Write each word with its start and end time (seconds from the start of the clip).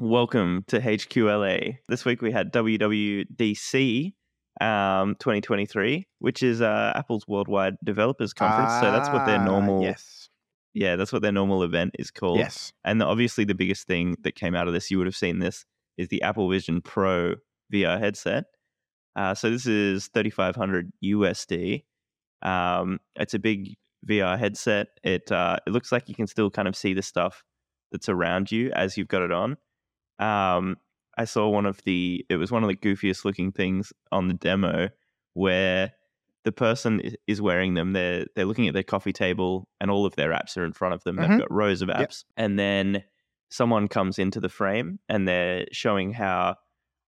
Welcome 0.00 0.64
to 0.68 0.80
HQLA. 0.80 1.78
This 1.88 2.04
week 2.04 2.22
we 2.22 2.30
had 2.30 2.52
WWDC 2.52 4.12
um, 4.60 5.16
2023, 5.16 6.06
which 6.20 6.42
is 6.42 6.60
uh, 6.60 6.92
Apple's 6.94 7.26
Worldwide 7.26 7.74
Developers 7.84 8.32
Conference. 8.32 8.74
so 8.80 8.92
that's 8.92 9.08
what 9.08 9.26
their 9.26 9.40
Ah, 9.40 9.44
normal, 9.44 9.82
Yes. 9.82 10.28
yeah, 10.72 10.94
that's 10.96 11.12
what 11.12 11.22
their 11.22 11.32
normal 11.32 11.64
event 11.64 11.96
is 11.98 12.10
called. 12.12 12.38
Yes. 12.38 12.72
And 12.84 13.02
obviously, 13.02 13.44
the 13.44 13.54
biggest 13.54 13.86
thing 13.88 14.16
that 14.22 14.36
came 14.36 14.54
out 14.54 14.68
of 14.68 14.74
this, 14.74 14.88
you 14.90 14.98
would 14.98 15.06
have 15.08 15.16
seen 15.16 15.40
this, 15.40 15.64
is 15.96 16.08
the 16.08 16.22
Apple 16.22 16.48
Vision 16.48 16.80
Pro 16.80 17.34
VR 17.72 17.98
headset. 17.98 18.44
Uh, 19.16 19.34
so 19.34 19.50
this 19.50 19.66
is 19.66 20.08
3,500 20.14 20.92
USD. 21.04 21.84
Um, 22.42 23.00
it's 23.16 23.34
a 23.34 23.38
big 23.40 23.74
VR 24.08 24.38
headset. 24.38 24.88
It 25.02 25.32
uh, 25.32 25.56
it 25.66 25.70
looks 25.70 25.90
like 25.90 26.08
you 26.08 26.14
can 26.14 26.28
still 26.28 26.50
kind 26.50 26.68
of 26.68 26.76
see 26.76 26.94
the 26.94 27.02
stuff 27.02 27.42
that's 27.90 28.08
around 28.08 28.52
you 28.52 28.70
as 28.72 28.96
you've 28.96 29.08
got 29.08 29.22
it 29.22 29.32
on. 29.32 29.56
Um, 30.18 30.76
I 31.16 31.24
saw 31.24 31.48
one 31.48 31.66
of 31.66 31.82
the. 31.84 32.24
It 32.28 32.36
was 32.36 32.50
one 32.50 32.62
of 32.62 32.68
the 32.68 32.76
goofiest 32.76 33.24
looking 33.24 33.52
things 33.52 33.92
on 34.12 34.28
the 34.28 34.34
demo 34.34 34.88
where 35.34 35.92
the 36.44 36.52
person 36.52 37.14
is 37.26 37.40
wearing 37.42 37.74
them. 37.74 37.92
They're 37.92 38.26
they're 38.36 38.44
looking 38.44 38.68
at 38.68 38.74
their 38.74 38.82
coffee 38.82 39.12
table 39.12 39.68
and 39.80 39.90
all 39.90 40.06
of 40.06 40.14
their 40.16 40.30
apps 40.30 40.56
are 40.56 40.64
in 40.64 40.72
front 40.72 40.94
of 40.94 41.02
them. 41.04 41.16
Mhm. 41.16 41.28
They've 41.28 41.38
got 41.40 41.52
rows 41.52 41.82
of 41.82 41.88
Yep. 41.88 41.96
apps, 42.10 42.24
and 42.36 42.58
then 42.58 43.02
someone 43.50 43.88
comes 43.88 44.18
into 44.18 44.40
the 44.40 44.48
frame 44.48 44.98
and 45.08 45.26
they're 45.26 45.66
showing 45.72 46.12
how. 46.12 46.56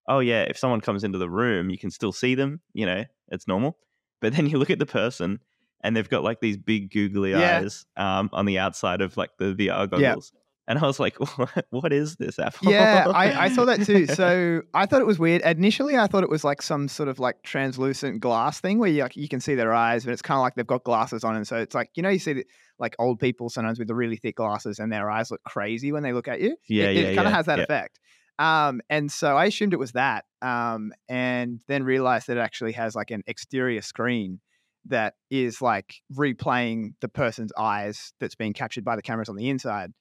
Oh 0.09 0.19
yeah, 0.19 0.43
if 0.43 0.59
someone 0.59 0.81
comes 0.81 1.05
into 1.05 1.19
the 1.19 1.31
room, 1.31 1.71
you 1.71 1.79
can 1.79 1.91
still 1.91 2.13
see 2.13 2.35
them. 2.35 2.61
You 2.73 2.87
know, 2.87 3.05
it's 3.29 3.47
normal. 3.47 3.79
But 4.21 4.35
then 4.35 4.47
you 4.47 4.59
look 4.59 4.71
at 4.71 4.79
the 4.81 4.87
person, 4.87 5.39
and 5.83 5.97
they've 5.97 6.09
got 6.09 6.25
like 6.25 6.41
these 6.41 6.57
big 6.57 6.91
googly 6.93 7.31
Yeah. 7.31 7.59
eyes 7.61 7.87
um, 7.97 8.29
on 8.33 8.45
the 8.45 8.59
outside 8.59 9.01
of 9.03 9.17
like 9.17 9.31
the 9.39 9.55
VR 9.55 9.87
goggles. 9.89 10.33
And 10.71 10.79
I 10.79 10.87
was 10.87 11.01
like, 11.01 11.17
"What 11.71 11.93
is 11.93 12.15
this 12.15 12.39
Apple?" 12.39 12.71
Yeah, 12.71 13.09
I, 13.09 13.47
I 13.47 13.49
saw 13.49 13.65
that 13.65 13.85
too. 13.85 14.07
So 14.21 14.63
I 14.73 14.87
thought 14.87 15.01
it 15.01 15.07
was 15.07 15.19
weird. 15.19 15.43
Initially, 15.43 15.97
I 15.97 16.07
thought 16.07 16.23
it 16.23 16.31
was 16.31 16.45
like 16.45 16.63
some 16.63 16.87
sort 16.87 17.09
of 17.09 17.19
like 17.19 17.43
translucent 17.43 18.21
glass 18.21 18.61
thing 18.61 18.79
where 18.79 18.89
you 18.89 19.03
like, 19.03 19.17
you 19.17 19.27
can 19.27 19.41
see 19.41 19.57
their 19.57 19.75
eyes, 19.75 20.05
but 20.05 20.13
it's 20.13 20.23
kind 20.23 20.39
of 20.39 20.43
like 20.43 20.55
they've 20.55 20.65
got 20.65 20.85
glasses 20.85 21.25
on, 21.25 21.35
and 21.35 21.45
so 21.45 21.57
it's 21.57 21.75
like 21.75 21.91
you 21.97 22.05
know 22.05 22.09
you 22.09 22.21
see 22.21 22.35
the, 22.35 22.47
like 22.79 22.95
old 23.01 23.19
people 23.19 23.51
sometimes 23.51 23.81
with 23.81 23.89
the 23.89 23.97
really 23.97 24.17
thick 24.17 24.37
glasses, 24.37 24.79
and 24.79 24.93
their 24.93 25.11
eyes 25.11 25.33
look 25.33 25.43
crazy 25.43 25.91
when 25.91 26.05
they 26.05 26.13
look 26.13 26.29
at 26.29 26.41
you. 26.41 26.57
yeah, 26.69 26.85
it, 26.85 26.97
yeah, 26.97 27.03
it 27.03 27.17
kind 27.17 27.27
of 27.27 27.33
yeah, 27.33 27.37
has 27.37 27.47
that 27.47 27.59
yeah. 27.59 27.65
effect. 27.65 27.99
Um, 28.39 28.81
and 28.89 29.11
so 29.11 29.37
I 29.37 29.47
assumed 29.47 29.73
it 29.73 29.79
was 29.79 29.93
that, 29.93 30.25
um, 30.41 30.93
and 31.09 31.61
then 31.67 31.83
realized 31.83 32.29
that 32.29 32.37
it 32.37 32.41
actually 32.41 32.73
has 32.73 32.95
like 32.95 33.11
an 33.11 33.25
exterior 33.27 33.83
screen 33.83 34.39
that 34.87 35.15
is 35.31 35.61
like 35.61 35.97
replaying 36.17 36.95
the 37.01 37.09
person's 37.09 37.53
eyes 37.59 38.13
that's 38.21 38.37
being 38.37 38.53
captured 38.53 38.85
by 38.85 38.95
the 38.95 39.03
cameras 39.03 39.29
on 39.29 39.37
the 39.37 39.49
inside, 39.49 39.93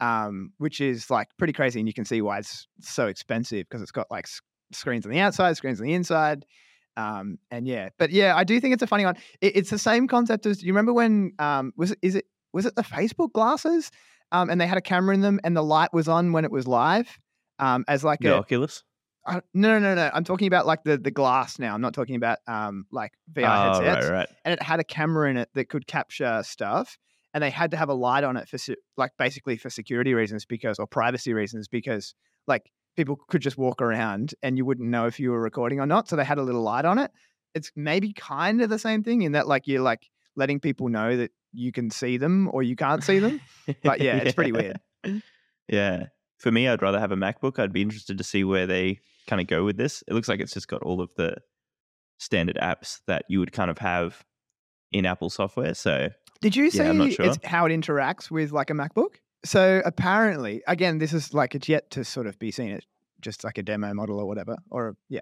um, 0.00 0.52
which 0.58 0.80
is 0.80 1.10
like 1.10 1.28
pretty 1.38 1.52
crazy. 1.52 1.80
And 1.80 1.88
you 1.88 1.94
can 1.94 2.04
see 2.04 2.22
why 2.22 2.38
it's 2.38 2.66
so 2.80 3.06
expensive 3.06 3.66
because 3.68 3.82
it's 3.82 3.92
got 3.92 4.10
like 4.10 4.26
s- 4.26 4.40
screens 4.72 5.06
on 5.06 5.12
the 5.12 5.20
outside, 5.20 5.56
screens 5.56 5.80
on 5.80 5.86
the 5.86 5.94
inside. 5.94 6.44
Um, 6.96 7.38
and 7.50 7.66
yeah, 7.66 7.90
but 7.98 8.10
yeah, 8.10 8.36
I 8.36 8.44
do 8.44 8.58
think 8.60 8.74
it's 8.74 8.82
a 8.82 8.86
funny 8.86 9.04
one. 9.04 9.16
It, 9.40 9.56
it's 9.56 9.70
the 9.70 9.78
same 9.78 10.08
concept 10.08 10.46
as 10.46 10.62
you 10.62 10.72
remember 10.72 10.92
when 10.92 11.32
um, 11.38 11.72
was 11.76 11.92
it 11.92 11.98
is 12.02 12.14
it 12.14 12.24
was 12.52 12.66
it 12.66 12.74
the 12.74 12.82
Facebook 12.82 13.32
glasses? 13.32 13.90
Um, 14.32 14.50
and 14.50 14.60
they 14.60 14.66
had 14.66 14.78
a 14.78 14.82
camera 14.82 15.14
in 15.14 15.20
them, 15.20 15.38
and 15.44 15.56
the 15.56 15.62
light 15.62 15.92
was 15.92 16.08
on 16.08 16.32
when 16.32 16.44
it 16.44 16.50
was 16.50 16.66
live, 16.66 17.16
um, 17.60 17.84
as 17.86 18.02
like 18.02 18.18
The 18.20 18.34
a 18.34 18.38
Oculus. 18.38 18.82
I, 19.24 19.40
no, 19.54 19.78
no, 19.78 19.78
no, 19.78 19.94
no. 19.94 20.10
I'm 20.12 20.24
talking 20.24 20.46
about 20.46 20.66
like 20.66 20.84
the 20.84 20.96
the 20.96 21.10
glass 21.10 21.58
now. 21.58 21.74
I'm 21.74 21.80
not 21.80 21.94
talking 21.94 22.16
about 22.16 22.38
um 22.46 22.86
like 22.90 23.12
VR 23.32 23.44
oh, 23.44 23.82
headsets. 23.82 24.08
right, 24.08 24.18
right. 24.18 24.28
And 24.44 24.54
it 24.54 24.62
had 24.62 24.80
a 24.80 24.84
camera 24.84 25.30
in 25.30 25.36
it 25.36 25.48
that 25.54 25.68
could 25.68 25.86
capture 25.86 26.42
stuff, 26.44 26.98
and 27.36 27.42
they 27.42 27.50
had 27.50 27.72
to 27.72 27.76
have 27.76 27.90
a 27.90 27.94
light 27.94 28.24
on 28.24 28.38
it 28.38 28.48
for 28.48 28.56
like 28.96 29.12
basically 29.18 29.58
for 29.58 29.68
security 29.68 30.14
reasons 30.14 30.46
because 30.46 30.78
or 30.78 30.86
privacy 30.86 31.34
reasons 31.34 31.68
because 31.68 32.14
like 32.46 32.70
people 32.96 33.20
could 33.28 33.42
just 33.42 33.58
walk 33.58 33.82
around 33.82 34.34
and 34.42 34.56
you 34.56 34.64
wouldn't 34.64 34.88
know 34.88 35.04
if 35.04 35.20
you 35.20 35.30
were 35.30 35.42
recording 35.42 35.78
or 35.78 35.84
not. 35.84 36.08
So 36.08 36.16
they 36.16 36.24
had 36.24 36.38
a 36.38 36.42
little 36.42 36.62
light 36.62 36.86
on 36.86 36.96
it. 36.96 37.10
It's 37.54 37.70
maybe 37.76 38.14
kind 38.14 38.62
of 38.62 38.70
the 38.70 38.78
same 38.78 39.02
thing 39.02 39.20
in 39.20 39.32
that 39.32 39.46
like 39.46 39.66
you're 39.66 39.82
like 39.82 40.08
letting 40.34 40.60
people 40.60 40.88
know 40.88 41.14
that 41.14 41.30
you 41.52 41.72
can 41.72 41.90
see 41.90 42.16
them 42.16 42.48
or 42.54 42.62
you 42.62 42.74
can't 42.74 43.04
see 43.04 43.18
them. 43.18 43.42
But 43.82 44.00
yeah, 44.00 44.16
it's 44.16 44.34
pretty 44.34 44.52
weird. 44.52 44.80
Yeah. 45.68 46.06
For 46.38 46.52
me, 46.52 46.68
I'd 46.68 46.80
rather 46.80 47.00
have 47.00 47.10
a 47.10 47.16
MacBook. 47.16 47.58
I'd 47.58 47.72
be 47.72 47.82
interested 47.82 48.18
to 48.18 48.24
see 48.24 48.44
where 48.44 48.68
they 48.68 49.00
kind 49.26 49.40
of 49.40 49.48
go 49.48 49.64
with 49.64 49.76
this. 49.76 50.04
It 50.06 50.14
looks 50.14 50.28
like 50.28 50.38
it's 50.38 50.54
just 50.54 50.68
got 50.68 50.82
all 50.84 51.00
of 51.00 51.10
the 51.16 51.38
standard 52.18 52.56
apps 52.62 53.00
that 53.08 53.24
you 53.28 53.40
would 53.40 53.52
kind 53.52 53.68
of 53.68 53.78
have 53.78 54.24
in 54.92 55.04
Apple 55.06 55.28
software. 55.28 55.74
So 55.74 56.10
Did 56.40 56.56
you 56.56 56.70
see 56.70 56.78
Yeah, 56.78 57.24
it's 57.26 57.38
how 57.44 57.66
it 57.66 57.70
interacts 57.70 58.30
with 58.30 58.52
like 58.52 58.70
a 58.70 58.74
MacBook? 58.74 59.16
So 59.44 59.82
apparently, 59.84 60.62
again, 60.66 60.98
this 60.98 61.12
is 61.12 61.32
like 61.32 61.54
it's 61.54 61.68
yet 61.68 61.90
to 61.92 62.04
sort 62.04 62.26
of 62.26 62.38
be 62.38 62.50
seen. 62.50 62.70
It's 62.70 62.86
just 63.20 63.44
like 63.44 63.58
a 63.58 63.62
demo 63.62 63.94
model 63.94 64.18
or 64.18 64.26
whatever, 64.26 64.56
or 64.70 64.96
yeah. 65.08 65.20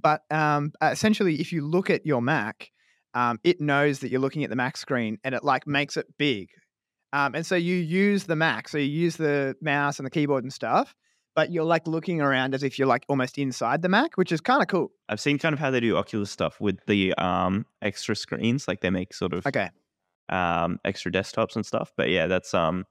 But 0.00 0.22
um, 0.30 0.72
uh, 0.80 0.90
essentially, 0.92 1.40
if 1.40 1.52
you 1.52 1.64
look 1.64 1.90
at 1.90 2.04
your 2.04 2.20
Mac, 2.20 2.70
um, 3.14 3.38
it 3.44 3.60
knows 3.60 4.00
that 4.00 4.10
you're 4.10 4.20
looking 4.20 4.44
at 4.44 4.50
the 4.50 4.56
Mac 4.56 4.76
screen, 4.76 5.18
and 5.24 5.34
it 5.34 5.44
like 5.44 5.66
makes 5.66 5.96
it 5.96 6.06
big. 6.18 6.48
Um, 7.12 7.34
and 7.36 7.46
so 7.46 7.54
you 7.54 7.76
use 7.76 8.24
the 8.24 8.36
Mac, 8.36 8.68
so 8.68 8.78
you 8.78 8.86
use 8.86 9.16
the 9.16 9.56
mouse 9.60 9.98
and 9.98 10.06
the 10.06 10.10
keyboard 10.10 10.42
and 10.42 10.52
stuff, 10.52 10.94
but 11.36 11.52
you're 11.52 11.64
like 11.64 11.86
looking 11.86 12.20
around 12.20 12.54
as 12.54 12.64
if 12.64 12.76
you're 12.76 12.88
like 12.88 13.04
almost 13.08 13.38
inside 13.38 13.82
the 13.82 13.88
Mac, 13.88 14.16
which 14.16 14.32
is 14.32 14.40
kind 14.40 14.62
of 14.62 14.68
cool. 14.68 14.90
I've 15.08 15.20
seen 15.20 15.38
kind 15.38 15.52
of 15.52 15.60
how 15.60 15.70
they 15.70 15.78
do 15.80 15.96
Oculus 15.96 16.30
stuff 16.30 16.60
with 16.60 16.78
the 16.86 17.14
um, 17.14 17.66
extra 17.82 18.16
screens. 18.16 18.66
Like 18.66 18.80
they 18.80 18.90
make 18.90 19.14
sort 19.14 19.32
of 19.32 19.46
Okay. 19.46 19.70
Um, 20.28 20.78
extra 20.84 21.10
desktops 21.12 21.56
and 21.56 21.64
stuff. 21.66 21.92
But 21.96 22.10
yeah, 22.10 22.26
that's 22.26 22.54
um, 22.54 22.84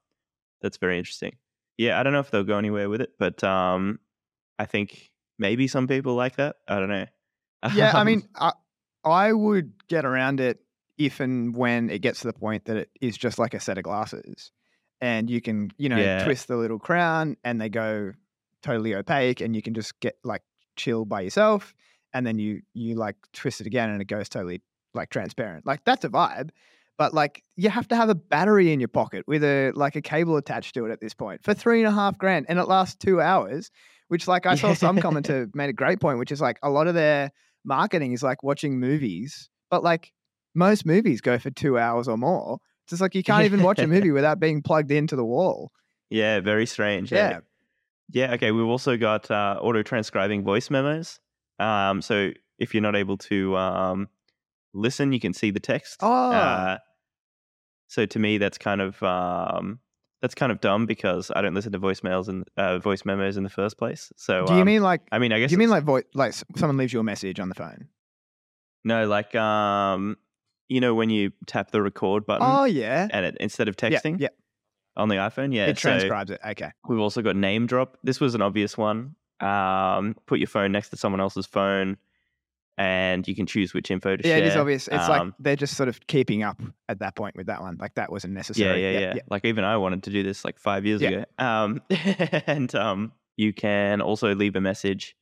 that's 0.62 0.78
very 0.78 0.98
interesting. 0.98 1.34
Yeah, 1.78 2.00
I 2.00 2.04
don't 2.04 2.14
know 2.14 2.20
if 2.20 2.30
they'll 2.32 2.44
go 2.44 2.58
anywhere 2.58 2.90
with 2.90 3.02
it, 3.02 3.12
but 3.18 3.44
um, 3.44 4.00
I 4.60 4.66
think 4.66 5.12
maybe 5.40 5.68
some 5.68 5.88
people 5.88 6.14
like 6.16 6.36
that. 6.36 6.58
I 6.68 6.80
don't 6.80 6.90
know. 6.90 7.06
yeah, 7.76 7.92
I 7.96 8.04
mean, 8.04 8.28
I, 8.36 8.52
I 9.04 9.34
would 9.34 9.74
get 9.88 10.06
around 10.06 10.40
it 10.40 10.60
if 10.98 11.20
and 11.20 11.56
when 11.56 11.90
it 11.90 12.00
gets 12.04 12.22
to 12.22 12.28
the 12.28 12.34
point 12.34 12.66
that 12.66 12.78
it 12.78 12.90
is 13.02 13.18
just 13.18 13.40
like 13.40 13.54
a 13.56 13.60
set 13.60 13.78
of 13.78 13.84
glasses, 13.84 14.52
and 15.02 15.30
you 15.30 15.42
can, 15.42 15.72
you 15.78 15.90
know, 15.90 15.98
Yeah. 15.98 16.24
twist 16.24 16.48
the 16.48 16.58
little 16.58 16.80
crown, 16.80 17.36
and 17.44 17.60
they 17.60 17.70
go 17.70 18.14
totally 18.62 18.94
opaque, 18.96 19.42
and 19.42 19.56
you 19.56 19.62
can 19.62 19.74
just 19.74 20.00
get 20.00 20.18
like 20.24 20.44
chill 20.76 21.06
by 21.06 21.22
yourself, 21.22 21.74
and 22.14 22.26
then 22.28 22.38
you 22.38 22.62
you 22.76 22.94
like 22.96 23.16
twist 23.34 23.60
it 23.62 23.68
again, 23.68 23.90
and 23.90 24.00
it 24.02 24.06
goes 24.06 24.30
totally 24.30 24.62
like 24.94 25.10
transparent. 25.10 25.66
Like 25.66 25.84
that's 25.84 26.06
a 26.06 26.10
vibe. 26.10 26.52
But 26.98 27.14
like 27.14 27.42
you 27.56 27.70
have 27.70 27.88
to 27.90 27.96
have 27.96 28.10
a 28.10 28.16
battery 28.16 28.72
in 28.72 28.80
your 28.80 28.88
pocket 28.88 29.24
with 29.28 29.44
a 29.44 29.72
like 29.76 29.96
a 29.96 30.02
cable 30.02 30.38
attached 30.38 30.76
to 30.76 30.86
it 30.86 30.92
at 30.92 31.02
this 31.02 31.14
point 31.14 31.44
for 31.44 31.54
three 31.54 31.80
and 31.80 31.88
a 31.88 31.92
half 31.92 32.18
grand, 32.18 32.46
and 32.50 32.60
it 32.60 32.66
lasts 32.68 32.96
two 32.96 33.20
hours. 33.22 33.70
Which 34.10 34.28
like 34.28 34.46
I 34.46 34.56
saw 34.56 34.74
some 34.74 34.98
Yeah. 34.98 35.04
commenter 35.06 35.50
made 35.56 35.70
a 35.70 35.74
great 35.74 36.00
point, 36.00 36.20
which 36.20 36.32
is 36.32 36.40
like 36.42 36.60
a 36.62 36.70
lot 36.70 36.88
of 36.88 36.94
their 36.94 37.32
marketing 37.66 38.12
is 38.12 38.22
like 38.22 38.44
watching 38.44 38.80
movies, 38.80 39.50
but 39.72 39.84
like 39.84 40.12
most 40.54 40.86
movies 40.86 41.20
go 41.22 41.40
for 41.40 41.50
two 41.50 41.80
hours 41.80 42.08
or 42.08 42.18
more. 42.18 42.60
It's 42.86 42.92
just 42.92 43.02
like 43.02 43.16
you 43.16 43.24
can't 43.24 43.46
even 43.46 43.64
watch 43.64 43.80
a 43.80 43.88
movie 43.96 44.12
without 44.12 44.40
being 44.40 44.62
plugged 44.62 44.92
into 44.92 45.16
the 45.16 45.26
wall. 45.26 45.72
yeah, 46.10 46.42
very 46.42 46.66
strange. 46.68 47.12
eh? 47.12 47.16
Yeah. 47.16 47.40
Yeah, 48.12 48.34
okay. 48.34 48.52
We've 48.52 48.68
also 48.68 48.98
got 48.98 49.32
uh, 49.32 49.58
auto 49.60 49.82
transcribing 49.82 50.44
voice 50.44 50.70
memos. 50.70 51.20
Um, 51.58 52.02
so 52.04 52.32
if 52.60 52.74
you're 52.76 52.84
not 52.84 52.96
able 52.96 53.18
to 53.18 53.56
um, 53.58 54.10
listen, 54.74 55.12
you 55.14 55.20
can 55.20 55.34
see 55.34 55.52
the 55.52 55.60
text. 55.60 55.98
Oh, 56.02 56.32
Uh, 56.32 56.78
so 57.88 58.06
to 58.06 58.20
me, 58.20 58.38
that's 58.38 58.58
kind 58.58 58.82
of 58.82 59.02
um, 59.04 59.80
that's 60.22 60.34
kind 60.36 60.52
of 60.52 60.62
dumb 60.62 60.86
because 60.86 61.32
I 61.36 61.42
don't 61.42 61.54
listen 61.54 61.72
to 61.74 61.80
voicemails 61.80 62.28
and 62.28 62.48
uh, 62.58 62.80
voice 62.80 63.06
memos 63.06 63.38
in 63.38 63.44
the 63.44 63.50
first 63.50 63.78
place. 63.78 64.12
So 64.18 64.46
do 64.46 64.54
you 64.54 64.62
um, 64.62 64.66
mean 64.66 64.82
like? 64.82 65.02
I 65.12 65.20
mean, 65.20 65.32
I 65.32 65.40
guess 65.40 65.50
Do 65.50 65.54
you 65.54 65.60
mean 65.60 65.70
like 65.70 65.84
voice? 65.84 66.06
Like 66.14 66.34
someone 66.56 66.78
leaves 66.78 66.94
you 66.94 67.00
a 67.00 67.04
message 67.04 67.40
on 67.40 67.50
the 67.50 67.56
phone? 67.56 67.88
no, 68.86 69.08
like 69.08 69.34
um, 69.36 70.18
you 70.70 70.82
know, 70.82 70.96
when 70.96 71.10
you 71.10 71.32
tap 71.46 71.72
the 71.72 71.82
record 71.82 72.26
button 72.26 72.46
Oh 72.50 72.64
yeah. 72.66 73.08
and 73.12 73.26
it 73.26 73.38
instead 73.40 73.68
of 73.68 73.76
texting 73.78 74.20
yeah. 74.20 74.30
on 74.98 75.08
the 75.10 75.16
iPhone, 75.16 75.54
yeah, 75.54 75.68
it 75.68 75.78
so- 75.78 75.90
transcribes 75.90 76.32
it. 76.32 76.40
Okay. 76.46 76.72
We've 76.88 77.00
also 77.00 77.22
got 77.22 77.36
NameDrop. 77.36 77.90
This 78.04 78.20
was 78.20 78.34
an 78.34 78.42
obvious 78.42 78.78
one. 78.78 79.16
Um, 79.40 80.16
put 80.26 80.40
your 80.40 80.48
phone 80.48 80.72
next 80.72 80.90
to 80.90 80.98
someone 80.98 81.20
else's 81.22 81.46
phone, 81.46 81.98
and 82.78 83.28
you 83.28 83.36
can 83.36 83.46
choose 83.46 83.74
which 83.74 83.92
info 83.92 84.16
to 84.16 84.28
Yeah, 84.28 84.36
share. 84.36 84.40
Yeah, 84.40 84.46
it 84.46 84.48
is 84.50 84.56
obvious. 84.58 84.88
It's 84.88 85.08
like 85.08 85.22
Um, 85.22 85.36
they're 85.40 85.56
just 85.56 85.76
sort 85.78 85.90
of 85.90 86.06
keeping 86.08 86.44
up 86.44 86.62
at 86.90 87.00
that 87.00 87.16
point 87.16 87.36
with 87.36 87.48
that 87.48 87.62
one. 87.62 87.78
Like 87.80 87.96
that 87.96 88.12
wasn't 88.12 88.34
yeah, 88.34 88.38
necessary. 88.38 88.94
yeah, 88.94 89.00
yeah, 89.16 89.22
Like 89.30 89.46
even 89.46 89.64
I 89.64 89.78
wanted 89.78 90.04
to 90.04 90.10
do 90.10 90.24
this 90.24 90.44
like 90.44 90.58
five 90.60 90.86
years 90.86 91.02
Yeah. 91.02 91.10
ago. 91.10 91.26
Um, 91.38 91.82
and 92.48 92.74
um, 92.76 93.12
you 93.38 93.54
can 93.54 94.02
also 94.02 94.34
leave 94.36 94.56
a 94.56 94.62
message 94.62 95.16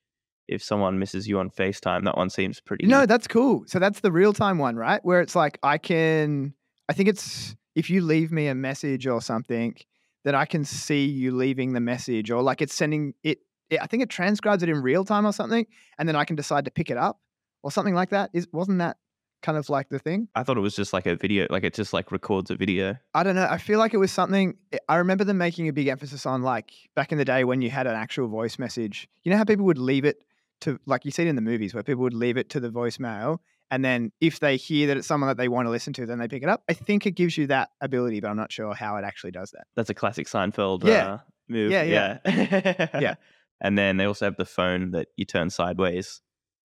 if 0.48 0.64
someone 0.64 1.00
misses 1.00 1.28
you 1.28 1.40
on 1.40 1.50
FaceTime. 1.50 2.04
That 2.06 2.18
one 2.18 2.30
seems 2.30 2.60
pretty. 2.60 2.86
No, 2.88 3.06
that's 3.06 3.28
cool. 3.28 3.64
So 3.68 3.80
that's 3.80 4.00
the 4.02 4.12
real 4.12 4.34
time 4.34 4.58
one, 4.58 4.76
right? 4.76 5.04
Where 5.04 5.22
it's 5.22 5.36
like 5.36 5.60
I 5.64 5.78
can, 5.78 6.54
I 6.90 6.94
think 6.94 7.10
it's 7.10 7.56
if 7.76 7.90
you 7.90 8.02
leave 8.02 8.32
me 8.32 8.48
a 8.48 8.56
message 8.56 9.08
or 9.08 9.22
something, 9.22 9.76
that 10.24 10.36
I 10.36 10.46
can 10.46 10.64
see 10.66 11.06
you 11.06 11.32
leaving 11.32 11.74
the 11.74 11.80
message, 11.80 12.30
or 12.32 12.42
like 12.42 12.62
it's 12.62 12.76
sending 12.76 13.14
it. 13.24 13.40
it 13.70 13.82
I 13.82 13.88
think 13.88 14.04
it 14.04 14.10
transcribes 14.10 14.62
it 14.62 14.70
in 14.70 14.82
real 14.82 15.04
time 15.06 15.26
or 15.26 15.32
something, 15.34 15.66
and 15.98 16.08
then 16.08 16.16
I 16.16 16.26
can 16.26 16.36
decide 16.36 16.66
to 16.66 16.72
pick 16.72 16.90
it 16.90 16.98
up 16.98 17.20
or 17.64 17.72
something 17.72 17.94
like 17.96 18.10
that. 18.10 18.30
Is 18.34 18.48
wasn't 18.52 18.80
that 18.80 18.98
kind 19.42 19.58
of 19.58 19.68
like 19.70 19.90
the 19.90 19.98
thing? 20.00 20.28
I 20.36 20.44
thought 20.44 20.58
it 20.58 20.62
was 20.62 20.76
just 20.76 20.94
like 20.94 21.06
a 21.08 21.16
video, 21.16 21.48
like 21.50 21.64
it 21.64 21.74
just 21.74 21.94
like 21.94 22.12
records 22.12 22.52
a 22.52 22.56
video. 22.56 22.96
I 23.14 23.24
don't 23.24 23.36
know. 23.36 23.48
I 23.50 23.58
feel 23.58 23.80
like 23.80 23.94
it 23.94 23.98
was 23.98 24.12
something. 24.12 24.56
eh, 24.72 24.78
I 24.88 24.98
remember 24.98 25.24
them 25.24 25.38
making 25.38 25.68
a 25.68 25.74
big 25.74 25.88
emphasis 25.88 26.26
on 26.26 26.42
like 26.44 26.72
back 26.96 27.12
in 27.12 27.18
the 27.18 27.26
day 27.26 27.44
when 27.44 27.62
you 27.62 27.70
had 27.70 27.88
an 27.88 27.96
actual 27.96 28.28
voice 28.28 28.60
message. 28.60 29.08
You 29.24 29.32
know 29.32 29.38
how 29.38 29.44
people 29.44 29.66
would 29.66 29.78
leave 29.80 30.06
it 30.06 30.18
to 30.62 30.80
like 30.86 31.06
you 31.06 31.12
see 31.12 31.24
it 31.24 31.28
in 31.28 31.36
the 31.36 31.42
movies 31.42 31.74
where 31.74 31.82
people 31.84 32.04
would 32.04 32.14
leave 32.14 32.38
it 32.38 32.50
to 32.52 32.60
the 32.60 32.70
voicemail, 32.70 33.40
and 33.72 33.84
then 33.84 34.12
if 34.22 34.40
they 34.40 34.58
hear 34.58 34.86
that 34.88 34.98
it's 34.98 35.08
someone 35.08 35.28
that 35.28 35.38
they 35.38 35.48
want 35.48 35.66
to 35.66 35.72
listen 35.72 35.92
to, 35.94 36.06
then 36.06 36.20
they 36.20 36.28
pick 36.28 36.44
it 36.44 36.50
up. 36.50 36.62
I 36.70 36.74
think 36.74 37.08
it 37.08 37.12
gives 37.12 37.36
you 37.38 37.48
that 37.48 37.70
ability, 37.82 38.20
but 38.20 38.30
I'm 38.30 38.38
not 38.38 38.52
sure 38.52 38.76
how 38.76 38.96
it 38.98 39.04
actually 39.04 39.32
does 39.32 39.50
that. 39.52 39.66
That's 39.76 39.90
a 39.90 39.96
classic 39.96 40.28
Seinfeld 40.28 40.84
Yeah. 40.84 41.14
uh, 41.14 41.18
move. 41.50 41.72
Yeah, 41.72 41.82
yeah. 41.84 42.18
yeah. 42.26 42.88
Yeah. 43.02 43.16
And 43.60 43.76
then 43.78 43.98
they 43.98 44.06
also 44.06 44.26
have 44.26 44.38
the 44.38 44.46
phone 44.46 44.92
that 44.92 45.08
you 45.18 45.26
turn 45.26 45.50
sideways, 45.50 46.22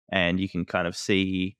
and 0.09 0.39
you 0.39 0.47
can 0.49 0.65
kind 0.65 0.87
of 0.87 0.95
see. 0.95 1.57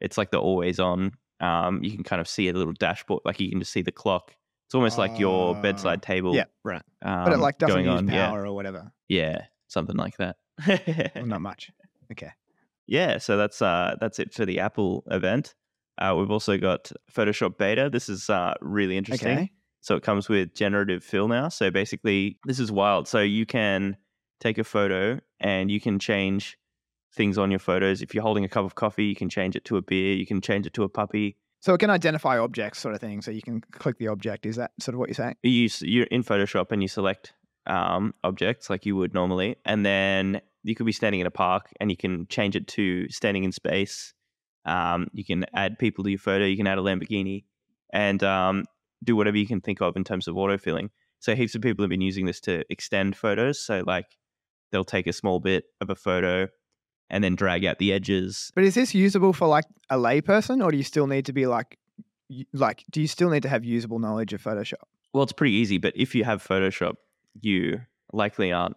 It's 0.00 0.18
like 0.18 0.30
the 0.30 0.38
always 0.40 0.80
on. 0.80 1.12
Um, 1.40 1.82
you 1.82 1.90
can 1.92 2.04
kind 2.04 2.20
of 2.20 2.28
see 2.28 2.48
a 2.48 2.52
little 2.52 2.72
dashboard, 2.72 3.22
like 3.24 3.40
you 3.40 3.50
can 3.50 3.58
just 3.60 3.72
see 3.72 3.82
the 3.82 3.92
clock. 3.92 4.34
It's 4.66 4.74
almost 4.74 4.96
like 4.98 5.18
your 5.18 5.56
Ah. 5.56 5.60
bedside 5.60 6.02
table. 6.02 6.34
Yeah, 6.34 6.44
right. 6.64 6.82
um, 7.02 7.24
But 7.24 7.32
it 7.34 7.38
like 7.38 7.58
doesn't 7.58 7.84
use 7.84 7.88
on. 7.88 8.08
power 8.08 8.46
or 8.46 8.52
whatever. 8.54 8.92
Yeah, 9.08 9.30
yeah, 9.30 9.46
something 9.68 9.96
like 9.96 10.16
that. 10.18 10.36
Well, 11.14 11.26
not 11.26 11.40
much. 11.42 11.70
Okay. 12.10 12.30
yeah, 12.86 13.18
so 13.18 13.36
that's 13.36 13.60
uh 13.62 13.96
that's 14.00 14.18
it 14.18 14.32
for 14.34 14.44
the 14.46 14.60
Apple 14.60 15.02
event. 15.10 15.54
Uh, 15.98 16.14
we've 16.18 16.30
also 16.30 16.56
got 16.58 16.90
Photoshop 17.12 17.58
Beta. 17.58 17.90
This 17.92 18.08
is 18.08 18.30
uh, 18.30 18.54
really 18.60 18.96
interesting. 18.96 19.28
Okay. 19.38 19.50
So 19.82 19.94
it 19.96 20.02
comes 20.02 20.28
with 20.28 20.54
generative 20.54 21.04
fill 21.04 21.28
now. 21.28 21.48
So 21.48 21.70
basically, 21.70 22.38
this 22.46 22.58
is 22.58 22.72
wild. 22.72 23.06
So 23.08 23.20
you 23.20 23.44
can 23.46 23.96
take 24.40 24.58
a 24.58 24.64
photo 24.64 25.20
and 25.40 25.70
you 25.70 25.80
can 25.80 25.98
change 25.98 26.56
things 27.14 27.38
on 27.38 27.50
your 27.50 27.60
photos. 27.60 28.02
If 28.02 28.14
you're 28.14 28.22
holding 28.22 28.44
a 28.44 28.48
cup 28.48 28.64
of 28.64 28.74
coffee, 28.74 29.04
you 29.04 29.16
can 29.16 29.28
change 29.28 29.56
it 29.56 29.64
to 29.66 29.76
a 29.76 29.82
beer. 29.82 30.14
You 30.14 30.26
can 30.26 30.40
change 30.40 30.66
it 30.66 30.74
to 30.74 30.84
a 30.84 30.88
puppy. 30.88 31.36
So 31.60 31.74
it 31.74 31.78
can 31.78 31.90
identify 31.90 32.38
objects, 32.38 32.80
sort 32.80 32.94
of 32.94 33.00
thing. 33.00 33.22
So 33.22 33.30
you 33.30 33.42
can 33.42 33.60
click 33.60 33.98
the 33.98 34.08
object. 34.08 34.46
Is 34.46 34.56
that 34.56 34.72
sort 34.80 34.94
of 34.94 34.98
what 34.98 35.08
you're 35.08 35.14
saying? 35.14 35.36
You 35.42 35.68
you're 35.80 36.06
in 36.06 36.24
Photoshop 36.24 36.72
and 36.72 36.82
you 36.82 36.88
select 36.88 37.34
um, 37.66 38.14
objects 38.24 38.68
like 38.68 38.84
you 38.84 38.96
would 38.96 39.14
normally, 39.14 39.56
and 39.64 39.86
then 39.86 40.40
you 40.64 40.74
could 40.74 40.86
be 40.86 40.92
standing 40.92 41.20
in 41.20 41.26
a 41.26 41.30
park 41.30 41.70
and 41.80 41.90
you 41.90 41.96
can 41.96 42.26
change 42.28 42.56
it 42.56 42.66
to 42.68 43.08
standing 43.10 43.44
in 43.44 43.52
space. 43.52 44.14
Um, 44.64 45.08
you 45.12 45.24
can 45.24 45.44
add 45.54 45.78
people 45.78 46.04
to 46.04 46.10
your 46.10 46.18
photo. 46.18 46.44
You 46.44 46.56
can 46.56 46.66
add 46.66 46.78
a 46.78 46.82
Lamborghini, 46.82 47.44
and 47.92 48.22
um, 48.24 48.64
do 49.04 49.14
whatever 49.14 49.36
you 49.36 49.46
can 49.46 49.60
think 49.60 49.80
of 49.80 49.96
in 49.96 50.04
terms 50.04 50.26
of 50.26 50.34
autofilling. 50.34 50.88
So 51.20 51.36
heaps 51.36 51.54
of 51.54 51.62
people 51.62 51.84
have 51.84 51.90
been 51.90 52.00
using 52.00 52.26
this 52.26 52.40
to 52.40 52.64
extend 52.70 53.16
photos. 53.16 53.64
So 53.64 53.84
like 53.86 54.06
they'll 54.72 54.84
take 54.84 55.06
a 55.06 55.12
small 55.12 55.38
bit 55.38 55.64
of 55.80 55.90
a 55.90 55.94
photo 55.94 56.48
and 57.12 57.22
then 57.22 57.36
drag 57.36 57.64
out 57.64 57.78
the 57.78 57.92
edges. 57.92 58.50
But 58.56 58.64
is 58.64 58.74
this 58.74 58.94
usable 58.94 59.32
for 59.32 59.46
like 59.46 59.66
a 59.90 59.96
layperson, 59.96 60.64
or 60.64 60.72
do 60.72 60.78
you 60.78 60.82
still 60.82 61.06
need 61.06 61.26
to 61.26 61.32
be 61.32 61.46
like, 61.46 61.78
like, 62.52 62.84
do 62.90 63.00
you 63.00 63.06
still 63.06 63.28
need 63.28 63.42
to 63.42 63.48
have 63.48 63.64
usable 63.64 64.00
knowledge 64.00 64.32
of 64.32 64.42
Photoshop? 64.42 64.82
Well, 65.12 65.22
it's 65.22 65.32
pretty 65.32 65.54
easy, 65.54 65.76
but 65.76 65.92
if 65.94 66.14
you 66.14 66.24
have 66.24 66.42
Photoshop, 66.42 66.94
you 67.40 67.82
likely 68.12 68.50
aren't 68.50 68.76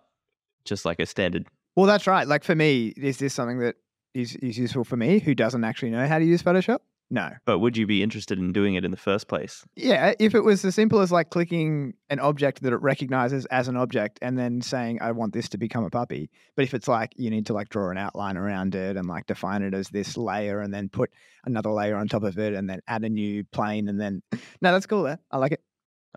just 0.66 0.86
like 0.86 1.00
a 1.00 1.06
standard 1.06 1.48
Well, 1.76 1.86
that's 1.86 2.08
right. 2.08 2.28
Like 2.28 2.44
for 2.44 2.56
me, 2.56 2.94
is 2.98 3.18
this 3.18 3.34
something 3.34 3.60
that 3.60 3.76
is, 4.14 4.36
is 4.38 4.58
useful 4.58 4.84
for 4.84 4.98
me 4.98 5.20
who 5.20 5.34
doesn't 5.34 5.64
actually 5.64 5.92
know 5.92 6.06
how 6.06 6.20
to 6.20 6.26
use 6.26 6.44
Photoshop? 6.44 6.80
No. 7.12 7.32
But 7.46 7.60
would 7.60 7.78
you 7.78 7.86
be 7.86 8.02
interested 8.02 8.40
in 8.40 8.52
doing 8.52 8.76
it 8.76 8.84
in 8.84 8.92
the 8.92 8.98
first 8.98 9.28
place? 9.28 9.64
Yeah, 9.76 10.14
if 10.20 10.34
it 10.34 10.42
was 10.42 10.66
as 10.66 10.74
simple 10.74 11.02
as 11.02 11.12
like 11.12 11.30
clicking 11.30 11.94
an 12.10 12.20
object 12.20 12.64
that 12.64 12.74
it 12.74 12.82
recognizes 12.82 13.46
as 13.48 13.68
an 13.68 13.78
object 13.78 14.18
and 14.22 14.38
then 14.38 14.62
saying, 14.62 15.00
I 15.02 15.12
want 15.12 15.34
this 15.34 15.48
to 15.50 15.58
become 15.58 15.84
a 15.84 15.90
puppy. 15.90 16.32
But 16.56 16.66
if 16.66 16.74
it's 16.74 16.88
like 16.88 17.14
you 17.16 17.30
need 17.30 17.46
to 17.46 17.54
like 17.54 17.70
draw 17.70 17.92
an 17.92 17.98
outline 17.98 18.38
around 18.38 18.74
it 18.74 18.98
and 18.98 19.08
like 19.08 19.28
define 19.28 19.62
it 19.62 19.74
as 19.74 19.90
this 19.90 20.18
layer 20.18 20.62
and 20.62 20.74
then 20.74 20.90
put 20.90 21.12
another 21.46 21.70
layer 21.70 21.96
on 21.96 22.08
top 22.08 22.24
of 22.24 22.40
it 22.40 22.54
and 22.54 22.70
then 22.70 22.80
add 22.88 23.04
a 23.04 23.10
new 23.10 23.44
plane 23.44 23.88
and 23.88 24.02
then, 24.02 24.24
no, 24.62 24.72
that's 24.72 24.88
cool. 24.88 25.04
There. 25.04 25.20
I 25.32 25.38
like 25.38 25.52
it. 25.52 25.62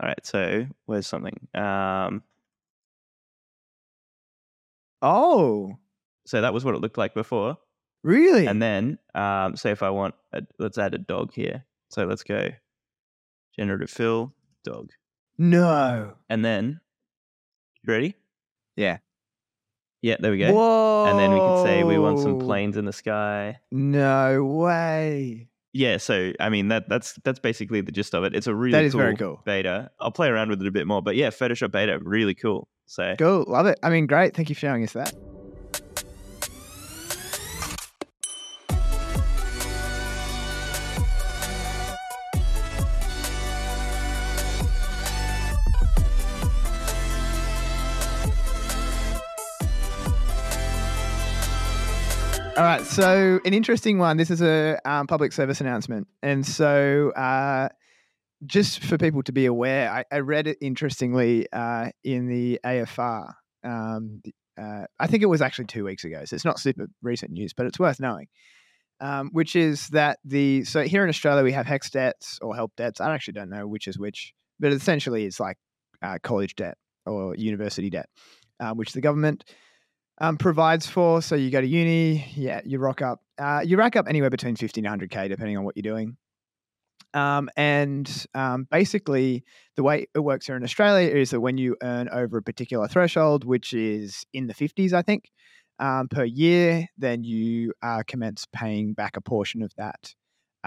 All 0.00 0.08
right, 0.08 0.24
so 0.24 0.66
where's 0.86 1.06
something? 1.06 1.48
Um, 1.54 2.22
Oh, 5.00 5.78
so 6.26 6.40
that 6.40 6.52
was 6.52 6.64
what 6.64 6.74
it 6.74 6.80
looked 6.80 6.98
like 6.98 7.14
before, 7.14 7.56
really? 8.02 8.46
and 8.46 8.60
then 8.62 8.98
um, 9.14 9.56
say 9.56 9.70
if 9.70 9.82
I 9.82 9.90
want, 9.90 10.14
a, 10.32 10.42
let's 10.58 10.78
add 10.78 10.94
a 10.94 10.98
dog 10.98 11.32
here. 11.32 11.64
So 11.90 12.04
let's 12.04 12.22
go 12.22 12.50
generative 13.56 13.90
fill 13.90 14.34
dog, 14.64 14.90
no. 15.38 16.14
and 16.28 16.44
then 16.44 16.80
you 17.82 17.92
ready? 17.92 18.14
Yeah. 18.76 18.98
Yeah, 20.02 20.16
there 20.20 20.30
we 20.30 20.38
go. 20.38 20.52
Whoa. 20.52 21.06
And 21.06 21.18
then 21.18 21.32
we 21.32 21.38
can 21.38 21.64
say 21.64 21.82
we 21.82 21.98
want 21.98 22.20
some 22.20 22.38
planes 22.38 22.76
in 22.76 22.84
the 22.84 22.92
sky. 22.92 23.58
No 23.72 24.44
way. 24.44 25.48
Yeah, 25.72 25.96
so 25.96 26.32
I 26.40 26.48
mean 26.48 26.68
that 26.68 26.88
that's 26.88 27.14
that's 27.24 27.38
basically 27.38 27.80
the 27.80 27.92
gist 27.92 28.14
of 28.14 28.24
it. 28.24 28.34
It's 28.34 28.46
a 28.46 28.54
really 28.54 28.86
is 28.86 28.92
cool, 28.92 29.00
very 29.00 29.16
cool. 29.16 29.42
beta. 29.44 29.90
I'll 30.00 30.10
play 30.10 30.28
around 30.28 30.50
with 30.50 30.62
it 30.62 30.66
a 30.66 30.70
bit 30.70 30.86
more, 30.86 31.02
but 31.02 31.16
yeah, 31.16 31.30
Photoshop 31.30 31.72
beta 31.72 31.98
really 32.02 32.34
cool. 32.34 32.68
So 32.86 33.14
Cool. 33.18 33.44
Love 33.46 33.66
it. 33.66 33.78
I 33.82 33.90
mean, 33.90 34.06
great. 34.06 34.34
Thank 34.34 34.48
you 34.48 34.54
for 34.54 34.60
showing 34.60 34.82
us 34.82 34.92
that. 34.92 35.12
So 52.88 53.38
an 53.44 53.54
interesting 53.54 53.98
one. 53.98 54.16
This 54.16 54.30
is 54.30 54.42
a 54.42 54.80
um, 54.84 55.06
public 55.06 55.32
service 55.32 55.60
announcement, 55.60 56.08
and 56.22 56.44
so 56.44 57.10
uh, 57.10 57.68
just 58.44 58.82
for 58.82 58.98
people 58.98 59.22
to 59.22 59.32
be 59.32 59.46
aware, 59.46 59.90
I, 59.90 60.04
I 60.10 60.18
read 60.20 60.48
it 60.48 60.58
interestingly 60.60 61.46
uh, 61.52 61.90
in 62.02 62.26
the 62.26 62.58
AFR. 62.64 63.34
Um, 63.62 64.22
uh, 64.60 64.84
I 64.98 65.06
think 65.06 65.22
it 65.22 65.26
was 65.26 65.40
actually 65.42 65.66
two 65.66 65.84
weeks 65.84 66.04
ago, 66.04 66.24
so 66.24 66.34
it's 66.34 66.44
not 66.44 66.58
super 66.58 66.88
recent 67.02 67.30
news, 67.30 67.52
but 67.52 67.66
it's 67.66 67.78
worth 67.78 68.00
knowing. 68.00 68.26
Um, 69.00 69.30
which 69.32 69.54
is 69.54 69.86
that 69.90 70.18
the 70.24 70.64
so 70.64 70.82
here 70.82 71.04
in 71.04 71.08
Australia 71.08 71.44
we 71.44 71.52
have 71.52 71.66
HECS 71.66 71.90
debts 71.90 72.38
or 72.42 72.56
help 72.56 72.72
debts. 72.76 73.00
I 73.00 73.14
actually 73.14 73.34
don't 73.34 73.50
know 73.50 73.68
which 73.68 73.86
is 73.86 73.96
which, 73.96 74.32
but 74.58 74.72
essentially 74.72 75.24
it's 75.24 75.38
like 75.38 75.56
uh, 76.02 76.18
college 76.22 76.56
debt 76.56 76.78
or 77.06 77.36
university 77.36 77.90
debt, 77.90 78.08
uh, 78.58 78.72
which 78.72 78.92
the 78.92 79.00
government 79.00 79.44
um, 80.20 80.36
provides 80.36 80.86
for. 80.86 81.22
So 81.22 81.34
you 81.34 81.50
go 81.50 81.60
to 81.60 81.66
uni, 81.66 82.30
yeah, 82.34 82.60
you 82.64 82.78
rock 82.78 83.02
up, 83.02 83.20
uh, 83.38 83.62
you 83.64 83.76
rack 83.76 83.96
up 83.96 84.06
anywhere 84.08 84.30
between 84.30 84.56
fifty 84.56 84.80
and 84.80 84.88
hundred 84.88 85.10
k 85.10 85.28
depending 85.28 85.56
on 85.56 85.64
what 85.64 85.76
you're 85.76 85.82
doing. 85.82 86.16
Um, 87.14 87.48
and 87.56 88.26
um, 88.34 88.66
basically, 88.70 89.44
the 89.76 89.82
way 89.82 90.06
it 90.14 90.18
works 90.18 90.46
here 90.46 90.56
in 90.56 90.62
Australia 90.62 91.08
is 91.08 91.30
that 91.30 91.40
when 91.40 91.56
you 91.56 91.76
earn 91.82 92.08
over 92.10 92.38
a 92.38 92.42
particular 92.42 92.86
threshold, 92.86 93.44
which 93.44 93.72
is 93.72 94.26
in 94.34 94.46
the 94.46 94.54
50s, 94.54 94.92
I 94.92 95.02
think, 95.02 95.30
um, 95.78 96.08
per 96.08 96.24
year, 96.24 96.86
then 96.98 97.24
you 97.24 97.72
uh, 97.82 98.02
commence 98.06 98.46
paying 98.52 98.92
back 98.92 99.16
a 99.16 99.20
portion 99.20 99.62
of 99.62 99.72
that, 99.76 100.14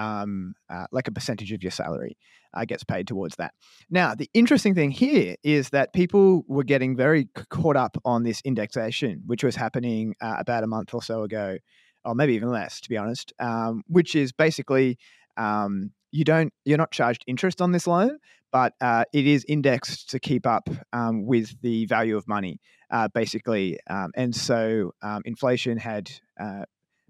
um, 0.02 0.56
uh, 0.70 0.86
like 0.92 1.08
a 1.08 1.12
percentage 1.12 1.52
of 1.52 1.62
your 1.62 1.72
salary 1.72 2.18
uh, 2.54 2.66
gets 2.66 2.84
paid 2.84 3.08
towards 3.08 3.36
that. 3.36 3.54
Now, 3.90 4.16
the 4.16 4.30
interesting 4.34 4.74
thing 4.74 4.92
here 4.92 5.36
is 5.44 5.70
that 5.70 5.94
people 5.94 6.44
were 6.48 6.64
getting 6.64 6.96
very 6.96 7.26
caught 7.50 7.78
up 7.78 7.98
on 8.04 8.24
this 8.24 8.42
indexation, 8.44 9.22
which 9.26 9.44
was 9.44 9.56
happening 9.56 10.16
uh, 10.22 10.36
about 10.40 10.64
a 10.64 10.68
month 10.68 10.94
or 10.94 11.04
so 11.04 11.24
ago, 11.24 11.58
or 12.04 12.16
maybe 12.16 12.34
even 12.34 12.50
less, 12.50 12.82
to 12.82 12.90
be 12.90 12.98
honest, 12.98 13.32
um, 13.40 13.84
which 13.88 14.16
is 14.16 14.32
basically 14.32 14.98
um, 15.38 15.92
you 16.12 16.24
don't 16.24 16.52
you're 16.66 16.78
not 16.78 16.92
charged 16.92 17.24
interest 17.28 17.62
on 17.62 17.72
this 17.72 17.88
loan, 17.88 18.18
but 18.52 18.74
uh, 18.82 19.06
it 19.14 19.28
is 19.28 19.46
indexed 19.48 20.10
to 20.10 20.20
keep 20.20 20.46
up 20.46 20.68
um, 20.94 21.26
with 21.26 21.62
the 21.62 21.86
value 21.86 22.18
of 22.18 22.28
money, 22.28 22.60
uh, 22.90 23.08
basically. 23.14 23.78
Um, 23.88 24.12
and 24.16 24.36
so 24.36 24.92
um, 25.02 25.22
inflation 25.26 25.78
had 25.78 26.12
uh, 26.40 26.64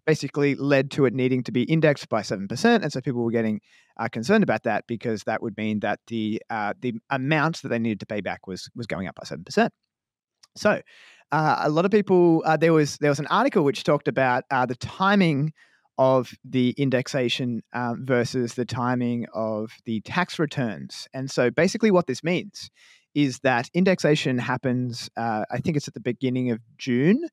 basically 0.05 0.55
led 0.55 0.91
to 0.91 1.05
it 1.05 1.13
needing 1.13 1.43
to 1.43 1.51
be 1.51 1.63
indexed 1.63 2.09
by 2.09 2.21
seven 2.21 2.47
percent, 2.47 2.83
and 2.83 2.91
so 2.91 3.01
people 3.01 3.23
were 3.23 3.31
getting 3.31 3.61
uh, 3.97 4.07
concerned 4.07 4.43
about 4.43 4.63
that 4.63 4.85
because 4.87 5.23
that 5.23 5.41
would 5.41 5.55
mean 5.57 5.79
that 5.81 5.99
the 6.07 6.41
uh, 6.49 6.73
the 6.79 6.93
amount 7.09 7.61
that 7.61 7.69
they 7.69 7.79
needed 7.79 7.99
to 7.99 8.05
pay 8.05 8.21
back 8.21 8.47
was 8.47 8.69
was 8.75 8.87
going 8.87 9.07
up 9.07 9.15
by 9.15 9.23
seven 9.23 9.43
percent. 9.43 9.73
So. 10.55 10.81
Uh, 11.33 11.61
a 11.61 11.69
lot 11.69 11.85
of 11.85 11.91
people. 11.91 12.43
Uh, 12.45 12.57
there 12.57 12.73
was 12.73 12.97
there 12.97 13.09
was 13.09 13.19
an 13.19 13.27
article 13.27 13.63
which 13.63 13.85
talked 13.85 14.09
about 14.09 14.43
uh, 14.51 14.65
the 14.65 14.75
timing 14.75 15.53
of 15.97 16.33
the 16.43 16.73
indexation 16.77 17.61
um, 17.73 18.05
versus 18.05 18.55
the 18.55 18.65
timing 18.65 19.27
of 19.33 19.71
the 19.85 20.01
tax 20.01 20.39
returns. 20.39 21.07
And 21.13 21.29
so 21.29 21.51
basically, 21.51 21.91
what 21.91 22.07
this 22.07 22.23
means 22.23 22.71
is 23.13 23.39
that 23.43 23.69
indexation 23.73 24.39
happens, 24.39 25.09
uh, 25.15 25.43
I 25.51 25.59
think 25.59 25.77
it's 25.77 25.87
at 25.87 25.93
the 25.93 25.99
beginning 25.99 26.49
of 26.49 26.59
June. 26.77 27.27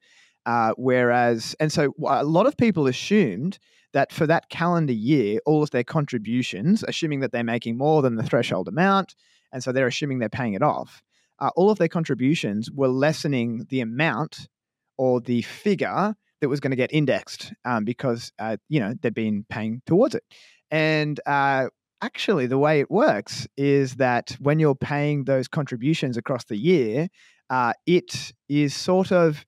Uh, 0.48 0.72
whereas, 0.78 1.54
and 1.60 1.70
so 1.70 1.92
a 2.06 2.24
lot 2.24 2.46
of 2.46 2.56
people 2.56 2.86
assumed 2.86 3.58
that 3.92 4.10
for 4.10 4.26
that 4.26 4.48
calendar 4.48 4.94
year, 4.94 5.38
all 5.44 5.62
of 5.62 5.70
their 5.72 5.84
contributions, 5.84 6.82
assuming 6.88 7.20
that 7.20 7.32
they're 7.32 7.44
making 7.44 7.76
more 7.76 8.00
than 8.00 8.16
the 8.16 8.22
threshold 8.22 8.66
amount, 8.66 9.14
and 9.52 9.62
so 9.62 9.72
they're 9.72 9.86
assuming 9.86 10.20
they're 10.20 10.30
paying 10.30 10.54
it 10.54 10.62
off, 10.62 11.02
uh, 11.38 11.50
all 11.54 11.70
of 11.70 11.76
their 11.76 11.86
contributions 11.88 12.70
were 12.70 12.88
lessening 12.88 13.66
the 13.68 13.80
amount 13.80 14.48
or 14.96 15.20
the 15.20 15.42
figure 15.42 16.16
that 16.40 16.48
was 16.48 16.60
going 16.60 16.70
to 16.70 16.76
get 16.76 16.94
indexed 16.94 17.52
um, 17.66 17.84
because 17.84 18.32
uh, 18.38 18.56
you 18.70 18.80
know 18.80 18.94
they'd 19.02 19.12
been 19.12 19.44
paying 19.50 19.82
towards 19.84 20.14
it. 20.14 20.24
And 20.70 21.20
uh, 21.26 21.66
actually, 22.00 22.46
the 22.46 22.56
way 22.56 22.80
it 22.80 22.90
works 22.90 23.46
is 23.58 23.96
that 23.96 24.34
when 24.40 24.58
you're 24.60 24.74
paying 24.74 25.24
those 25.24 25.46
contributions 25.46 26.16
across 26.16 26.44
the 26.44 26.56
year, 26.56 27.08
uh, 27.50 27.74
it 27.86 28.32
is 28.48 28.74
sort 28.74 29.12
of 29.12 29.44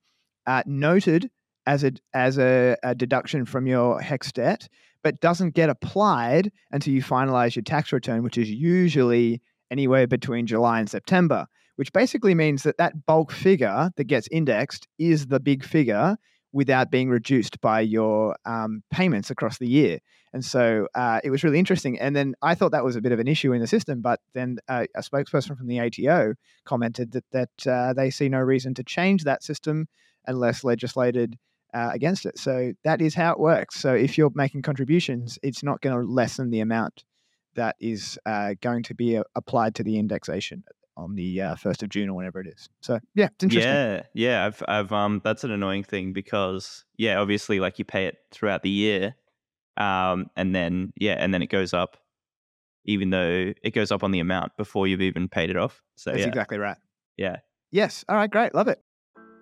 uh, 0.47 0.63
noted 0.67 1.31
as 1.67 1.85
a 1.85 1.93
as 2.15 2.39
a, 2.39 2.77
a 2.83 2.95
deduction 2.95 3.45
from 3.45 3.67
your 3.67 4.01
HECS 4.01 4.33
debt, 4.33 4.69
but 5.03 5.21
doesn't 5.21 5.55
get 5.55 5.71
applied 5.71 6.51
until 6.71 6.93
you 6.93 7.03
finalize 7.03 7.55
your 7.55 7.63
tax 7.63 7.93
return, 7.93 8.23
which 8.23 8.39
is 8.39 8.51
usually 8.51 9.41
anywhere 9.71 10.07
between 10.07 10.47
July 10.47 10.81
and 10.81 10.91
September. 10.91 11.47
Which 11.77 11.93
basically 11.95 12.35
means 12.35 12.63
that 12.65 12.77
that 12.77 13.07
bulk 13.07 13.33
figure 13.33 13.91
that 13.97 14.05
gets 14.05 14.29
indexed 14.31 14.87
is 14.99 15.29
the 15.29 15.41
big 15.41 15.65
figure 15.65 16.17
without 16.53 16.91
being 16.91 17.09
reduced 17.09 17.61
by 17.61 17.81
your 17.81 18.37
um, 18.45 18.83
payments 18.91 19.31
across 19.31 19.59
the 19.59 19.69
year. 19.69 19.99
And 20.33 20.45
so 20.45 20.89
uh, 20.95 21.21
it 21.25 21.31
was 21.31 21.43
really 21.43 21.59
interesting. 21.59 21.99
And 21.99 22.15
then 22.15 22.35
I 22.43 22.55
thought 22.55 22.73
that 22.73 22.85
was 22.85 22.97
a 22.97 23.01
bit 23.01 23.13
of 23.13 23.19
an 23.19 23.29
issue 23.29 23.53
in 23.53 23.61
the 23.61 23.67
system, 23.67 24.01
but 24.01 24.21
then 24.35 24.59
uh, 24.69 24.87
a 24.95 25.01
spokesperson 25.01 25.57
from 25.57 25.67
the 25.67 25.81
ATO 25.81 26.35
commented 26.65 27.13
that 27.13 27.25
that 27.33 27.67
uh, 27.67 27.93
they 27.93 28.11
see 28.11 28.29
no 28.29 28.39
reason 28.39 28.75
to 28.75 28.85
change 28.85 29.25
that 29.25 29.43
system 29.43 29.87
unless 30.27 30.65
legislated 30.65 31.39
uh, 31.75 31.91
against 31.93 32.27
it. 32.27 32.39
So 32.39 32.73
that 32.85 33.01
is 33.01 33.15
how 33.15 33.33
it 33.33 33.39
works. 33.39 33.79
So 33.79 33.95
if 33.95 34.19
you're 34.19 34.33
making 34.35 34.63
contributions, 34.63 35.39
it's 35.43 35.63
not 35.63 35.81
going 35.81 35.97
to 35.97 36.11
lessen 36.11 36.51
the 36.51 36.61
amount 36.61 37.05
that 37.55 37.77
is 37.81 38.19
uh, 38.27 38.55
going 38.61 38.83
to 38.85 38.95
be 38.95 39.17
uh, 39.17 39.25
applied 39.35 39.75
to 39.77 39.83
the 39.83 39.99
indexation 39.99 40.65
on 40.97 41.15
the 41.15 41.41
uh, 41.41 41.55
first 41.57 41.83
of 41.83 41.89
June 41.89 42.09
or 42.09 42.15
whenever 42.15 42.41
it 42.41 42.47
is. 42.47 42.69
So 42.81 42.99
yeah, 43.15 43.29
it's 43.35 43.45
interesting. 43.45 43.73
Yeah, 43.73 44.03
yeah. 44.15 44.47
I've, 44.47 44.63
I've, 44.69 44.93
um, 44.93 45.21
that's 45.25 45.45
an 45.45 45.51
annoying 45.51 45.83
thing 45.83 46.13
because 46.13 46.85
yeah, 46.97 47.19
obviously, 47.19 47.61
like 47.61 47.79
you 47.79 47.85
pay 47.85 48.07
it 48.07 48.19
throughout 48.31 48.63
the 48.63 48.71
year, 48.71 49.15
um, 49.77 50.31
and 50.37 50.55
then 50.55 50.93
yeah, 50.97 51.15
and 51.19 51.33
then 51.33 51.43
it 51.43 51.49
goes 51.49 51.73
up, 51.73 51.97
even 52.85 53.11
though 53.11 53.53
it 53.63 53.75
goes 53.75 53.91
up 53.91 54.05
on 54.05 54.11
the 54.11 54.21
amount 54.21 54.57
before 54.57 54.87
you've 54.87 55.01
even 55.01 55.29
paid 55.29 55.51
it 55.51 55.57
off. 55.57 55.83
So 55.97 56.11
That's 56.11 56.23
yeah, 56.23 56.29
exactly 56.29 56.59
right. 56.59 56.77
yeah. 57.17 57.37
Yes. 57.73 58.05
All 58.09 58.17
right. 58.17 58.31
Great. 58.31 58.55
Love 58.55 58.69
it. 58.69 58.83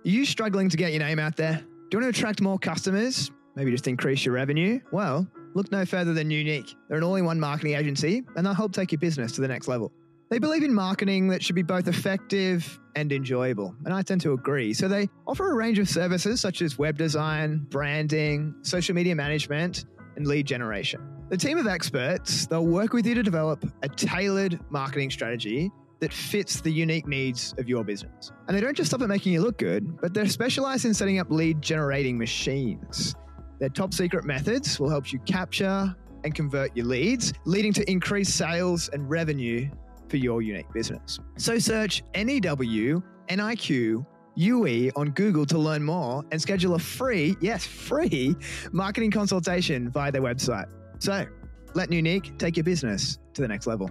Are 0.05 0.09
you 0.09 0.25
struggling 0.25 0.69
to 0.69 0.76
get 0.76 0.93
your 0.93 1.00
name 1.00 1.19
out 1.19 1.37
there? 1.37 1.57
Do 1.57 1.97
you 1.97 2.02
want 2.02 2.14
to 2.14 2.19
attract 2.19 2.40
more 2.40 2.57
customers? 2.59 3.33
Maybe 3.57 3.73
just 3.73 3.88
increase 3.88 4.25
your 4.25 4.35
revenue? 4.35 4.78
Well, 4.93 5.26
look 5.55 5.73
no 5.73 5.85
further 5.85 6.14
than 6.14 6.31
Unique. 6.31 6.73
They're 6.88 6.99
an 6.99 7.05
all 7.05 7.17
in 7.17 7.25
one 7.25 7.40
marketing 7.40 7.75
agency 7.75 8.23
and 8.37 8.47
they'll 8.47 8.55
help 8.55 8.73
take 8.73 8.93
your 8.93 9.00
business 9.00 9.33
to 9.33 9.40
the 9.40 9.49
next 9.49 9.67
level. 9.67 9.90
They 10.31 10.38
believe 10.38 10.62
in 10.62 10.73
marketing 10.73 11.28
that 11.28 11.43
should 11.43 11.57
be 11.57 11.62
both 11.62 11.88
effective 11.88 12.78
and 12.95 13.11
enjoyable, 13.12 13.75
and 13.85 13.95
I 13.95 14.02
tend 14.02 14.21
to 14.21 14.35
agree. 14.35 14.75
So 14.75 14.87
they 14.87 15.09
offer 15.26 15.50
a 15.50 15.55
range 15.55 15.78
of 15.78 15.88
services 15.88 16.40
such 16.40 16.62
as 16.62 16.78
web 16.78 16.99
design, 16.99 17.67
branding, 17.71 18.55
social 18.62 18.95
media 18.95 19.14
management, 19.14 19.87
and 20.17 20.26
lead 20.26 20.47
generation. 20.47 21.00
The 21.31 21.37
team 21.37 21.59
of 21.59 21.67
experts, 21.67 22.47
they'll 22.47 22.67
work 22.67 22.93
with 22.93 23.07
you 23.07 23.14
to 23.14 23.23
develop 23.23 23.64
a 23.83 23.88
tailored 23.88 24.61
marketing 24.71 25.11
strategy 25.11 25.73
that 26.00 26.12
fits 26.12 26.61
the 26.61 26.71
unique 26.71 27.07
needs 27.07 27.55
of 27.59 27.69
your 27.69 27.85
business. 27.85 28.31
And 28.47 28.57
they 28.57 28.61
don't 28.61 28.76
just 28.76 28.90
stop 28.90 29.02
at 29.02 29.09
making 29.09 29.33
you 29.33 29.43
look 29.43 29.59
good, 29.59 30.00
but 30.00 30.14
they're 30.14 30.26
specialized 30.26 30.85
in 30.85 30.95
setting 30.95 31.19
up 31.19 31.31
lead 31.31 31.61
generating 31.61 32.17
machines. 32.17 33.14
Their 33.59 33.69
top 33.69 33.93
secret 33.93 34.25
methods 34.25 34.78
will 34.78 34.88
help 34.88 35.12
you 35.12 35.19
capture 35.21 35.95
and 36.25 36.35
convert 36.35 36.76
your 36.76 36.87
leads, 36.87 37.33
leading 37.45 37.73
to 37.75 37.90
increased 37.90 38.37
sales 38.37 38.88
and 38.93 39.09
revenue 39.09 39.69
for 40.09 40.17
your 40.17 40.43
unique 40.43 40.73
business. 40.73 41.19
So 41.37 41.59
search 41.59 42.02
NEW 42.14 43.02
NIQ 43.28 44.07
UE 44.37 44.90
on 44.95 45.11
Google 45.11 45.45
to 45.47 45.59
learn 45.59 45.83
more 45.83 46.25
and 46.31 46.40
schedule 46.40 46.75
a 46.75 46.78
free, 46.78 47.37
yes, 47.40 47.67
free 47.67 48.37
marketing 48.73 49.11
consultation 49.11 49.90
via 49.90 50.12
their 50.12 50.23
website. 50.23 50.71
So 51.00 51.26
let 51.75 51.93
Unique 51.93 52.38
take 52.38 52.57
your 52.57 52.64
business 52.64 53.19
to 53.35 53.43
the 53.43 53.49
next 53.49 53.67
level. 53.67 53.90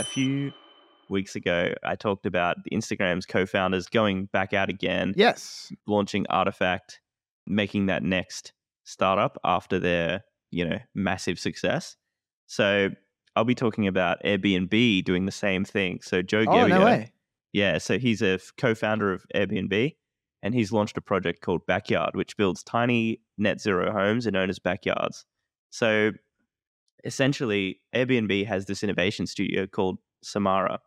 A 0.00 0.04
few 0.04 0.52
weeks 1.10 1.36
ago, 1.36 1.74
I 1.84 1.94
talked 1.96 2.24
about 2.24 2.56
the 2.64 2.70
Instagram's 2.70 3.26
co-founders 3.26 3.86
going 3.86 4.26
back 4.26 4.52
out 4.54 4.68
again, 4.70 5.12
Yes. 5.16 5.72
launching 5.86 6.26
Artifact, 6.30 7.00
making 7.46 7.86
that 7.86 8.02
next 8.02 8.52
startup 8.84 9.36
after 9.44 9.78
their 9.78 10.24
you 10.50 10.64
know 10.64 10.78
massive 10.94 11.38
success. 11.38 11.96
So 12.46 12.88
I'll 13.36 13.44
be 13.44 13.54
talking 13.54 13.86
about 13.86 14.22
Airbnb 14.24 15.04
doing 15.04 15.26
the 15.26 15.32
same 15.32 15.64
thing. 15.64 16.00
So 16.02 16.22
Joe 16.22 16.40
Oh 16.40 16.44
Gebbia, 16.46 16.68
no 16.70 16.84
way. 16.84 17.12
yeah, 17.52 17.78
so 17.78 17.98
he's 17.98 18.22
a 18.22 18.34
f- 18.34 18.52
co-founder 18.56 19.12
of 19.12 19.24
Airbnb, 19.34 19.96
and 20.42 20.54
he's 20.54 20.72
launched 20.72 20.96
a 20.96 21.00
project 21.00 21.42
called 21.42 21.66
Backyard, 21.66 22.16
which 22.16 22.36
builds 22.36 22.62
tiny 22.62 23.20
net 23.38 23.60
zero 23.60 23.92
homes 23.92 24.26
in 24.26 24.34
owners' 24.34 24.58
backyards. 24.58 25.24
So 25.70 26.12
essentially, 27.04 27.80
Airbnb 27.94 28.46
has 28.46 28.66
this 28.66 28.82
innovation 28.82 29.26
studio 29.26 29.66
called 29.66 29.98
Samara. 30.22 30.80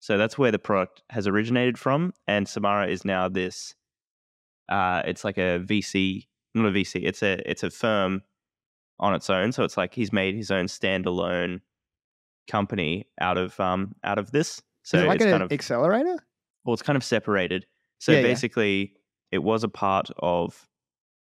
So 0.00 0.18
that's 0.18 0.36
where 0.36 0.50
the 0.50 0.58
product 0.58 1.02
has 1.10 1.26
originated 1.26 1.78
from, 1.78 2.12
and 2.26 2.46
Samara 2.46 2.88
is 2.88 3.04
now 3.04 3.28
this. 3.28 3.74
Uh, 4.68 5.02
it's 5.06 5.24
like 5.24 5.38
a 5.38 5.60
VC, 5.64 6.26
not 6.54 6.66
a 6.66 6.70
VC. 6.70 7.02
It's 7.04 7.22
a 7.22 7.40
it's 7.50 7.62
a 7.62 7.70
firm 7.70 8.22
on 9.00 9.14
its 9.14 9.30
own. 9.30 9.52
So 9.52 9.64
it's 9.64 9.76
like 9.76 9.94
he's 9.94 10.12
made 10.12 10.34
his 10.34 10.50
own 10.50 10.66
standalone 10.66 11.60
company 12.48 13.08
out 13.20 13.38
of 13.38 13.58
um 13.58 13.94
out 14.04 14.18
of 14.18 14.30
this. 14.30 14.60
So 14.82 15.06
like 15.06 15.16
it's 15.16 15.24
an 15.24 15.30
kind 15.30 15.42
of 15.42 15.52
accelerator? 15.52 16.16
well, 16.64 16.74
it's 16.74 16.82
kind 16.82 16.96
of 16.96 17.04
separated. 17.04 17.66
So 17.98 18.12
Yeah, 18.12 18.18
yeah. 18.18 18.24
basically, 18.24 18.92
it 19.32 19.38
was 19.42 19.64
a 19.64 19.68
part 19.68 20.10
of 20.18 20.68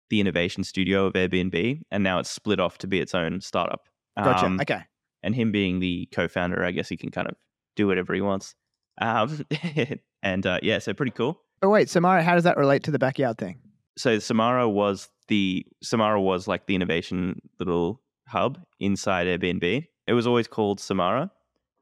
the 0.10 0.20
innovation 0.20 0.64
studio 0.64 1.06
of 1.06 1.14
Airbnb, 1.14 1.82
and 1.92 2.04
now 2.04 2.20
it's 2.20 2.30
split 2.30 2.60
off 2.60 2.78
to 2.80 2.88
be 2.88 3.00
its 3.00 3.16
own 3.16 3.42
startup. 3.42 3.89
Gotcha. 4.24 4.46
Um, 4.46 4.60
okay. 4.62 4.82
And 5.24 5.36
him 5.36 5.52
being 5.52 5.80
the 5.80 6.08
co-founder, 6.14 6.64
I 6.64 6.72
guess 6.72 6.88
he 6.88 6.98
can 6.98 7.12
kind 7.12 7.28
of 7.28 7.36
do 7.76 7.88
whatever 7.88 8.14
he 8.14 8.22
wants. 8.22 8.56
Um, 9.02 9.46
and 10.24 10.46
uh, 10.46 10.60
yeah, 10.62 10.80
so 10.80 10.94
pretty 10.94 11.12
cool. 11.12 11.42
But 11.62 11.70
wait, 11.70 11.90
Samara, 11.90 12.24
how 12.24 12.36
does 12.36 12.46
that 12.46 12.58
relate 12.58 12.84
to 12.84 12.92
the 12.92 13.00
backyard 13.00 13.38
thing? 13.38 13.60
So 13.98 14.20
Samara 14.20 14.70
was 14.70 15.10
the 15.28 15.66
Samara 15.84 16.22
was 16.22 16.48
like 16.48 16.68
the 16.68 16.76
innovation 16.76 17.42
little 17.60 18.02
hub 18.28 18.60
inside 18.80 19.28
Airbnb. 19.28 19.86
It 20.08 20.14
was 20.14 20.26
always 20.26 20.48
called 20.48 20.80
Samara, 20.80 21.32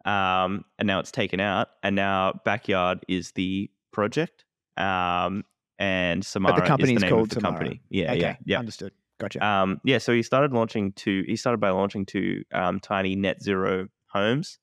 um, 0.03 0.65
and 0.79 0.87
now 0.87 0.99
it's 0.99 1.11
taken 1.11 1.39
out. 1.39 1.69
And 1.83 1.95
now 1.95 2.39
Backyard 2.43 3.05
is 3.07 3.31
the 3.33 3.69
project, 3.91 4.45
um, 4.77 5.43
and 5.77 6.25
Samara 6.25 6.65
company's 6.65 6.95
is 6.95 7.01
the 7.01 7.05
name 7.05 7.09
called 7.11 7.23
of 7.23 7.29
the 7.29 7.35
Samara. 7.35 7.53
company. 7.53 7.81
Yeah, 7.89 8.11
okay. 8.11 8.19
yeah, 8.19 8.35
yeah. 8.45 8.59
Understood. 8.59 8.93
Gotcha. 9.19 9.43
Um, 9.45 9.81
yeah, 9.83 9.97
so 9.97 10.13
he 10.13 10.21
started 10.21 10.53
launching 10.53 10.91
two. 10.93 11.23
He 11.27 11.35
started 11.35 11.59
by 11.59 11.71
launching 11.71 12.05
two 12.05 12.43
um, 12.53 12.79
tiny 12.79 13.15
net 13.15 13.41
zero 13.41 13.87
homes. 14.07 14.59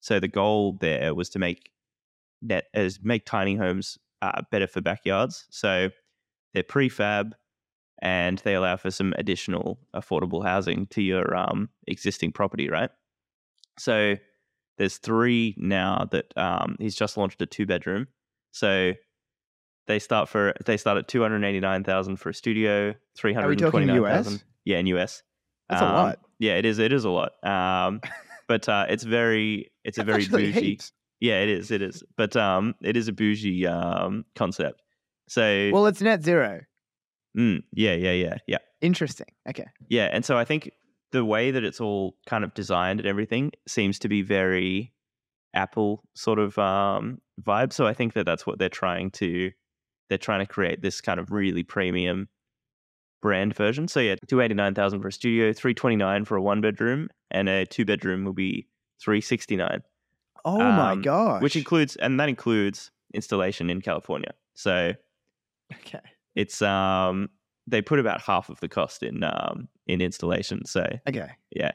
So 0.00 0.18
the 0.18 0.28
goal 0.28 0.76
there 0.80 1.14
was 1.14 1.28
to 1.30 1.38
make 1.38 1.70
net 2.40 2.64
as 2.74 2.98
make 3.02 3.24
tiny 3.24 3.54
homes 3.54 3.98
uh, 4.20 4.42
better 4.50 4.66
for 4.66 4.80
backyards. 4.80 5.46
So 5.50 5.90
they're 6.52 6.64
prefab, 6.64 7.32
and 8.00 8.38
they 8.38 8.54
allow 8.54 8.76
for 8.76 8.90
some 8.90 9.14
additional 9.16 9.78
affordable 9.94 10.44
housing 10.44 10.86
to 10.88 11.02
your 11.02 11.36
um, 11.36 11.68
existing 11.86 12.32
property, 12.32 12.68
right? 12.68 12.90
So 13.78 14.16
there's 14.78 14.98
three 14.98 15.54
now 15.56 16.08
that 16.10 16.36
um, 16.36 16.76
he's 16.80 16.96
just 16.96 17.16
launched 17.16 17.40
a 17.40 17.46
two 17.46 17.66
bedroom. 17.66 18.08
So 18.50 18.94
they 19.86 19.98
start 19.98 20.28
for 20.28 20.54
they 20.64 20.76
start 20.76 20.98
at 20.98 21.08
two 21.08 21.22
hundred 21.22 21.44
eighty 21.44 21.60
nine 21.60 21.84
thousand 21.84 22.16
for 22.16 22.30
a 22.30 22.34
studio, 22.34 22.94
three 23.16 23.32
hundred 23.34 23.58
twenty 23.58 23.86
nine 23.86 24.02
US? 24.04 24.44
Yeah, 24.64 24.78
in 24.78 24.86
US. 24.88 25.22
That's 25.68 25.82
a 25.82 25.86
Um, 25.86 25.92
lot. 25.94 26.18
Yeah, 26.38 26.54
it 26.56 26.64
is. 26.66 26.78
It 26.78 26.92
is 26.92 27.04
a 27.04 27.10
lot. 27.10 27.32
Um, 27.44 28.00
but 28.48 28.68
uh, 28.68 28.86
it's 28.88 29.04
very 29.04 29.70
it's 29.84 29.98
a 29.98 30.04
very 30.04 30.26
bougie. 30.26 30.52
heaps. 30.52 30.92
Yeah, 31.20 31.40
it 31.40 31.48
is. 31.48 31.70
It 31.70 31.82
is. 31.82 32.02
But 32.16 32.36
um, 32.36 32.74
it 32.82 32.96
is 32.96 33.08
a 33.08 33.12
bougie 33.12 33.66
um 33.66 34.24
concept. 34.34 34.82
So 35.28 35.70
Well, 35.72 35.86
it's 35.86 36.00
net 36.00 36.22
zero. 36.24 36.60
mm, 37.36 37.62
yeah, 37.72 37.94
yeah, 37.94 38.12
yeah, 38.12 38.36
yeah. 38.46 38.58
Interesting. 38.80 39.26
Okay. 39.48 39.66
Yeah, 39.88 40.08
and 40.12 40.24
so 40.24 40.36
I 40.36 40.44
think 40.44 40.70
the 41.12 41.24
way 41.24 41.50
that 41.52 41.62
it's 41.62 41.80
all 41.80 42.16
kind 42.26 42.42
of 42.44 42.52
designed 42.54 42.98
and 43.00 43.08
everything 43.08 43.52
seems 43.68 43.98
to 44.00 44.08
be 44.08 44.22
very 44.22 44.92
Apple 45.54 46.02
sort 46.14 46.38
of 46.38 46.58
um, 46.58 47.18
vibe. 47.40 47.72
So 47.72 47.86
I 47.86 47.94
think 47.94 48.14
that 48.14 48.26
that's 48.26 48.46
what 48.46 48.58
they're 48.58 48.68
trying 48.68 49.10
to 49.12 49.50
they're 50.12 50.18
trying 50.18 50.40
to 50.40 50.46
create 50.46 50.82
this 50.82 51.00
kind 51.00 51.18
of 51.18 51.32
really 51.32 51.62
premium 51.62 52.28
brand 53.22 53.56
version. 53.56 53.88
So 53.88 54.00
yeah, 54.00 54.16
two 54.28 54.40
eighty 54.42 54.54
nine 54.54 54.74
thousand 54.74 55.00
for 55.00 55.08
a 55.08 55.12
studio, 55.12 55.52
three 55.54 55.72
twenty 55.74 55.96
nine 55.96 56.26
for 56.26 56.36
a 56.36 56.42
one 56.42 56.60
bedroom, 56.60 57.08
and 57.30 57.48
a 57.48 57.64
two 57.64 57.84
bedroom 57.86 58.24
will 58.24 58.32
be 58.34 58.68
three 59.00 59.20
sixty 59.20 59.56
nine, 59.56 59.82
Oh 60.44 60.58
my 60.58 60.92
Um, 60.92 61.02
gosh. 61.02 61.40
which 61.40 61.56
includes 61.56 61.96
and 61.96 62.20
that 62.20 62.28
includes 62.28 62.90
installation 63.14 63.70
in 63.70 63.80
California. 63.80 64.32
So 64.54 64.92
okay. 65.72 66.00
it's 66.34 66.60
um 66.62 67.28
they 67.66 67.80
put 67.80 67.98
about 68.00 68.20
half 68.20 68.50
of 68.50 68.60
the 68.60 68.68
cost 68.68 69.02
in 69.02 69.22
um 69.24 69.68
in 69.86 70.00
installation. 70.00 70.64
So 70.66 70.84
Okay. 71.08 71.30
yeah. 71.50 71.72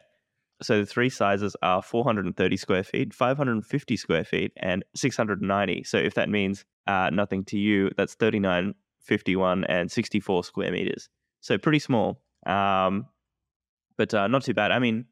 So 0.62 0.80
the 0.80 0.86
three 0.86 1.10
sizes 1.10 1.56
are 1.62 1.82
430 1.82 2.58
square 2.58 2.84
feet, 2.84 3.14
550 3.14 3.98
square 3.98 4.24
feet, 4.24 4.52
and 4.58 4.84
690. 4.96 5.84
So 5.84 5.98
if 5.98 6.16
that 6.16 6.30
means 6.30 6.66
uh, 6.88 7.10
nothing 7.12 7.44
to 7.46 7.58
you, 7.58 7.92
that's 7.96 8.16
39, 8.16 8.74
51, 9.02 9.64
and 9.66 9.92
64 9.92 10.44
square 10.44 10.72
meters. 10.72 11.10
So 11.42 11.58
pretty 11.58 11.80
small, 11.80 12.22
um, 12.46 13.06
but 13.98 14.14
uh, 14.14 14.28
not 14.28 14.44
too 14.44 14.54
bad. 14.54 14.72
I 14.72 14.80
mean, 14.80 15.06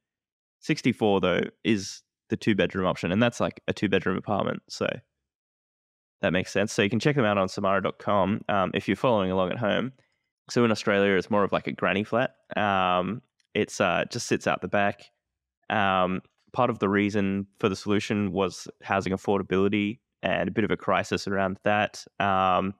64 0.61 1.21
though 1.21 1.41
is 1.63 2.01
the 2.29 2.37
two 2.37 2.55
bedroom 2.55 2.87
option, 2.87 3.11
and 3.11 3.21
that's 3.21 3.39
like 3.39 3.61
a 3.67 3.73
two 3.73 3.87
bedroom 3.87 4.17
apartment. 4.17 4.63
So 4.67 4.87
that 6.21 6.33
makes 6.33 6.51
sense. 6.51 6.73
So 6.73 6.81
you 6.81 6.89
can 6.89 6.99
check 6.99 7.15
them 7.15 7.25
out 7.25 7.37
on 7.37 7.47
samara.com 7.47 8.41
um, 8.49 8.71
if 8.73 8.87
you're 8.87 8.97
following 8.97 9.29
along 9.29 9.51
at 9.51 9.59
home. 9.59 9.93
So 10.49 10.65
in 10.65 10.71
Australia, 10.71 11.13
it's 11.13 11.29
more 11.29 11.43
of 11.43 11.51
like 11.51 11.67
a 11.67 11.71
granny 11.71 12.03
flat. 12.03 12.35
Um, 12.57 13.21
it's 13.53 13.79
uh, 13.79 14.05
just 14.11 14.27
sits 14.27 14.47
out 14.47 14.61
the 14.61 14.67
back. 14.67 15.05
Um, 15.69 16.21
part 16.53 16.69
of 16.69 16.79
the 16.79 16.89
reason 16.89 17.47
for 17.59 17.69
the 17.69 17.75
solution 17.75 18.31
was 18.31 18.67
housing 18.81 19.13
affordability 19.13 19.99
and 20.23 20.47
a 20.47 20.51
bit 20.51 20.63
of 20.63 20.71
a 20.71 20.77
crisis 20.77 21.27
around 21.27 21.59
that. 21.63 22.05
Um, 22.19 22.73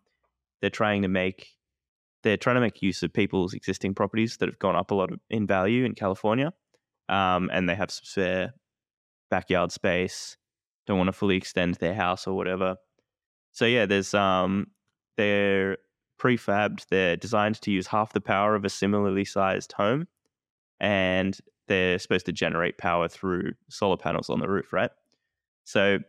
they're 0.62 0.70
trying 0.70 1.04
to 1.04 1.08
make 1.08 1.50
they're 2.24 2.38
trying 2.38 2.56
to 2.56 2.62
make 2.62 2.82
use 2.82 3.04
of 3.04 3.14
people's 3.14 3.54
existing 3.54 3.94
properties 3.94 4.38
that 4.38 4.50
have 4.50 4.58
gone 4.58 4.76
up 4.76 4.90
a 4.90 4.96
lot 4.96 5.12
in 5.30 5.46
value 5.46 5.86
in 5.86 5.94
California, 5.94 6.52
um, 7.08 7.52
and 7.54 7.70
they 7.70 7.76
have 7.76 7.92
some 7.92 8.04
spare 8.04 8.54
backyard 9.30 9.72
space. 9.72 10.36
Don't 10.88 10.98
want 10.98 11.08
to 11.08 11.14
fully 11.14 11.38
extend 11.38 11.76
their 11.76 11.94
house 11.94 12.26
or 12.26 12.34
whatever. 12.34 12.78
So 13.52 13.66
yeah, 13.66 13.86
there's 13.86 14.14
um, 14.16 14.68
they're 15.18 15.78
prefabbed. 16.20 16.88
They're 16.90 17.16
designed 17.16 17.62
to 17.62 17.72
use 17.72 17.88
half 17.88 18.14
the 18.14 18.22
power 18.22 18.56
of 18.56 18.66
a 18.66 18.70
similarly 18.70 19.26
sized 19.26 19.74
home, 19.74 20.08
and 20.80 21.38
they're 21.68 22.00
supposed 22.00 22.26
to 22.28 22.32
generate 22.32 22.78
power 22.78 23.08
through 23.08 23.54
solar 23.70 23.98
panels 23.98 24.30
on 24.30 24.40
the 24.40 24.48
roof, 24.48 24.72
right? 24.74 24.92
So 25.64 26.00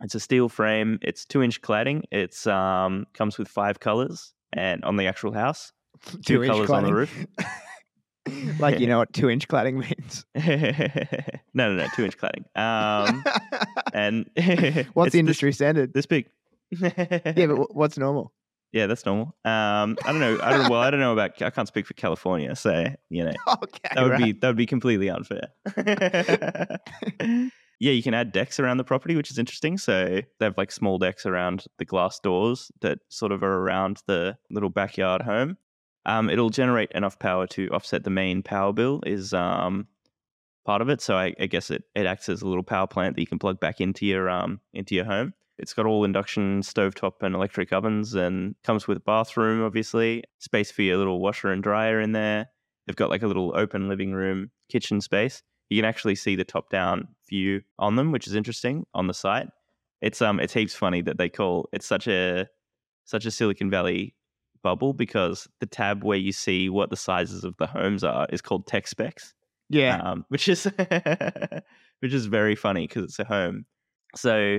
it's 0.00 0.14
a 0.14 0.20
steel 0.20 0.48
frame. 0.48 0.98
It's 1.02 1.24
two 1.24 1.42
inch 1.42 1.60
cladding. 1.62 2.02
It's 2.10 2.46
um 2.46 3.06
comes 3.14 3.38
with 3.38 3.48
five 3.48 3.80
colors, 3.80 4.32
and 4.52 4.84
on 4.84 4.96
the 4.96 5.06
actual 5.06 5.32
house, 5.32 5.72
two, 6.06 6.18
Two-inch 6.36 6.52
colors 6.52 6.70
on 6.70 6.84
the 6.84 6.94
roof. 6.94 7.26
like 8.58 8.80
you 8.80 8.86
know 8.88 8.98
what 8.98 9.12
two 9.12 9.28
inch 9.28 9.48
cladding 9.48 9.74
means. 9.74 10.24
no, 11.54 11.72
no, 11.72 11.76
no, 11.76 11.86
two 11.94 12.04
inch 12.04 12.16
cladding. 12.16 12.44
Um, 12.56 13.24
and 13.92 14.30
What's 14.94 15.12
the 15.12 15.18
industry 15.18 15.52
standard? 15.52 15.92
This, 15.92 16.06
this 16.06 16.06
big. 16.06 16.30
yeah, 16.70 17.46
but 17.46 17.74
what's 17.74 17.98
normal? 17.98 18.32
Yeah, 18.72 18.86
that's 18.86 19.04
normal. 19.04 19.34
Um, 19.44 19.96
I 20.04 20.12
don't 20.12 20.20
know. 20.20 20.38
I 20.42 20.52
don't. 20.52 20.70
Well, 20.70 20.80
I 20.80 20.90
don't 20.90 21.00
know 21.00 21.12
about. 21.12 21.40
I 21.42 21.50
can't 21.50 21.68
speak 21.68 21.86
for 21.86 21.94
California, 21.94 22.54
so 22.54 22.86
you 23.08 23.24
know 23.24 23.32
Okay, 23.62 23.88
that 23.94 24.02
would 24.02 24.12
right. 24.12 24.24
be 24.24 24.32
that 24.32 24.46
would 24.46 24.56
be 24.56 24.66
completely 24.66 25.10
unfair. 25.10 25.48
yeah, 27.80 27.92
you 27.92 28.02
can 28.02 28.14
add 28.14 28.32
decks 28.32 28.60
around 28.60 28.76
the 28.76 28.84
property, 28.84 29.16
which 29.16 29.30
is 29.30 29.38
interesting. 29.38 29.76
So 29.76 30.20
they 30.38 30.44
have 30.44 30.56
like 30.56 30.70
small 30.70 30.98
decks 30.98 31.26
around 31.26 31.64
the 31.78 31.84
glass 31.84 32.20
doors 32.20 32.70
that 32.80 33.00
sort 33.08 33.32
of 33.32 33.42
are 33.42 33.58
around 33.58 34.02
the 34.06 34.36
little 34.50 34.70
backyard 34.70 35.22
home. 35.22 35.56
Um, 36.06 36.30
it'll 36.30 36.50
generate 36.50 36.92
enough 36.92 37.18
power 37.18 37.46
to 37.48 37.68
offset 37.68 38.04
the 38.04 38.10
main 38.10 38.42
power 38.42 38.72
bill. 38.72 39.00
Is 39.04 39.34
um, 39.34 39.88
part 40.64 40.82
of 40.82 40.88
it. 40.88 41.00
So 41.00 41.16
I, 41.16 41.34
I 41.40 41.46
guess 41.46 41.70
it, 41.70 41.82
it 41.94 42.06
acts 42.06 42.28
as 42.28 42.42
a 42.42 42.46
little 42.46 42.62
power 42.62 42.86
plant 42.86 43.16
that 43.16 43.20
you 43.20 43.26
can 43.26 43.40
plug 43.40 43.58
back 43.58 43.80
into 43.80 44.06
your 44.06 44.30
um 44.30 44.60
into 44.72 44.94
your 44.94 45.04
home. 45.04 45.34
It's 45.60 45.74
got 45.74 45.86
all 45.86 46.04
induction 46.04 46.62
stovetop 46.62 47.22
and 47.22 47.34
electric 47.34 47.72
ovens 47.72 48.14
and 48.14 48.54
comes 48.64 48.88
with 48.88 48.96
a 48.96 49.00
bathroom, 49.00 49.62
obviously. 49.62 50.24
Space 50.38 50.70
for 50.70 50.82
your 50.82 50.96
little 50.96 51.20
washer 51.20 51.52
and 51.52 51.62
dryer 51.62 52.00
in 52.00 52.12
there. 52.12 52.48
They've 52.86 52.96
got 52.96 53.10
like 53.10 53.22
a 53.22 53.26
little 53.26 53.52
open 53.54 53.88
living 53.88 54.12
room, 54.12 54.50
kitchen 54.70 55.00
space. 55.00 55.42
You 55.68 55.78
can 55.78 55.88
actually 55.88 56.16
see 56.16 56.34
the 56.34 56.44
top 56.44 56.70
down 56.70 57.08
view 57.28 57.62
on 57.78 57.96
them, 57.96 58.10
which 58.10 58.26
is 58.26 58.34
interesting 58.34 58.86
on 58.94 59.06
the 59.06 59.14
site. 59.14 59.48
It's 60.00 60.22
um 60.22 60.40
it's 60.40 60.54
heaps 60.54 60.74
funny 60.74 61.02
that 61.02 61.18
they 61.18 61.28
call 61.28 61.68
it's 61.72 61.86
such 61.86 62.08
a 62.08 62.48
such 63.04 63.26
a 63.26 63.30
Silicon 63.30 63.70
Valley 63.70 64.14
bubble 64.62 64.92
because 64.92 65.46
the 65.60 65.66
tab 65.66 66.04
where 66.04 66.18
you 66.18 66.32
see 66.32 66.68
what 66.68 66.90
the 66.90 66.96
sizes 66.96 67.44
of 67.44 67.56
the 67.58 67.66
homes 67.66 68.02
are 68.02 68.26
is 68.30 68.40
called 68.40 68.66
tech 68.66 68.86
specs 68.86 69.34
Yeah, 69.68 69.98
um, 69.98 70.24
which 70.28 70.48
is 70.48 70.64
which 72.00 72.12
is 72.12 72.26
very 72.26 72.56
funny 72.56 72.86
because 72.86 73.04
it's 73.04 73.18
a 73.18 73.24
home. 73.24 73.66
So 74.16 74.58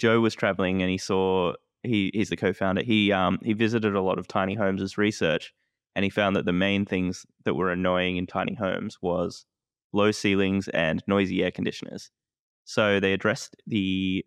Joe 0.00 0.20
was 0.20 0.34
traveling 0.34 0.80
and 0.80 0.90
he 0.90 0.96
saw 0.96 1.52
he 1.82 2.10
he's 2.14 2.30
the 2.30 2.36
co-founder. 2.36 2.82
He 2.82 3.12
um 3.12 3.38
he 3.42 3.52
visited 3.52 3.94
a 3.94 4.00
lot 4.00 4.18
of 4.18 4.26
tiny 4.26 4.54
homes 4.54 4.80
as 4.82 4.96
research, 4.96 5.52
and 5.94 6.04
he 6.04 6.10
found 6.10 6.34
that 6.36 6.46
the 6.46 6.54
main 6.54 6.86
things 6.86 7.26
that 7.44 7.54
were 7.54 7.70
annoying 7.70 8.16
in 8.16 8.26
tiny 8.26 8.54
homes 8.54 8.96
was 9.02 9.44
low 9.92 10.10
ceilings 10.10 10.68
and 10.68 11.02
noisy 11.06 11.44
air 11.44 11.50
conditioners. 11.50 12.10
So 12.64 12.98
they 12.98 13.12
addressed 13.12 13.56
the 13.66 14.24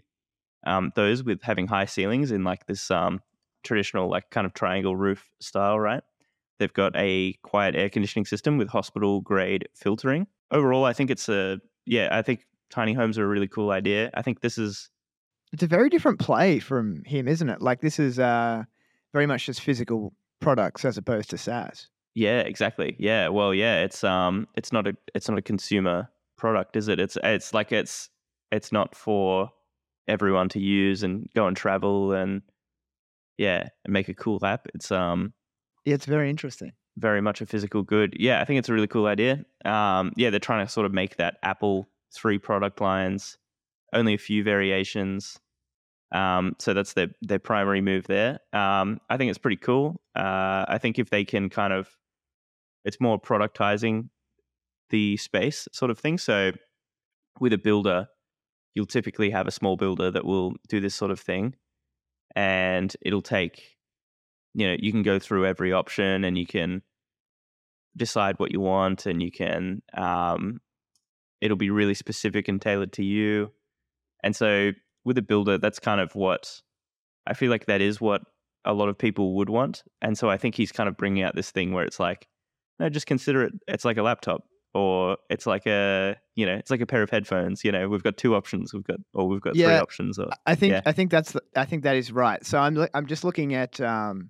um 0.66 0.92
those 0.96 1.24
with 1.24 1.42
having 1.42 1.68
high 1.68 1.86
ceilings 1.86 2.32
in 2.32 2.44
like 2.44 2.68
this 2.68 2.92
um 2.92 3.20
traditional 3.64 4.10
like 4.10 4.30
kind 4.30 4.46
of 4.46 4.54
triangle 4.54 4.96
roof 4.96 5.28
style, 5.42 5.80
right? 5.80 6.04
They've 6.60 6.72
got 6.72 6.96
a 6.96 7.34
quiet 7.42 7.76
air 7.76 7.90
conditioning 7.90 8.26
system 8.26 8.60
with 8.60 8.70
hospital 8.70 9.22
grade 9.22 9.68
filtering. 9.76 10.28
Overall, 10.52 10.86
I 10.86 10.94
think 10.94 11.10
it's 11.10 11.30
a 11.30 11.60
yeah, 11.88 12.10
I 12.12 12.22
think 12.22 12.46
tiny 12.70 12.94
homes 12.94 13.18
are 13.18 13.26
a 13.26 13.28
really 13.28 13.48
cool 13.48 13.72
idea. 13.72 14.12
I 14.14 14.22
think 14.22 14.42
this 14.42 14.60
is 14.60 14.92
it's 15.54 15.64
a 15.64 15.68
very 15.68 15.90
different 15.90 16.20
play 16.20 16.60
from 16.60 17.04
him, 17.06 17.28
isn't 17.28 17.50
it? 17.50 17.62
Like 17.62 17.80
this 17.82 18.00
is 18.00 18.20
uh 18.20 18.64
very 19.14 19.28
much 19.28 19.46
just 19.46 19.62
physical 19.62 20.14
products 20.42 20.84
as 20.84 20.98
opposed 20.98 21.30
to 21.30 21.38
SaaS. 21.38 21.88
yeah, 22.16 22.42
exactly. 22.42 22.96
Yeah, 23.00 23.30
well, 23.30 23.54
yeah, 23.54 23.84
it's 23.84 24.04
um 24.04 24.48
it's 24.56 24.72
not 24.74 24.88
a 24.88 24.96
it's 25.16 25.30
not 25.30 25.38
a 25.38 25.42
consumer 25.42 26.10
product, 26.38 26.76
is 26.76 26.88
it? 26.88 27.00
It's 27.00 27.18
it's 27.24 27.54
like 27.54 27.72
it's 27.72 28.10
it's 28.52 28.72
not 28.72 28.96
for 28.96 29.50
everyone 30.08 30.50
to 30.50 30.60
use 30.60 31.02
and 31.04 31.30
go 31.36 31.48
and 31.48 31.56
travel 31.56 32.12
and 32.12 32.42
yeah, 33.38 33.70
and 33.86 33.94
make 33.94 34.10
a 34.10 34.14
cool 34.14 34.44
app. 34.46 34.68
It's 34.76 34.92
um 34.92 35.34
Yeah, 35.86 35.96
it's 35.96 36.06
very 36.06 36.30
interesting. 36.30 36.74
very 36.98 37.22
much 37.22 37.42
a 37.42 37.46
physical 37.46 37.84
good. 37.84 38.16
Yeah, 38.20 38.42
I 38.42 38.46
think 38.46 38.60
it's 38.60 38.70
a 38.70 38.74
really 38.74 38.88
cool 38.88 39.08
idea. 39.08 39.46
Um, 39.66 40.12
yeah, 40.16 40.30
they're 40.30 40.40
trying 40.40 40.66
to 40.66 40.72
sort 40.72 40.86
of 40.86 40.94
make 40.94 41.18
that 41.18 41.38
Apple 41.44 41.88
three 42.14 42.38
product 42.38 42.80
lines, 42.82 43.38
only 43.94 44.14
a 44.14 44.18
few 44.18 44.44
variations. 44.44 45.40
Um, 46.12 46.56
so 46.60 46.74
that's 46.74 46.94
their 46.94 47.08
their 47.22 47.40
primary 47.40 47.82
move 47.82 48.06
there. 48.06 48.40
Um, 48.54 49.00
I 49.10 49.18
think 49.18 49.30
it's 49.30 49.40
pretty 49.40 49.58
cool. 49.58 50.02
Uh, 50.16 50.66
I 50.68 50.78
think 50.80 51.00
if 51.00 51.10
they 51.10 51.26
can 51.26 51.50
kind 51.50 51.74
of, 51.74 51.90
it's 52.86 53.00
more 53.00 53.20
productizing 53.20 54.10
the 54.90 55.18
space 55.18 55.68
sort 55.72 55.90
of 55.90 55.98
thing. 55.98 56.18
So 56.18 56.52
with 57.40 57.54
a 57.54 57.58
builder, 57.58 58.08
you'll 58.76 58.86
typically 58.86 59.32
have 59.32 59.48
a 59.48 59.52
small 59.52 59.76
builder 59.76 60.12
that 60.12 60.26
will 60.26 60.54
do 60.70 60.80
this 60.80 60.94
sort 60.94 61.10
of 61.10 61.20
thing, 61.20 61.56
and 62.36 62.96
it'll 63.02 63.22
take 63.22 63.74
you 64.54 64.68
know 64.68 64.76
you 64.80 64.92
can 64.92 65.04
go 65.04 65.20
through 65.20 65.46
every 65.46 65.74
option 65.74 66.24
and 66.24 66.38
you 66.38 66.46
can 66.46 66.82
decide 67.96 68.40
what 68.40 68.52
you 68.52 68.60
want 68.60 69.06
and 69.06 69.22
you 69.22 69.32
can 69.32 69.82
um, 69.96 70.60
it'll 71.42 71.58
be 71.58 71.70
really 71.70 71.94
specific 71.94 72.48
and 72.48 72.62
tailored 72.62 72.94
to 72.94 73.04
you 73.04 73.52
and 74.24 74.36
so 74.36 74.72
with 75.06 75.18
a 75.18 75.22
builder 75.22 75.58
that's 75.58 75.80
kind 75.80 76.02
of 76.02 76.16
what 76.16 76.62
i 77.28 77.34
feel 77.34 77.50
like 77.50 77.66
that 77.66 77.82
is 77.82 78.00
what 78.02 78.22
a 78.66 78.74
lot 78.74 78.90
of 78.90 78.98
people 78.98 79.36
would 79.36 79.50
want 79.50 79.84
and 80.02 80.18
so 80.18 80.30
i 80.30 80.38
think 80.38 80.56
he's 80.56 80.72
kind 80.72 80.88
of 80.88 80.96
bringing 80.98 81.24
out 81.24 81.36
this 81.36 81.52
thing 81.52 81.74
where 81.74 81.84
it's 81.84 82.00
like 82.00 82.28
no 82.80 82.90
just 82.90 83.06
consider 83.06 83.44
it 83.44 83.54
it's 83.68 83.86
like 83.86 83.98
a 83.98 84.04
laptop 84.04 84.44
or 84.74 85.18
it's 85.30 85.46
like 85.46 85.66
a 85.68 86.16
you 86.36 86.46
know 86.46 86.56
it's 86.56 86.72
like 86.72 86.82
a 86.82 86.86
pair 86.86 87.04
of 87.04 87.10
headphones 87.10 87.64
you 87.64 87.72
know 87.72 87.88
we've 87.88 88.04
got 88.04 88.18
two 88.18 88.36
options 88.36 88.74
we've 88.74 88.84
got 88.84 89.00
or 89.14 89.28
we've 89.28 89.42
got 89.42 89.54
three 89.54 89.64
options 89.66 90.18
or 90.18 90.30
I 90.46 90.56
think 90.56 90.72
Yeah. 90.72 90.82
I 90.86 90.92
think 90.92 91.12
that's 91.12 91.34
the, 91.34 91.42
I 91.56 91.66
think 91.66 91.84
that 91.84 91.96
is 91.96 92.12
right. 92.12 92.44
So 92.46 92.58
I'm 92.58 92.88
I'm 92.94 93.06
just 93.06 93.24
looking 93.24 93.54
at 93.54 93.80
um, 93.80 94.30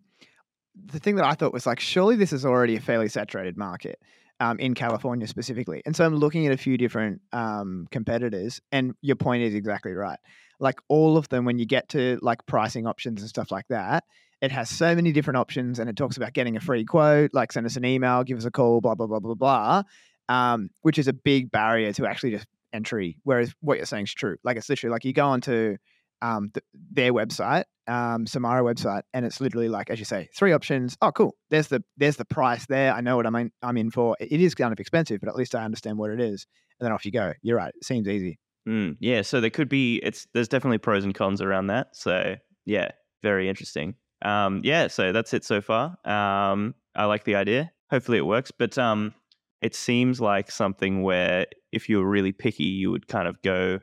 the 0.76 1.00
thing 1.00 1.16
that 1.16 1.26
I 1.26 1.34
thought 1.34 1.54
was 1.54 1.66
like 1.66 1.80
surely 1.80 2.16
this 2.16 2.34
is 2.34 2.46
already 2.46 2.76
a 2.76 2.82
fairly 2.82 3.08
saturated 3.08 3.58
market 3.58 4.00
um, 4.40 4.60
in 4.60 4.74
California 4.74 5.28
specifically, 5.28 5.82
and 5.86 5.96
so 5.96 6.06
I'm 6.06 6.16
looking 6.16 6.48
at 6.48 6.54
a 6.54 6.58
few 6.58 6.78
different 6.78 7.22
um, 7.32 7.88
competitors, 7.92 8.62
and 8.72 8.94
your 9.02 9.16
point 9.16 9.44
is 9.44 9.54
exactly 9.54 9.94
right. 9.94 10.20
Like 10.60 10.80
all 10.88 11.18
of 11.18 11.30
them, 11.30 11.46
when 11.46 11.60
you 11.60 11.66
get 11.66 11.90
to 11.90 12.20
like 12.22 12.46
pricing 12.46 12.88
options 12.88 13.22
and 13.22 13.30
stuff 13.30 13.52
like 13.52 13.68
that, 13.70 14.04
it 14.42 14.52
has 14.52 14.70
so 14.70 14.96
many 14.96 15.12
different 15.12 15.38
options, 15.38 15.80
and 15.80 15.90
it 15.90 15.96
talks 15.96 16.18
about 16.18 16.34
getting 16.34 16.58
a 16.58 16.62
free 16.62 16.86
quote, 16.86 17.32
like 17.34 17.52
send 17.52 17.66
us 17.66 17.76
an 17.76 17.86
email, 17.86 18.24
give 18.24 18.38
us 18.38 18.46
a 18.46 18.52
call, 18.52 18.82
blah 18.82 18.96
blah 18.96 19.08
blah 19.08 19.20
blah 19.20 19.36
blah, 19.36 19.84
um, 20.30 20.70
which 20.82 20.98
is 20.98 21.08
a 21.08 21.14
big 21.14 21.52
barrier 21.52 21.94
to 21.94 22.06
actually 22.06 22.32
just 22.32 22.48
entry. 22.74 23.18
Whereas 23.24 23.54
what 23.62 23.78
you're 23.78 23.86
saying 23.86 24.06
is 24.06 24.14
true. 24.14 24.38
Like 24.44 24.58
it's 24.58 24.70
literally 24.70 24.92
like 24.92 25.06
you 25.06 25.14
go 25.14 25.28
onto 25.28 25.78
um, 26.24 26.50
th- 26.54 26.64
their 26.92 27.14
website, 27.14 27.66
um, 27.88 28.26
Samara 28.26 28.64
website, 28.64 29.04
and 29.14 29.26
it's 29.26 29.42
literally 29.42 29.68
like, 29.68 29.90
as 29.90 30.00
you 30.00 30.06
say, 30.06 30.30
three 30.36 30.54
options. 30.54 30.98
Oh, 31.02 31.12
cool. 31.12 31.36
There's 31.50 31.68
the 31.68 31.84
there's 31.98 32.16
the 32.16 32.26
price 32.26 32.66
there. 32.68 32.94
I 32.94 33.02
know 33.02 33.18
what 33.18 33.28
I'm 33.28 33.36
in, 33.36 33.52
I'm 33.62 33.78
in 33.78 33.92
for. 33.92 34.16
It 34.20 34.40
is 34.40 34.56
kind 34.56 34.72
of 34.72 34.80
expensive, 34.80 35.20
but 35.20 35.30
at 35.30 35.36
least 35.36 35.54
I 35.54 35.64
understand 35.66 35.98
what 35.98 36.10
it 36.10 36.22
is. 36.22 36.48
And 36.80 36.86
then 36.86 36.94
off 36.94 37.06
you 37.06 37.12
go. 37.12 37.34
You're 37.44 37.58
right. 37.58 37.74
It 37.76 37.84
seems 37.84 38.08
easy. 38.08 38.40
Mm, 38.68 38.96
yeah, 39.02 39.22
so 39.22 39.42
there 39.42 39.50
could 39.50 39.68
be 39.68 40.00
it's 40.02 40.26
there's 40.34 40.48
definitely 40.48 40.78
pros 40.78 41.04
and 41.04 41.14
cons 41.14 41.42
around 41.42 41.68
that. 41.68 41.88
So 41.94 42.36
yeah, 42.66 42.92
very 43.22 43.50
interesting. 43.50 43.96
Um, 44.24 44.62
yeah, 44.64 44.88
so 44.88 45.12
that's 45.12 45.34
it 45.34 45.44
so 45.44 45.60
far. 45.60 45.98
Um, 46.06 46.74
I 46.96 47.06
like 47.06 47.26
the 47.26 47.36
idea. 47.36 47.72
Hopefully 47.92 48.18
it 48.18 48.26
works. 48.26 48.52
But 48.52 48.78
um, 48.78 49.14
it 49.62 49.76
seems 49.76 50.22
like 50.22 50.50
something 50.50 51.04
where 51.04 51.48
if 51.74 51.90
you 51.90 51.98
were 51.98 52.10
really 52.10 52.32
picky, 52.32 52.64
you 52.64 52.90
would 52.92 53.10
kind 53.10 53.28
of 53.28 53.42
go 53.42 53.80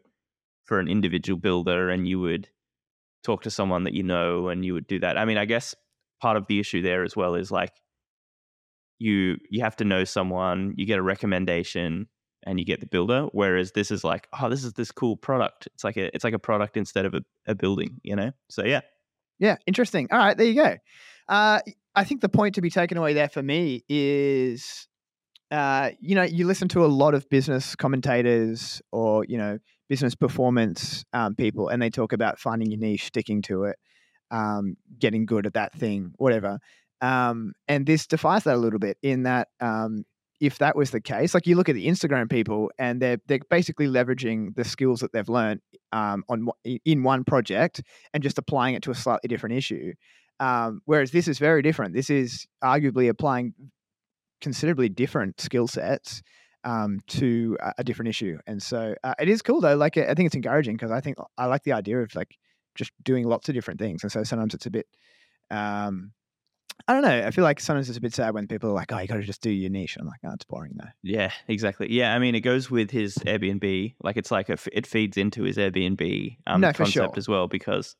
for 0.70 0.78
an 0.78 0.87
individual 0.87 1.37
builder 1.37 1.90
and 1.90 2.06
you 2.06 2.20
would 2.20 2.48
talk 3.24 3.42
to 3.42 3.50
someone 3.50 3.83
that 3.83 3.92
you 3.92 4.04
know 4.04 4.46
and 4.48 4.64
you 4.64 4.72
would 4.72 4.87
do 4.87 5.00
that. 5.00 5.18
I 5.18 5.24
mean, 5.24 5.37
I 5.37 5.44
guess 5.44 5.74
part 6.22 6.37
of 6.37 6.46
the 6.46 6.61
issue 6.61 6.80
there 6.80 7.02
as 7.02 7.16
well 7.16 7.35
is 7.35 7.50
like 7.50 7.72
you 9.00 9.37
you 9.50 9.64
have 9.64 9.74
to 9.76 9.85
know 9.85 10.04
someone, 10.04 10.74
you 10.76 10.87
get 10.87 11.00
a 11.00 11.02
recommendation 11.02 12.06
and 12.44 12.61
you 12.61 12.64
get 12.64 12.78
the 12.78 12.87
builder 12.87 13.26
whereas 13.33 13.72
this 13.72 13.90
is 13.90 14.04
like 14.04 14.28
oh 14.40 14.48
this 14.48 14.64
is 14.64 14.72
this 14.74 14.90
cool 14.90 15.14
product 15.14 15.68
it's 15.74 15.85
like 15.85 15.98
a 15.98 16.14
it's 16.14 16.24
like 16.24 16.33
a 16.33 16.38
product 16.38 16.76
instead 16.76 17.04
of 17.04 17.12
a, 17.12 17.20
a 17.46 17.54
building 17.54 18.00
you 18.02 18.16
know 18.16 18.30
so 18.48 18.64
yeah 18.64 18.80
Yeah, 19.40 19.56
interesting. 19.66 20.09
All 20.12 20.18
right, 20.18 20.37
there 20.37 20.46
you 20.46 20.54
go. 20.54 20.76
Uh, 21.28 21.61
I 21.94 22.04
think 22.04 22.20
the 22.20 22.28
point 22.28 22.54
to 22.54 22.61
be 22.61 22.70
taken 22.70 22.96
away 22.98 23.14
there 23.14 23.28
for 23.28 23.42
me 23.42 23.85
is, 23.88 24.87
uh, 25.50 25.90
you 26.00 26.14
know, 26.14 26.22
you 26.22 26.46
listen 26.46 26.68
to 26.68 26.85
a 26.85 26.88
lot 26.88 27.14
of 27.14 27.28
business 27.28 27.74
commentators 27.74 28.80
or 28.92 29.24
you 29.24 29.38
know 29.38 29.59
business 29.90 30.14
performance 30.14 31.05
um, 31.12 31.35
people, 31.35 31.68
and 31.68 31.83
they 31.83 31.90
talk 31.90 32.12
about 32.14 32.38
finding 32.38 32.70
your 32.70 32.79
niche, 32.79 33.07
sticking 33.07 33.42
to 33.42 33.64
it, 33.64 33.76
um, 34.31 34.76
getting 34.98 35.26
good 35.26 35.44
at 35.46 35.55
that 35.55 35.74
thing, 35.74 36.12
whatever. 36.16 36.61
Um, 37.03 37.53
and 37.66 37.85
this 37.85 38.07
defies 38.07 38.44
that 38.44 38.55
a 38.55 38.59
little 38.59 38.79
bit 38.79 38.96
in 39.03 39.24
that 39.24 39.48
um, 39.61 40.05
if 40.40 40.59
that 40.59 40.76
was 40.76 40.92
the 40.92 41.00
case, 41.00 41.35
like 41.35 41.46
you 41.46 41.57
look 41.57 41.68
at 41.68 41.74
the 41.74 41.88
Instagram 41.88 42.31
people, 42.31 42.70
and 42.79 43.03
they're 43.03 43.18
they're 43.26 43.40
basically 43.50 43.88
leveraging 43.88 44.55
the 44.55 44.64
skills 44.64 45.00
that 45.00 45.12
they've 45.12 45.29
learned 45.29 45.61
um, 45.92 46.22
on 46.29 46.48
in 46.85 47.03
one 47.03 47.24
project 47.24 47.83
and 48.14 48.22
just 48.22 48.38
applying 48.38 48.76
it 48.76 48.83
to 48.85 48.92
a 48.92 48.94
slightly 48.94 49.29
different 49.29 49.57
issue. 49.57 49.92
Um, 50.38 50.81
whereas 50.87 51.11
this 51.11 51.26
is 51.26 51.38
very 51.38 51.62
different. 51.62 51.94
This 51.94 52.09
is 52.09 52.46
arguably 52.62 53.09
applying 53.09 53.55
considerably 54.40 54.88
different 54.88 55.40
skill 55.40 55.66
sets 55.66 56.22
um, 56.64 57.00
to 57.08 57.56
a, 57.60 57.74
a 57.78 57.84
different 57.84 58.08
issue. 58.08 58.38
And 58.46 58.62
so 58.62 58.94
uh, 59.04 59.14
it 59.18 59.28
is 59.28 59.42
cool 59.42 59.60
though. 59.60 59.76
Like 59.76 59.96
I 59.96 60.14
think 60.14 60.26
it's 60.26 60.34
encouraging 60.36 60.76
because 60.76 60.90
I 60.90 61.00
think 61.00 61.16
I 61.38 61.46
like 61.46 61.64
the 61.64 61.72
idea 61.72 62.00
of 62.00 62.14
like 62.14 62.36
just 62.74 62.92
doing 63.02 63.26
lots 63.26 63.48
of 63.48 63.54
different 63.54 63.80
things. 63.80 64.02
And 64.02 64.12
so 64.12 64.22
sometimes 64.24 64.54
it's 64.54 64.66
a 64.66 64.70
bit. 64.70 64.86
Um, 65.50 66.12
I 66.88 66.94
don't 66.94 67.02
know. 67.02 67.26
I 67.26 67.30
feel 67.30 67.44
like 67.44 67.60
sometimes 67.60 67.88
it's 67.88 67.98
a 67.98 68.00
bit 68.00 68.14
sad 68.14 68.32
when 68.32 68.46
people 68.46 68.70
are 68.70 68.74
like, 68.74 68.90
"Oh, 68.90 68.98
you 68.98 69.06
got 69.06 69.16
to 69.16 69.22
just 69.22 69.42
do 69.42 69.50
your 69.50 69.70
niche." 69.70 69.98
I'm 70.00 70.06
like, 70.06 70.20
"Oh, 70.24 70.32
it's 70.32 70.46
boring 70.46 70.72
though." 70.76 70.88
yeah 71.02 71.30
exactly 71.46 71.92
yeah 71.92 72.14
i 72.14 72.18
mean 72.18 72.34
it 72.34 72.40
goes 72.40 72.70
with 72.70 72.90
his 72.90 73.16
airbnb 73.18 73.94
like 74.02 74.16
it's 74.16 74.30
like 74.30 74.48
a, 74.48 74.52
f- 74.54 74.68
it 74.72 74.86
feeds 74.86 75.16
into 75.16 75.42
his 75.42 75.56
airbnb 75.56 76.36
um, 76.46 76.60
No, 76.62 76.72
concept 76.72 76.92
sure. 76.92 77.12
as 77.16 77.28
well 77.28 77.48
because 77.48 77.96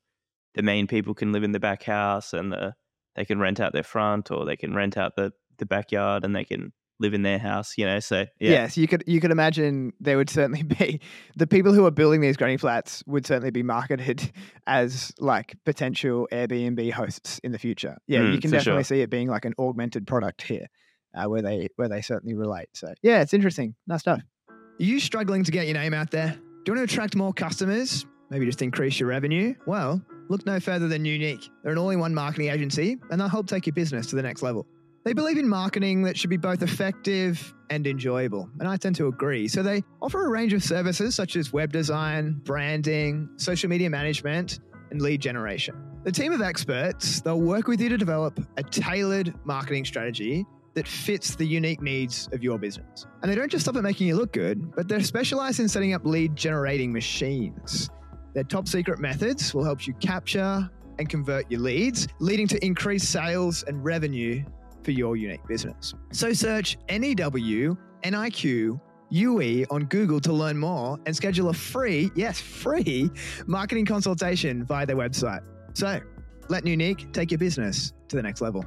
the 0.54 0.62
main 0.62 0.86
people 0.86 1.14
can 1.14 1.30
live 1.32 1.42
in 1.42 1.52
the 1.52 1.60
back 1.60 1.82
house 1.82 2.32
and 2.32 2.52
the 2.52 2.74
they 3.16 3.24
can 3.24 3.38
rent 3.38 3.60
out 3.60 3.72
their 3.72 3.82
front 3.82 4.30
or 4.30 4.44
they 4.44 4.56
can 4.56 4.74
rent 4.74 4.96
out 4.96 5.14
the 5.14 5.32
the 5.58 5.66
backyard 5.66 6.24
and 6.24 6.34
they 6.34 6.44
can 6.44 6.72
live 7.00 7.14
in 7.14 7.22
their 7.22 7.38
house 7.38 7.74
you 7.78 7.84
know 7.86 7.98
so 7.98 8.18
yeah 8.38 8.50
Yes, 8.50 8.76
you 8.76 8.86
could 8.86 9.02
you 9.06 9.20
could 9.20 9.30
imagine 9.30 9.92
there 10.00 10.16
would 10.16 10.30
certainly 10.30 10.62
be 10.62 11.00
the 11.36 11.46
people 11.46 11.72
who 11.72 11.84
are 11.86 11.90
building 11.90 12.20
these 12.20 12.36
granny 12.36 12.56
flats 12.58 13.02
would 13.06 13.26
certainly 13.26 13.50
be 13.50 13.62
marketed 13.62 14.30
as 14.66 15.12
like 15.18 15.56
potential 15.64 16.28
Airbnb 16.30 16.92
hosts 16.92 17.38
in 17.42 17.52
the 17.52 17.58
future. 17.58 17.96
Yeah, 18.06 18.20
you 18.20 18.38
Mm, 18.38 18.42
can 18.42 18.50
definitely 18.50 18.82
sure. 18.82 18.96
see 18.96 19.00
it 19.02 19.10
being 19.10 19.28
like 19.28 19.44
an 19.44 19.54
augmented 19.58 20.06
product 20.06 20.42
here, 20.42 20.66
uh, 21.14 21.24
where 21.28 21.42
they 21.42 21.68
where 21.76 21.88
they 21.88 22.02
certainly 22.02 22.34
relate. 22.34 22.68
So 22.74 22.92
yeah, 23.02 23.22
it's 23.22 23.32
interesting. 23.34 23.74
Nice 23.86 24.00
stuff. 24.00 24.20
Are 24.50 24.54
you 24.78 25.00
struggling 25.00 25.42
to 25.44 25.50
get 25.50 25.66
your 25.66 25.74
name 25.74 25.94
out 25.94 26.10
there? 26.10 26.32
Do 26.64 26.72
you 26.72 26.76
want 26.76 26.88
to 26.88 26.92
attract 26.94 27.16
more 27.16 27.32
customers? 27.32 28.04
Maybe 28.30 28.44
just 28.46 28.62
increase 28.62 29.00
your 29.00 29.08
revenue? 29.08 29.54
Well, 29.66 30.00
look 30.28 30.44
no 30.46 30.60
further 30.60 30.86
than 30.86 31.04
Unique. 31.04 31.48
They're 31.62 31.72
an 31.72 31.78
all 31.78 31.90
in 31.90 31.98
one 31.98 32.14
marketing 32.14 32.48
agency 32.50 32.96
and 33.10 33.20
they'll 33.20 33.28
help 33.28 33.46
take 33.48 33.66
your 33.66 33.74
business 33.74 34.06
to 34.08 34.16
the 34.16 34.22
next 34.22 34.42
level. 34.42 34.66
They 35.02 35.14
believe 35.14 35.38
in 35.38 35.48
marketing 35.48 36.02
that 36.02 36.18
should 36.18 36.28
be 36.28 36.36
both 36.36 36.62
effective 36.62 37.54
and 37.70 37.86
enjoyable, 37.86 38.50
and 38.58 38.68
I 38.68 38.76
tend 38.76 38.96
to 38.96 39.06
agree. 39.06 39.48
So 39.48 39.62
they 39.62 39.82
offer 40.02 40.26
a 40.26 40.28
range 40.28 40.52
of 40.52 40.62
services 40.62 41.14
such 41.14 41.36
as 41.36 41.54
web 41.54 41.72
design, 41.72 42.40
branding, 42.44 43.30
social 43.36 43.70
media 43.70 43.88
management, 43.88 44.60
and 44.90 45.00
lead 45.00 45.22
generation. 45.22 45.74
The 46.04 46.12
team 46.12 46.32
of 46.32 46.42
experts, 46.42 47.22
they'll 47.22 47.40
work 47.40 47.66
with 47.66 47.80
you 47.80 47.88
to 47.88 47.96
develop 47.96 48.40
a 48.58 48.62
tailored 48.62 49.34
marketing 49.46 49.86
strategy 49.86 50.44
that 50.74 50.86
fits 50.86 51.34
the 51.34 51.46
unique 51.46 51.80
needs 51.80 52.28
of 52.32 52.42
your 52.42 52.58
business. 52.58 53.06
And 53.22 53.30
they 53.30 53.34
don't 53.34 53.50
just 53.50 53.64
stop 53.64 53.76
at 53.76 53.82
making 53.82 54.06
you 54.06 54.16
look 54.16 54.32
good, 54.32 54.74
but 54.76 54.86
they're 54.86 55.02
specialized 55.02 55.60
in 55.60 55.68
setting 55.68 55.94
up 55.94 56.04
lead 56.04 56.36
generating 56.36 56.92
machines. 56.92 57.88
Their 58.34 58.44
top 58.44 58.68
secret 58.68 58.98
methods 58.98 59.54
will 59.54 59.64
help 59.64 59.86
you 59.86 59.94
capture 59.94 60.70
and 60.98 61.08
convert 61.08 61.50
your 61.50 61.60
leads, 61.60 62.06
leading 62.18 62.46
to 62.48 62.62
increased 62.64 63.10
sales 63.10 63.62
and 63.62 63.82
revenue 63.82 64.44
for 64.82 64.90
your 64.90 65.16
unique 65.16 65.46
business. 65.46 65.94
So 66.12 66.32
search 66.32 66.78
NEW 66.88 67.76
NIQ 68.04 68.80
UE 69.10 69.66
on 69.70 69.84
Google 69.86 70.20
to 70.20 70.32
learn 70.32 70.56
more 70.56 70.98
and 71.06 71.14
schedule 71.14 71.48
a 71.48 71.54
free, 71.54 72.10
yes, 72.14 72.40
free 72.40 73.10
marketing 73.46 73.84
consultation 73.84 74.64
via 74.64 74.86
their 74.86 74.96
website. 74.96 75.42
So 75.74 76.00
let 76.48 76.66
Unique 76.66 77.12
take 77.12 77.30
your 77.30 77.38
business 77.38 77.92
to 78.08 78.16
the 78.16 78.22
next 78.22 78.40
level. 78.40 78.64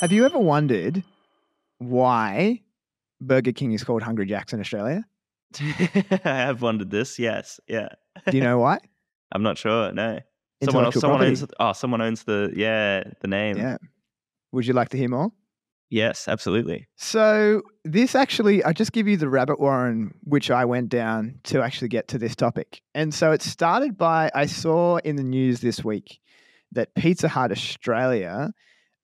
Have 0.00 0.10
you 0.10 0.24
ever 0.24 0.38
wondered 0.38 1.04
why 1.78 2.62
Burger 3.20 3.52
King 3.52 3.72
is 3.72 3.84
called 3.84 4.02
Hungry 4.02 4.26
Jacks 4.26 4.52
in 4.52 4.58
Australia? 4.58 5.04
i 5.60 6.18
have 6.24 6.62
wondered 6.62 6.90
this 6.90 7.18
yes 7.18 7.60
yeah 7.68 7.90
Do 8.30 8.36
you 8.36 8.42
know 8.42 8.58
why? 8.58 8.78
i'm 9.32 9.42
not 9.42 9.58
sure 9.58 9.92
no 9.92 10.18
someone 10.64 10.84
else 10.84 10.94
someone 11.00 11.18
property. 11.18 11.40
owns 11.40 11.44
oh 11.58 11.72
someone 11.72 12.00
owns 12.00 12.22
the 12.24 12.52
yeah 12.54 13.02
the 13.20 13.28
name 13.28 13.56
Yeah. 13.56 13.76
Would 14.52 14.66
you 14.66 14.74
like 14.74 14.90
to 14.90 14.96
hear 14.98 15.08
more? 15.08 15.30
yes 15.90 16.28
absolutely 16.28 16.86
So 16.96 17.62
this 17.84 18.14
actually, 18.14 18.62
I 18.64 18.72
just 18.72 18.92
give 18.92 19.06
you 19.08 19.16
the 19.16 19.28
rabbit 19.28 19.58
warren 19.60 20.14
which 20.24 20.50
I 20.50 20.64
went 20.64 20.88
down 20.88 21.40
to 21.44 21.62
actually 21.62 21.88
get 21.88 22.08
to 22.08 22.18
this 22.18 22.34
topic. 22.36 22.80
And 22.94 23.12
so 23.12 23.32
it 23.32 23.42
started 23.42 23.98
by 23.98 24.30
I 24.34 24.46
saw 24.46 24.98
in 24.98 25.16
the 25.16 25.22
news 25.24 25.60
this 25.60 25.84
week 25.84 26.20
that 26.72 26.94
Pizza 26.94 27.28
Hut 27.28 27.50
Australia, 27.50 28.52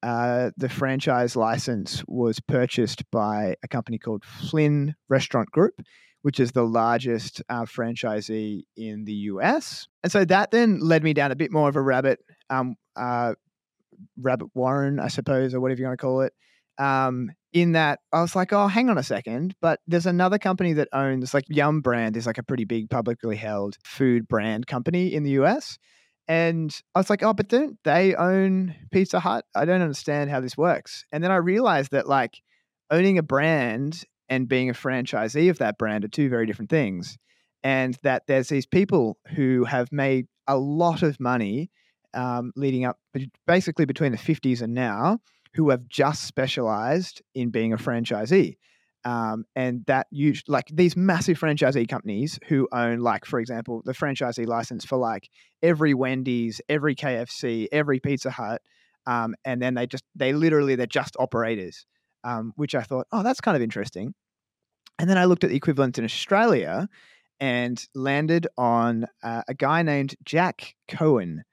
uh, 0.02 0.50
the 0.56 0.68
franchise 0.68 1.34
license 1.36 2.02
was 2.06 2.40
purchased 2.40 3.02
by 3.10 3.56
a 3.62 3.68
company 3.68 3.98
called 3.98 4.24
Flynn 4.24 4.94
Restaurant 5.08 5.50
Group, 5.50 5.74
which 6.22 6.40
is 6.40 6.52
the 6.52 6.64
largest 6.64 7.42
uh, 7.48 7.62
franchisee 7.62 8.62
in 8.76 9.04
the 9.04 9.12
US. 9.12 9.86
And 10.02 10.10
so 10.10 10.24
that 10.24 10.50
then 10.50 10.80
led 10.80 11.02
me 11.02 11.12
down 11.12 11.32
a 11.32 11.36
bit 11.36 11.52
more 11.52 11.68
of 11.68 11.76
a 11.76 11.82
rabbit, 11.82 12.20
um, 12.50 12.76
uh, 12.96 13.34
rabbit 14.20 14.48
warren, 14.54 15.00
I 15.00 15.08
suppose, 15.08 15.54
or 15.54 15.60
whatever 15.60 15.80
you 15.80 15.86
want 15.86 15.98
to 15.98 16.02
call 16.02 16.20
it 16.22 16.32
um, 16.78 17.30
in 17.52 17.72
that 17.72 18.00
I 18.12 18.20
was 18.20 18.36
like, 18.36 18.52
oh, 18.52 18.68
hang 18.68 18.88
on 18.88 18.98
a 18.98 19.02
second. 19.02 19.54
But 19.60 19.80
there's 19.86 20.06
another 20.06 20.38
company 20.38 20.72
that 20.74 20.88
owns, 20.92 21.34
like 21.34 21.44
Yum 21.48 21.80
Brand 21.80 22.16
is 22.16 22.26
like 22.26 22.38
a 22.38 22.42
pretty 22.42 22.64
big 22.64 22.88
publicly 22.88 23.36
held 23.36 23.76
food 23.84 24.28
brand 24.28 24.66
company 24.66 25.12
in 25.12 25.24
the 25.24 25.32
US. 25.42 25.78
And 26.28 26.74
I 26.94 27.00
was 27.00 27.10
like, 27.10 27.22
oh, 27.22 27.32
but 27.32 27.48
don't 27.48 27.78
they 27.84 28.14
own 28.14 28.74
Pizza 28.92 29.18
Hut? 29.18 29.44
I 29.54 29.64
don't 29.64 29.80
understand 29.80 30.30
how 30.30 30.40
this 30.40 30.56
works. 30.56 31.04
And 31.10 31.24
then 31.24 31.30
I 31.30 31.36
realized 31.36 31.92
that 31.92 32.06
like 32.06 32.34
owning 32.90 33.18
a 33.18 33.22
brand 33.22 34.04
and 34.28 34.48
being 34.48 34.70
a 34.70 34.74
franchisee 34.74 35.50
of 35.50 35.58
that 35.58 35.78
brand 35.78 36.04
are 36.04 36.08
two 36.08 36.28
very 36.28 36.46
different 36.46 36.70
things. 36.70 37.16
And 37.62 37.98
that 38.02 38.24
there's 38.26 38.48
these 38.48 38.66
people 38.66 39.18
who 39.34 39.64
have 39.64 39.90
made 39.90 40.26
a 40.46 40.56
lot 40.56 41.02
of 41.02 41.18
money 41.18 41.70
um, 42.14 42.52
leading 42.56 42.84
up 42.84 42.98
basically 43.46 43.84
between 43.84 44.12
the 44.12 44.18
50s 44.18 44.62
and 44.62 44.74
now 44.74 45.18
who 45.54 45.70
have 45.70 45.88
just 45.88 46.24
specialized 46.24 47.22
in 47.34 47.50
being 47.50 47.72
a 47.72 47.76
franchisee. 47.76 48.56
Um, 49.04 49.44
and 49.54 49.84
that 49.86 50.06
you 50.10 50.34
like 50.48 50.66
these 50.72 50.96
massive 50.96 51.38
franchisee 51.38 51.88
companies 51.88 52.38
who 52.48 52.68
own, 52.72 52.98
like, 52.98 53.24
for 53.24 53.38
example, 53.40 53.80
the 53.84 53.92
franchisee 53.92 54.46
license 54.46 54.84
for 54.84 54.98
like 54.98 55.30
every 55.62 55.94
Wendy's, 55.94 56.60
every 56.68 56.94
KFC, 56.94 57.68
every 57.72 58.00
Pizza 58.00 58.30
Hut. 58.30 58.60
Um, 59.06 59.34
and 59.44 59.62
then 59.62 59.74
they 59.74 59.86
just, 59.86 60.04
they 60.14 60.32
literally, 60.32 60.74
they're 60.74 60.86
just 60.86 61.16
operators, 61.18 61.86
um, 62.24 62.52
which 62.56 62.74
I 62.74 62.82
thought, 62.82 63.06
oh, 63.12 63.22
that's 63.22 63.40
kind 63.40 63.56
of 63.56 63.62
interesting. 63.62 64.14
And 64.98 65.08
then 65.08 65.18
I 65.18 65.26
looked 65.26 65.44
at 65.44 65.50
the 65.50 65.56
equivalent 65.56 65.98
in 65.98 66.04
Australia 66.04 66.88
and 67.40 67.82
landed 67.94 68.48
on 68.56 69.06
uh, 69.22 69.42
a 69.46 69.54
guy 69.54 69.82
named 69.82 70.16
Jack 70.24 70.74
Cohen, 70.88 71.44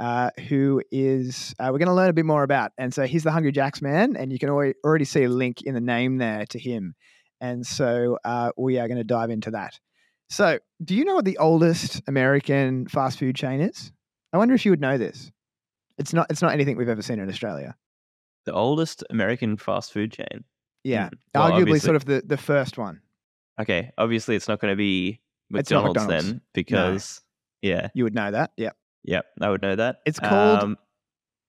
uh, 0.00 0.30
who 0.48 0.82
is 0.90 1.54
uh, 1.58 1.68
we're 1.70 1.78
going 1.78 1.88
to 1.88 1.94
learn 1.94 2.08
a 2.08 2.14
bit 2.14 2.24
more 2.24 2.42
about. 2.42 2.72
And 2.78 2.94
so 2.94 3.06
he's 3.06 3.24
the 3.24 3.30
Hungry 3.30 3.52
Jacks 3.52 3.82
man, 3.82 4.16
and 4.16 4.32
you 4.32 4.38
can 4.38 4.48
already, 4.48 5.04
see 5.04 5.24
a 5.24 5.28
link 5.28 5.62
in 5.62 5.74
the 5.74 5.80
name 5.80 6.18
there 6.18 6.46
to 6.46 6.58
him. 6.58 6.94
And 7.40 7.66
so 7.66 8.18
uh, 8.24 8.52
we 8.56 8.78
are 8.78 8.88
going 8.88 8.98
to 8.98 9.04
dive 9.04 9.30
into 9.30 9.50
that. 9.50 9.78
So, 10.30 10.58
do 10.82 10.94
you 10.94 11.04
know 11.04 11.14
what 11.14 11.26
the 11.26 11.36
oldest 11.36 12.00
American 12.08 12.88
fast 12.88 13.18
food 13.18 13.36
chain 13.36 13.60
is? 13.60 13.92
I 14.32 14.38
wonder 14.38 14.54
if 14.54 14.64
you 14.64 14.72
would 14.72 14.80
know 14.80 14.96
this. 14.96 15.30
It's 15.98 16.12
not. 16.12 16.26
It's 16.30 16.42
not 16.42 16.52
anything 16.52 16.76
we've 16.76 16.88
ever 16.88 17.02
seen 17.02 17.20
in 17.20 17.28
Australia. 17.28 17.76
The 18.44 18.52
oldest 18.52 19.02
american 19.10 19.56
fast 19.56 19.92
food 19.92 20.12
chain 20.12 20.44
Yeah, 20.84 21.08
Mm, 21.08 21.18
well, 21.34 21.50
arguably 21.50 21.60
obviously- 21.60 21.80
sort 21.80 21.96
of 21.96 22.04
the 22.04 22.22
the 22.26 22.36
first 22.36 22.78
one. 22.78 23.00
okay 23.60 23.90
obviously 23.98 24.36
it's 24.36 24.48
not 24.48 24.60
going 24.60 24.72
to 24.72 24.76
be 24.76 25.20
mcdonald's, 25.50 26.00
McDonald's. 26.00 26.28
then 26.30 26.40
because 26.54 27.20
yeah 27.62 27.88
You 27.94 28.04
would 28.04 28.14
know 28.14 28.30
that. 28.30 28.52
Yeah. 28.56 28.70
Yep, 29.04 29.26
I 29.42 29.50
would 29.50 29.60
know 29.62 29.76
that. 29.76 29.96
It's 30.06 30.18
called- 30.18 30.62
Um, 30.62 30.78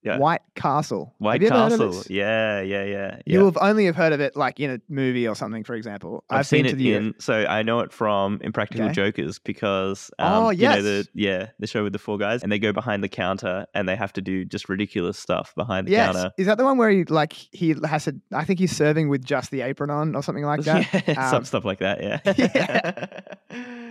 Yeah. 0.06 0.18
White 0.20 0.42
Castle. 0.54 1.14
White 1.18 1.42
Have 1.42 1.42
you 1.42 1.48
ever 1.48 1.56
heard 1.58 1.72
of 1.74 1.80
Castle. 1.80 1.92
this? 1.94 2.10
Yeah, 2.10 2.62
yeah, 2.62 2.84
yeah. 2.84 3.20
You 3.26 3.40
yeah. 3.40 3.46
have 3.46 3.58
only 3.60 3.86
have 3.86 3.96
heard 3.96 4.14
of 4.14 4.20
it 4.22 4.36
like 4.36 4.60
in 4.60 4.70
a 4.70 4.80
movie 4.88 5.28
or 5.28 5.36
something, 5.36 5.64
for 5.64 5.74
example. 5.76 6.24
I've, 6.30 6.46
seen 6.46 6.64
been 6.66 6.80
it 6.80 6.82
in, 6.86 7.16
so 7.20 7.46
I 7.46 7.64
know 7.64 7.80
it 7.80 7.92
from 7.92 8.40
Impractical 8.44 8.86
Okay. 8.86 8.94
Jokers 8.94 9.40
because, 9.40 10.12
um, 10.20 10.44
Oh, 10.46 10.50
you 10.52 10.70
know, 10.70 10.82
the 10.82 11.08
yes. 11.14 11.40
yeah, 11.42 11.48
the 11.60 11.66
show 11.68 11.84
with 11.84 11.94
the 11.94 12.00
four 12.00 12.18
guys, 12.20 12.44
and 12.44 12.52
they 12.52 12.60
go 12.60 12.72
behind 12.72 13.04
the 13.04 13.10
counter 13.10 13.66
and 13.74 13.90
they 13.90 13.96
have 13.96 14.14
to 14.14 14.22
do 14.22 14.46
just 14.46 14.70
ridiculous 14.70 15.18
stuff 15.18 15.54
behind 15.56 15.88
the 15.88 15.92
Yes. 15.94 16.14
counter. 16.14 16.32
Is 16.38 16.46
that 16.46 16.58
the 16.60 16.66
one 16.66 16.78
where 16.78 16.92
he 16.92 17.04
like 17.06 17.34
he 17.34 17.76
has 17.84 18.06
to 18.06 18.16
I 18.32 18.46
think 18.46 18.60
he's 18.60 18.76
serving 18.76 19.10
with 19.10 19.26
just 19.26 19.50
the 19.50 19.62
apron 19.62 19.90
on 19.90 20.16
or 20.16 20.22
something 20.22 20.46
like 20.46 20.62
that? 20.66 20.88
yeah, 21.08 21.30
some 21.30 21.38
Um, 21.40 21.46
stuff 21.46 21.66
like 21.66 21.80
that. 21.80 22.04
Yeah. 22.04 22.20
yeah. 23.50 23.66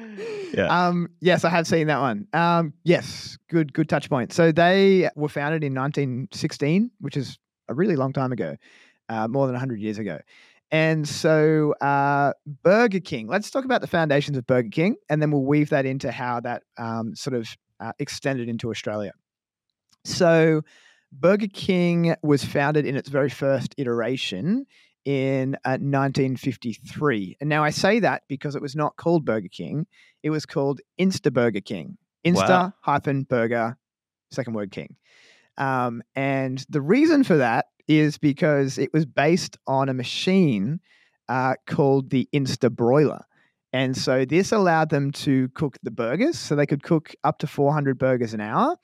yeah. 0.54 0.86
Um, 0.86 1.08
yes, 1.20 1.44
I 1.44 1.50
have 1.50 1.66
seen 1.66 1.86
that 1.88 2.00
one. 2.00 2.26
Um, 2.32 2.74
yes, 2.84 3.38
good, 3.48 3.72
good 3.72 3.88
touch 3.88 4.08
point. 4.08 4.32
So 4.32 4.52
they 4.52 5.08
were 5.16 5.28
founded 5.28 5.64
in 5.64 5.74
1916, 5.74 6.90
which 7.00 7.16
is 7.16 7.38
a 7.68 7.74
really 7.74 7.96
long 7.96 8.12
time 8.12 8.32
ago, 8.32 8.56
uh, 9.08 9.28
more 9.28 9.46
than 9.46 9.54
100 9.54 9.80
years 9.80 9.98
ago. 9.98 10.18
And 10.70 11.08
so 11.08 11.72
uh, 11.80 12.32
Burger 12.62 13.00
King. 13.00 13.28
Let's 13.28 13.50
talk 13.50 13.64
about 13.64 13.80
the 13.80 13.86
foundations 13.86 14.36
of 14.36 14.46
Burger 14.46 14.70
King, 14.70 14.96
and 15.08 15.22
then 15.22 15.30
we'll 15.30 15.44
weave 15.44 15.70
that 15.70 15.86
into 15.86 16.10
how 16.10 16.40
that 16.40 16.62
um, 16.78 17.14
sort 17.14 17.34
of 17.34 17.48
uh, 17.80 17.92
extended 17.98 18.48
into 18.48 18.70
Australia. 18.70 19.12
So 20.04 20.62
Burger 21.12 21.46
King 21.52 22.16
was 22.22 22.44
founded 22.44 22.86
in 22.86 22.96
its 22.96 23.08
very 23.08 23.30
first 23.30 23.74
iteration 23.78 24.66
in 25.04 25.54
uh, 25.64 25.78
1953. 25.78 27.36
And 27.40 27.48
now 27.48 27.62
I 27.62 27.70
say 27.70 28.00
that 28.00 28.22
because 28.28 28.56
it 28.56 28.62
was 28.62 28.74
not 28.74 28.96
called 28.96 29.24
Burger 29.24 29.48
King, 29.48 29.86
it 30.22 30.30
was 30.30 30.46
called 30.46 30.80
Insta 30.98 31.32
Burger 31.32 31.60
King. 31.60 31.98
Insta 32.24 32.48
Wow. 32.48 32.72
hyphen 32.80 33.24
burger, 33.24 33.76
second 34.30 34.54
word 34.54 34.70
king. 34.70 34.96
Um, 35.58 36.02
and 36.16 36.64
the 36.68 36.80
reason 36.80 37.22
for 37.22 37.36
that 37.36 37.66
is 37.86 38.16
because 38.16 38.78
it 38.78 38.92
was 38.94 39.04
based 39.04 39.58
on 39.66 39.88
a 39.88 39.94
machine 39.94 40.80
uh, 41.28 41.54
called 41.66 42.10
the 42.10 42.28
Insta 42.32 42.70
Broiler. 42.70 43.24
And 43.72 43.96
so 43.96 44.24
this 44.24 44.52
allowed 44.52 44.88
them 44.88 45.10
to 45.12 45.48
cook 45.50 45.76
the 45.82 45.90
burgers. 45.90 46.38
So 46.38 46.54
they 46.54 46.66
could 46.66 46.82
cook 46.82 47.14
up 47.24 47.38
to 47.38 47.46
400 47.46 47.98
burgers 47.98 48.32
an 48.32 48.40
hour. 48.40 48.76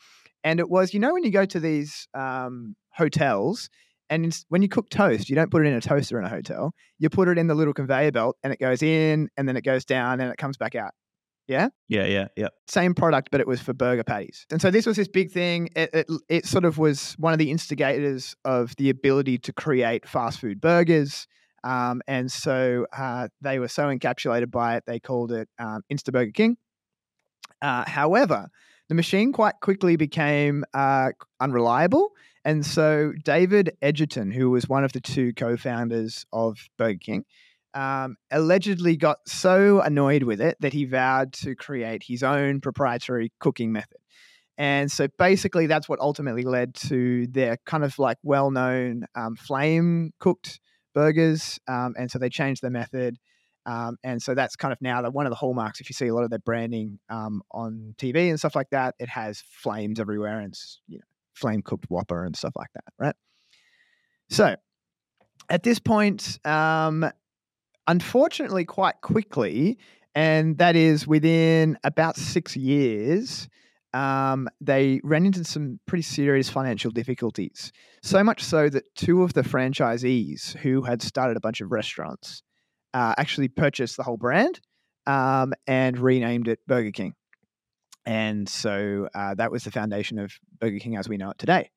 And 0.44 0.58
it 0.60 0.68
was, 0.68 0.92
you 0.92 1.00
know, 1.00 1.12
when 1.12 1.22
you 1.22 1.30
go 1.30 1.46
to 1.46 1.60
these 1.60 2.08
um, 2.12 2.76
hotels 2.92 3.70
and 4.10 4.36
when 4.48 4.60
you 4.60 4.68
cook 4.68 4.90
toast, 4.90 5.30
you 5.30 5.36
don't 5.36 5.50
put 5.50 5.64
it 5.64 5.68
in 5.68 5.74
a 5.74 5.80
toaster 5.80 6.18
in 6.18 6.24
a 6.24 6.28
hotel. 6.28 6.74
You 6.98 7.08
put 7.08 7.28
it 7.28 7.38
in 7.38 7.46
the 7.46 7.54
little 7.54 7.72
conveyor 7.72 8.10
belt 8.10 8.36
and 8.42 8.52
it 8.52 8.58
goes 8.58 8.82
in 8.82 9.30
and 9.36 9.48
then 9.48 9.56
it 9.56 9.64
goes 9.64 9.84
down 9.84 10.20
and 10.20 10.30
it 10.32 10.36
comes 10.36 10.56
back 10.56 10.74
out. 10.74 10.90
yeah, 11.88 12.06
yeah, 12.06 12.28
yeah. 12.36 12.48
Same 12.68 12.94
product, 12.94 13.28
but 13.30 13.40
it 13.40 13.46
was 13.46 13.60
for 13.60 13.72
burger 13.72 14.04
patties. 14.04 14.46
And 14.50 14.60
so 14.60 14.70
this 14.70 14.84
was 14.84 14.96
this 14.96 15.08
big 15.08 15.30
thing. 15.30 15.68
It, 15.76 15.90
it, 15.92 16.06
it 16.28 16.46
sort 16.46 16.64
of 16.64 16.76
was 16.76 17.14
one 17.18 17.32
of 17.32 17.38
the 17.38 17.50
instigators 17.50 18.34
of 18.44 18.74
the 18.76 18.90
ability 18.90 19.38
to 19.38 19.52
create 19.52 20.08
fast 20.08 20.40
food 20.40 20.60
burgers. 20.60 21.28
Um, 21.62 22.02
and 22.08 22.30
so 22.30 22.86
uh, 22.96 23.28
they 23.40 23.60
were 23.60 23.68
so 23.68 23.84
encapsulated 23.84 24.50
by 24.50 24.76
it, 24.76 24.84
they 24.86 24.98
called 24.98 25.30
it 25.30 25.48
um, 25.58 25.82
Insta 25.92 26.12
Burger 26.12 26.32
King. 26.32 26.56
Uh, 27.62 27.84
however, 27.86 28.48
the 28.90 28.94
machine 28.96 29.32
quite 29.32 29.54
quickly 29.60 29.94
became 29.94 30.64
uh, 30.74 31.10
unreliable. 31.38 32.10
And 32.44 32.66
so 32.66 33.12
David 33.24 33.76
Edgerton, 33.80 34.32
who 34.32 34.50
was 34.50 34.68
one 34.68 34.82
of 34.82 34.92
the 34.92 35.00
two 35.00 35.32
co 35.32 35.56
founders 35.56 36.26
of 36.32 36.58
Burger 36.76 36.98
King, 37.00 37.24
um, 37.72 38.16
allegedly 38.32 38.96
got 38.96 39.18
so 39.28 39.80
annoyed 39.80 40.24
with 40.24 40.40
it 40.40 40.56
that 40.58 40.72
he 40.72 40.86
vowed 40.86 41.32
to 41.34 41.54
create 41.54 42.02
his 42.04 42.24
own 42.24 42.60
proprietary 42.60 43.32
cooking 43.38 43.70
method. 43.70 43.98
And 44.58 44.90
so 44.90 45.06
basically, 45.18 45.68
that's 45.68 45.88
what 45.88 46.00
ultimately 46.00 46.42
led 46.42 46.74
to 46.86 47.28
their 47.28 47.58
kind 47.66 47.84
of 47.84 47.96
like 47.96 48.18
well 48.24 48.50
known 48.50 49.04
um, 49.14 49.36
flame 49.36 50.10
cooked 50.18 50.58
burgers. 50.94 51.60
Um, 51.68 51.94
and 51.96 52.10
so 52.10 52.18
they 52.18 52.28
changed 52.28 52.60
their 52.60 52.72
method. 52.72 53.18
Um, 53.66 53.96
and 54.02 54.22
so 54.22 54.34
that's 54.34 54.56
kind 54.56 54.72
of 54.72 54.78
now 54.80 55.02
one 55.10 55.26
of 55.26 55.30
the 55.30 55.36
hallmarks. 55.36 55.80
If 55.80 55.90
you 55.90 55.94
see 55.94 56.06
a 56.06 56.14
lot 56.14 56.24
of 56.24 56.30
their 56.30 56.38
branding 56.38 56.98
um, 57.08 57.42
on 57.50 57.94
TV 57.98 58.30
and 58.30 58.38
stuff 58.38 58.56
like 58.56 58.70
that, 58.70 58.94
it 58.98 59.08
has 59.08 59.42
flames 59.46 60.00
everywhere 60.00 60.40
and 60.40 60.54
you 60.88 60.98
know, 60.98 61.04
flame 61.34 61.62
cooked 61.62 61.86
Whopper 61.88 62.24
and 62.24 62.36
stuff 62.36 62.54
like 62.56 62.70
that, 62.74 62.84
right? 62.98 63.14
So 64.30 64.56
at 65.48 65.62
this 65.62 65.78
point, 65.78 66.38
um, 66.46 67.10
unfortunately, 67.86 68.64
quite 68.64 69.00
quickly, 69.02 69.78
and 70.14 70.58
that 70.58 70.76
is 70.76 71.06
within 71.06 71.78
about 71.84 72.16
six 72.16 72.56
years, 72.56 73.48
um, 73.92 74.48
they 74.60 75.00
ran 75.02 75.26
into 75.26 75.44
some 75.44 75.80
pretty 75.86 76.02
serious 76.02 76.48
financial 76.48 76.90
difficulties. 76.90 77.72
So 78.02 78.22
much 78.22 78.42
so 78.44 78.68
that 78.68 78.84
two 78.94 79.22
of 79.22 79.32
the 79.32 79.42
franchisees 79.42 80.56
who 80.58 80.82
had 80.82 81.02
started 81.02 81.36
a 81.36 81.40
bunch 81.40 81.60
of 81.60 81.72
restaurants 81.72 82.42
uh, 82.94 83.14
actually 83.16 83.48
purchased 83.48 83.96
the 83.96 84.02
whole 84.02 84.16
brand 84.16 84.60
um, 85.06 85.52
and 85.66 85.98
renamed 85.98 86.48
it 86.48 86.60
Burger 86.66 86.90
King. 86.90 87.14
And 88.06 88.48
so 88.48 89.08
uh, 89.14 89.34
that 89.34 89.52
was 89.52 89.64
the 89.64 89.70
foundation 89.70 90.18
of 90.18 90.32
Burger 90.60 90.78
King 90.78 90.96
as 90.96 91.08
we 91.08 91.16
know 91.16 91.30
it 91.30 91.38
today. 91.38 91.70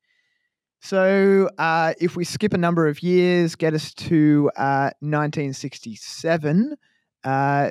So 0.80 1.48
uh, 1.58 1.94
if 1.98 2.16
we 2.16 2.24
skip 2.24 2.52
a 2.52 2.58
number 2.58 2.88
of 2.88 3.02
years, 3.02 3.54
get 3.56 3.74
us 3.74 3.94
to 3.94 4.50
uh, 4.56 4.90
1967. 5.00 6.76
Uh, 7.22 7.70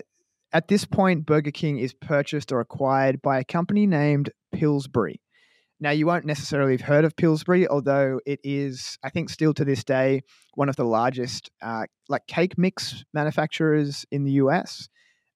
at 0.52 0.68
this 0.68 0.86
point, 0.86 1.26
Burger 1.26 1.52
King 1.52 1.78
is 1.78 1.94
purchased 1.94 2.52
or 2.52 2.60
acquired 2.60 3.22
by 3.22 3.40
a 3.40 3.44
company 3.44 3.86
named 3.86 4.32
Pillsbury. 4.52 5.20
Now, 5.84 5.90
you 5.92 6.06
won't 6.06 6.24
necessarily 6.24 6.72
have 6.72 6.88
heard 6.88 7.04
of 7.04 7.14
Pillsbury, 7.18 7.68
although 7.68 8.22
it 8.26 8.40
is, 8.42 8.98
I 9.04 9.10
think, 9.10 9.30
still 9.30 9.54
to 9.56 9.66
this 9.66 9.84
day, 9.84 10.22
one 10.54 10.70
of 10.70 10.78
the 10.78 10.86
largest 10.86 11.52
uh, 11.62 11.88
like 12.08 12.26
cake 12.26 12.58
mix 12.58 13.04
manufacturers 13.14 14.06
in 14.10 14.24
the 14.24 14.32
US. 14.44 14.88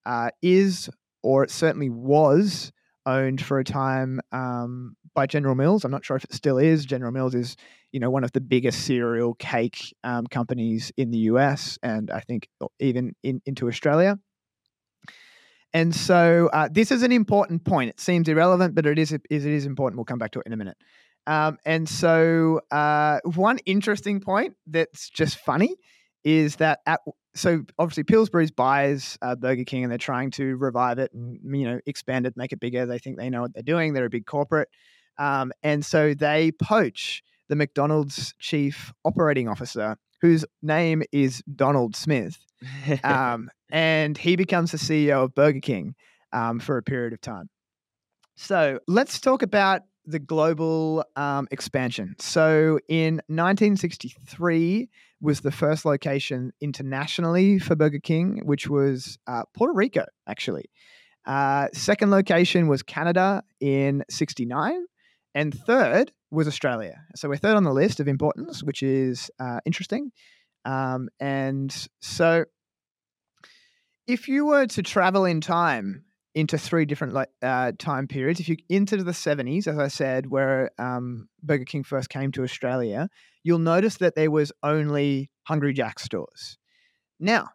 Uh, 0.06 0.30
is, 0.42 0.90
or 1.22 1.44
it 1.44 1.52
certainly 1.52 1.90
was, 1.90 2.72
owned 3.06 3.42
for 3.42 3.60
a 3.60 3.66
time 3.66 4.22
um, 4.32 4.96
by 5.14 5.28
General 5.28 5.54
Mills. 5.54 5.84
I'm 5.84 5.92
not 5.92 6.06
sure 6.06 6.16
if 6.16 6.24
it 6.24 6.34
still 6.34 6.58
is. 6.58 6.86
General 6.86 7.12
Mills 7.12 7.36
is, 7.36 7.58
you 7.92 8.00
know, 8.00 8.10
one 8.10 8.24
of 8.24 8.32
the 8.32 8.40
biggest 8.40 8.86
cereal 8.86 9.34
cake 9.34 9.94
um, 10.06 10.28
companies 10.28 10.94
in 10.96 11.12
the 11.12 11.18
US, 11.32 11.78
and 11.84 12.10
I 12.10 12.22
think 12.22 12.48
even 12.80 13.14
in, 13.22 13.42
into 13.46 13.68
Australia. 13.68 14.18
And 15.74 15.94
so 15.94 16.50
uh, 16.54 16.70
this 16.72 16.92
is 16.92 17.04
an 17.04 17.12
important 17.12 17.64
point. 17.64 17.90
It 17.90 18.00
seems 18.00 18.28
irrelevant, 18.28 18.76
but 18.76 18.86
it 18.86 18.98
is 18.98 19.12
it 19.12 19.26
is 19.30 19.66
important. 19.66 19.98
We'll 19.98 20.06
come 20.06 20.20
back 20.20 20.32
to 20.32 20.40
it 20.40 20.48
in 20.48 20.54
a 20.54 20.58
minute. 20.58 20.78
Um, 21.28 21.58
and 21.66 21.88
so 21.90 22.62
uh, 22.72 23.20
one 23.26 23.60
interesting 23.66 24.22
point 24.22 24.56
that's 24.66 25.10
just 25.10 25.38
funny 25.40 25.76
is 26.24 26.56
that 26.58 26.80
at 26.86 27.02
so 27.36 27.64
obviously 27.78 28.04
Pillsbury's 28.04 28.50
buys 28.50 29.18
uh, 29.22 29.36
Burger 29.36 29.66
King 29.66 29.84
and 29.84 29.92
they're 29.92 29.98
trying 29.98 30.32
to 30.32 30.56
revive 30.56 31.00
it 31.00 31.14
and 31.14 31.40
you 31.44 31.66
know 31.66 31.80
expand 31.86 32.26
it, 32.26 32.36
make 32.38 32.54
it 32.54 32.60
bigger. 32.60 32.86
They 32.86 32.98
think 32.98 33.18
they 33.18 33.30
know 33.30 33.42
what 33.42 33.54
they're 33.54 33.62
doing. 33.62 33.94
They're 33.94 34.06
a 34.06 34.10
big 34.10 34.26
corporate, 34.26 34.70
um, 35.18 35.52
and 35.64 35.86
so 35.86 36.14
they 36.14 36.52
poach 36.52 37.24
the 37.50 37.56
McDonald's 37.56 38.34
chief 38.40 38.94
operating 39.06 39.48
officer, 39.48 39.98
whose 40.22 40.46
name 40.62 41.04
is 41.12 41.44
Donald 41.56 41.96
Smith, 41.96 42.38
um, 43.04 43.50
and 43.72 44.18
he 44.18 44.36
becomes 44.36 44.72
the 44.72 44.78
CEO 44.78 45.24
of 45.24 45.36
Burger 45.36 45.60
King 45.60 45.96
um, 46.34 46.60
for 46.60 46.78
a 46.78 46.84
period 46.84 47.14
of 47.14 47.22
time. 47.22 47.50
So 48.36 48.80
let's 48.88 49.20
talk 49.20 49.42
about 49.42 49.82
the 50.06 50.20
global 50.20 51.04
um, 51.16 51.48
expansion. 51.52 52.16
So 52.20 52.80
in 52.88 53.16
1963 53.28 54.90
was 55.20 55.42
the 55.42 55.52
first 55.52 55.84
location 55.86 56.54
internationally 56.62 57.60
for 57.60 57.76
Burger 57.76 58.00
King, 58.00 58.42
which 58.46 58.70
was 58.70 59.18
uh, 59.28 59.44
Puerto 59.54 59.74
Rico, 59.74 60.06
actually. 60.28 60.70
Uh, 61.26 61.68
second 61.74 62.10
location 62.10 62.68
was 62.68 62.84
Canada 62.84 63.44
in 63.60 64.04
69. 64.10 64.86
And 65.36 65.54
third 65.54 66.12
was 66.32 66.48
Australia. 66.48 67.02
So 67.16 67.30
we're 67.30 67.38
third 67.38 67.56
on 67.56 67.64
the 67.64 67.74
list 67.74 68.00
of 68.00 68.08
importance, 68.08 68.64
which 68.64 68.84
is 68.84 69.32
uh, 69.40 69.60
interesting. 69.66 70.12
Um, 70.66 71.10
and 71.20 71.74
so 72.02 72.46
if 74.08 74.28
you 74.28 74.46
were 74.46 74.66
to 74.68 74.84
travel 74.84 75.26
in 75.26 75.42
time 75.42 76.04
into 76.38 76.56
three 76.56 76.86
different 76.86 77.18
uh, 77.42 77.72
time 77.80 78.08
periods. 78.08 78.40
If 78.40 78.48
you 78.48 78.58
into 78.70 79.04
the 79.04 79.14
seventies, 79.14 79.66
as 79.66 79.80
I 79.80 79.88
said, 79.88 80.28
where 80.28 80.70
um, 80.78 81.28
Burger 81.42 81.66
King 81.66 81.84
first 81.84 82.10
came 82.12 82.32
to 82.34 82.44
Australia, 82.44 83.10
you'll 83.44 83.58
notice 83.58 83.98
that 83.98 84.14
there 84.14 84.30
was 84.30 84.52
only 84.62 85.32
Hungry 85.48 85.74
Jack 85.74 85.98
stores. 85.98 86.60
Now, 87.20 87.50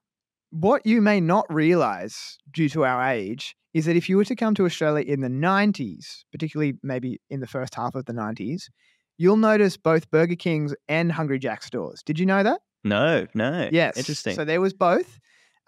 what 0.52 0.84
you 0.86 1.00
may 1.00 1.18
not 1.18 1.52
realize 1.52 2.38
due 2.52 2.68
to 2.68 2.84
our 2.84 3.02
age 3.10 3.56
is 3.72 3.86
that 3.86 3.96
if 3.96 4.08
you 4.08 4.18
were 4.18 4.24
to 4.26 4.36
come 4.36 4.54
to 4.54 4.66
Australia 4.66 5.04
in 5.06 5.20
the 5.20 5.28
nineties, 5.28 6.24
particularly 6.30 6.74
maybe 6.82 7.20
in 7.30 7.40
the 7.40 7.46
first 7.46 7.74
half 7.74 7.94
of 7.94 8.04
the 8.04 8.12
nineties, 8.12 8.70
you'll 9.16 9.38
notice 9.38 9.78
both 9.78 10.10
Burger 10.10 10.36
King's 10.36 10.74
and 10.88 11.10
Hungry 11.10 11.38
Jack 11.38 11.62
stores. 11.62 12.02
Did 12.02 12.18
you 12.18 12.26
know 12.26 12.42
that? 12.42 12.60
no, 12.84 13.26
no. 13.34 13.70
Yes. 13.72 13.96
Interesting. 13.96 14.34
So 14.34 14.44
there 14.44 14.60
was 14.60 14.74
both, 14.74 15.18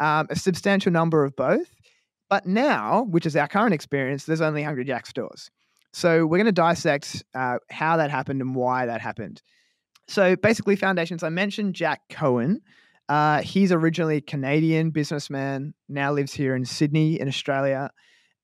um, 0.01 0.27
a 0.29 0.37
substantial 0.37 0.93
number 0.93 1.25
of 1.25 1.35
both. 1.35 1.71
But 2.29 2.47
now, 2.47 3.05
which 3.05 3.27
is 3.27 3.37
our 3.37 3.49
current 3.49 3.73
experience, 3.73 4.25
there's 4.25 4.41
only 4.41 4.63
Hungry 4.63 4.85
Jack 4.85 5.07
stores. 5.07 5.51
So 5.93 6.27
we're 6.27 6.39
going 6.39 6.47
to 6.47 6.53
dissect 6.53 7.23
uh, 7.35 7.59
how 7.71 7.97
that 7.97 8.11
happened 8.11 8.41
and 8.41 8.55
why 8.55 8.87
that 8.87 9.01
happened. 9.01 9.41
So 10.09 10.37
basically, 10.37 10.77
foundations. 10.77 11.23
I 11.23 11.29
mentioned 11.29 11.75
Jack 11.75 12.01
Cohen. 12.11 12.61
Uh, 13.09 13.43
he's 13.43 13.71
originally 13.71 14.17
a 14.17 14.21
Canadian 14.21 14.91
businessman, 14.91 15.75
now 15.89 16.13
lives 16.13 16.33
here 16.33 16.57
in 16.57 16.65
Sydney, 16.65 17.21
in 17.21 17.29
Australia, 17.29 17.91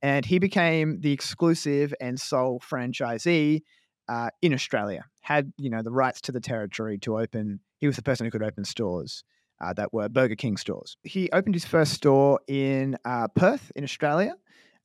and 0.02 0.24
he 0.24 0.38
became 0.38 1.00
the 1.00 1.12
exclusive 1.12 1.94
and 2.00 2.20
sole 2.20 2.60
franchisee 2.60 3.62
uh, 4.08 4.30
in 4.42 4.52
Australia. 4.52 5.04
Had 5.22 5.52
you 5.56 5.70
know 5.70 5.82
the 5.82 5.90
rights 5.90 6.20
to 6.22 6.32
the 6.32 6.40
territory 6.40 6.98
to 6.98 7.18
open. 7.18 7.60
He 7.78 7.86
was 7.86 7.96
the 7.96 8.02
person 8.02 8.26
who 8.26 8.30
could 8.30 8.42
open 8.42 8.64
stores 8.64 9.24
uh, 9.60 9.72
that 9.74 9.92
were 9.92 10.08
Burger 10.08 10.36
King 10.36 10.56
stores. 10.56 10.96
He 11.02 11.30
opened 11.32 11.54
his 11.54 11.64
first 11.64 11.92
store 11.92 12.40
in 12.46 12.96
uh, 13.04 13.28
Perth, 13.28 13.72
in 13.74 13.84
Australia. 13.84 14.34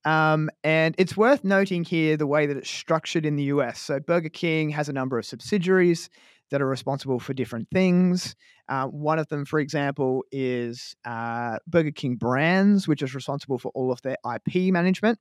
Um, 0.05 0.51
and 0.63 0.93
it's 0.99 1.17
worth 1.17 1.43
noting 1.43 1.83
here 1.83 2.15
the 2.15 2.27
way 2.27 2.45
that 2.45 2.55
it's 2.55 2.69
structured 2.69 3.25
in 3.25 3.35
the 3.35 3.45
US. 3.45 3.79
So, 3.79 3.99
Burger 3.99 4.29
King 4.29 4.69
has 4.69 4.87
a 4.87 4.93
number 4.93 5.17
of 5.17 5.25
subsidiaries 5.25 6.09
that 6.51 6.61
are 6.61 6.67
responsible 6.67 7.19
for 7.19 7.33
different 7.33 7.67
things. 7.71 8.35
Uh, 8.69 8.85
one 8.87 9.19
of 9.19 9.27
them, 9.27 9.45
for 9.45 9.59
example, 9.59 10.23
is 10.31 10.95
uh, 11.05 11.57
Burger 11.67 11.91
King 11.91 12.15
Brands, 12.15 12.87
which 12.87 13.01
is 13.01 13.15
responsible 13.15 13.57
for 13.57 13.71
all 13.73 13.91
of 13.91 14.01
their 14.01 14.17
IP 14.25 14.71
management. 14.71 15.19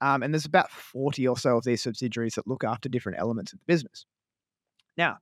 Um, 0.00 0.22
and 0.22 0.34
there's 0.34 0.46
about 0.46 0.70
40 0.70 1.26
or 1.28 1.38
so 1.38 1.56
of 1.56 1.64
these 1.64 1.82
subsidiaries 1.82 2.34
that 2.34 2.46
look 2.46 2.64
after 2.64 2.88
different 2.88 3.18
elements 3.18 3.52
of 3.52 3.58
the 3.58 3.64
business. 3.66 4.06
Now, 4.96 5.18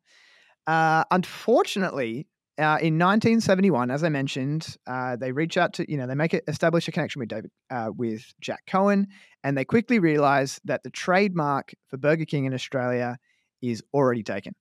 uh, 0.66 1.04
unfortunately, 1.10 2.26
uh, 2.58 2.78
in 2.80 2.98
1971, 2.98 3.90
as 3.90 4.04
I 4.04 4.08
mentioned, 4.08 4.76
uh, 4.86 5.16
they 5.16 5.32
reach 5.32 5.56
out 5.56 5.72
to 5.74 5.90
you 5.90 5.96
know 5.96 6.06
they 6.06 6.14
make 6.14 6.34
it 6.34 6.44
establish 6.46 6.86
a 6.86 6.92
connection 6.92 7.20
with 7.20 7.28
David 7.28 7.50
uh, 7.70 7.90
with 7.96 8.34
Jack 8.40 8.64
Cohen, 8.66 9.08
and 9.42 9.56
they 9.56 9.64
quickly 9.64 9.98
realize 9.98 10.60
that 10.64 10.82
the 10.82 10.90
trademark 10.90 11.72
for 11.88 11.96
Burger 11.96 12.26
King 12.26 12.44
in 12.44 12.54
Australia 12.54 13.16
is 13.62 13.82
already 13.94 14.22
taken. 14.22 14.54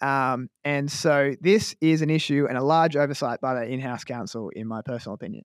Um, 0.00 0.48
and 0.64 0.90
so 0.90 1.34
this 1.40 1.74
is 1.80 2.02
an 2.02 2.10
issue 2.10 2.46
and 2.48 2.58
a 2.58 2.62
large 2.62 2.96
oversight 2.96 3.40
by 3.40 3.54
the 3.54 3.66
in-house 3.66 4.04
counsel, 4.04 4.50
in 4.50 4.66
my 4.66 4.82
personal 4.82 5.14
opinion. 5.14 5.44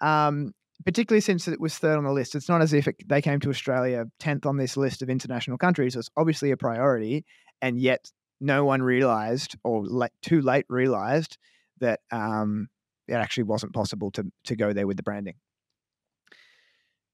Um, 0.00 0.52
particularly 0.84 1.20
since 1.20 1.48
it 1.48 1.60
was 1.60 1.76
third 1.76 1.96
on 1.96 2.04
the 2.04 2.12
list, 2.12 2.34
it's 2.34 2.48
not 2.48 2.62
as 2.62 2.72
if 2.72 2.86
it, 2.86 2.96
they 3.06 3.22
came 3.22 3.40
to 3.40 3.50
Australia 3.50 4.04
tenth 4.20 4.46
on 4.46 4.56
this 4.56 4.76
list 4.76 5.02
of 5.02 5.10
international 5.10 5.58
countries. 5.58 5.96
It's 5.96 6.10
obviously 6.16 6.50
a 6.50 6.56
priority, 6.56 7.24
and 7.60 7.80
yet 7.80 8.10
no 8.40 8.64
one 8.64 8.82
realized 8.82 9.56
or 9.64 9.84
late, 9.84 10.12
too 10.22 10.40
late 10.40 10.66
realized 10.68 11.38
that 11.80 12.00
um, 12.10 12.68
it 13.08 13.14
actually 13.14 13.44
wasn't 13.44 13.72
possible 13.72 14.10
to 14.12 14.24
to 14.44 14.56
go 14.56 14.72
there 14.72 14.86
with 14.86 14.96
the 14.96 15.02
branding. 15.02 15.34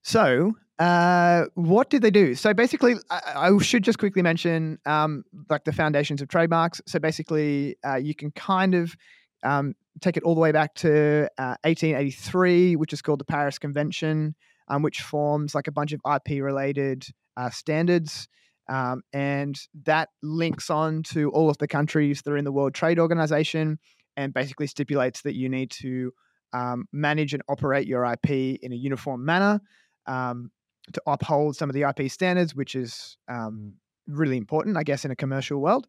So, 0.02 0.52
uh, 0.78 1.44
what 1.54 1.88
did 1.88 2.02
they 2.02 2.10
do? 2.10 2.34
So 2.34 2.52
basically, 2.52 2.96
I, 3.10 3.20
I 3.37 3.58
should 3.58 3.84
just 3.84 3.98
quickly 3.98 4.22
mention 4.22 4.78
um, 4.87 5.24
like 5.48 5.64
the 5.64 5.72
foundations 5.72 6.20
of 6.20 6.28
trademarks. 6.28 6.80
So 6.87 6.98
basically, 6.98 7.76
uh, 7.87 7.96
you 7.96 8.14
can 8.14 8.32
kind 8.32 8.74
of 8.74 8.96
um, 9.44 9.74
take 10.00 10.16
it 10.16 10.24
all 10.24 10.34
the 10.34 10.40
way 10.40 10.50
back 10.50 10.74
to 10.76 11.28
uh, 11.38 11.56
1883, 11.62 12.76
which 12.76 12.92
is 12.92 13.02
called 13.02 13.20
the 13.20 13.24
Paris 13.24 13.58
Convention, 13.58 14.34
um, 14.68 14.82
which 14.82 15.02
forms 15.02 15.54
like 15.54 15.68
a 15.68 15.72
bunch 15.72 15.92
of 15.92 16.00
IP 16.12 16.42
related 16.42 17.06
uh, 17.37 17.50
standards. 17.50 18.26
Um, 18.68 19.02
and 19.12 19.60
that 19.84 20.08
links 20.22 20.70
on 20.70 21.02
to 21.04 21.30
all 21.30 21.50
of 21.50 21.58
the 21.58 21.68
countries 21.68 22.22
that 22.22 22.30
are 22.32 22.37
in 22.37 22.46
the 22.46 22.52
World 22.52 22.74
Trade 22.74 22.98
Organization 22.98 23.78
and 24.16 24.32
basically 24.32 24.66
stipulates 24.66 25.22
that 25.22 25.34
you 25.34 25.48
need 25.48 25.70
to 25.70 26.12
um, 26.52 26.87
manage 26.90 27.34
and 27.34 27.42
operate 27.48 27.87
your 27.87 28.04
IP 28.04 28.30
in 28.62 28.72
a 28.72 28.76
uniform 28.76 29.24
manner 29.24 29.60
um, 30.06 30.50
to 30.92 31.03
uphold 31.07 31.57
some 31.57 31.70
of 31.70 31.75
the 31.75 31.83
IP 31.83 32.11
standards, 32.11 32.55
which 32.55 32.75
is 32.75 33.16
um, 33.29 33.75
really 34.07 34.37
important, 34.37 34.77
I 34.77 34.83
guess, 34.83 35.05
in 35.05 35.11
a 35.11 35.16
commercial 35.16 35.61
world. 35.61 35.88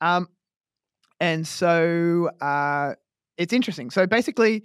Um, 0.00 0.28
and 1.20 1.46
so 1.46 2.30
uh, 2.40 2.94
it's 3.38 3.52
interesting. 3.52 3.90
So 3.90 4.06
basically, 4.06 4.64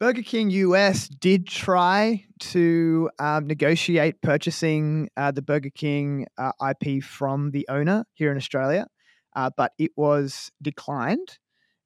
Burger 0.00 0.22
King 0.22 0.48
US 0.50 1.08
did 1.08 1.46
try 1.46 2.24
to 2.38 3.10
um, 3.18 3.46
negotiate 3.46 4.22
purchasing 4.22 5.10
uh, 5.16 5.30
the 5.30 5.42
Burger 5.42 5.70
King 5.70 6.26
uh, 6.38 6.52
IP 6.70 7.02
from 7.04 7.50
the 7.50 7.66
owner 7.68 8.06
here 8.14 8.30
in 8.30 8.38
Australia, 8.38 8.86
uh, 9.36 9.50
but 9.56 9.72
it 9.78 9.90
was 9.96 10.50
declined. 10.62 11.38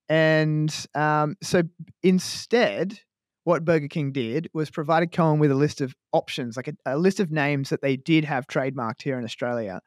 And 0.09 0.73
um, 0.95 1.37
so 1.43 1.63
instead, 2.03 3.01
what 3.45 3.65
Burger 3.65 3.89
King 3.89 4.13
did 4.13 4.49
was 4.53 4.71
provided 4.71 5.13
Cohen 5.13 5.39
with 5.39 5.51
a 5.51 5.55
list 5.55 5.81
of 5.81 5.95
options, 6.13 6.57
like 6.57 6.69
a, 6.69 6.75
a 6.87 6.99
list 6.99 7.21
of 7.21 7.31
names 7.31 7.71
that 7.71 7.83
they 7.83 7.97
did 7.97 8.25
have 8.25 8.47
trademarked 8.47 9.03
here 9.03 9.19
in 9.19 9.25
Australia. 9.25 9.81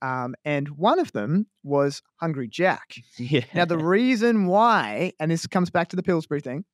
Um, 0.00 0.34
and 0.44 0.68
one 0.70 0.98
of 0.98 1.12
them 1.12 1.46
was 1.62 2.02
Hungry 2.16 2.48
Jack. 2.48 2.96
Yeah. 3.18 3.44
Now, 3.54 3.64
the 3.66 3.78
reason 3.78 4.46
why, 4.46 5.12
and 5.20 5.30
this 5.30 5.46
comes 5.46 5.70
back 5.70 5.88
to 5.88 5.96
the 5.96 6.02
Pillsbury 6.02 6.40
thing, 6.40 6.64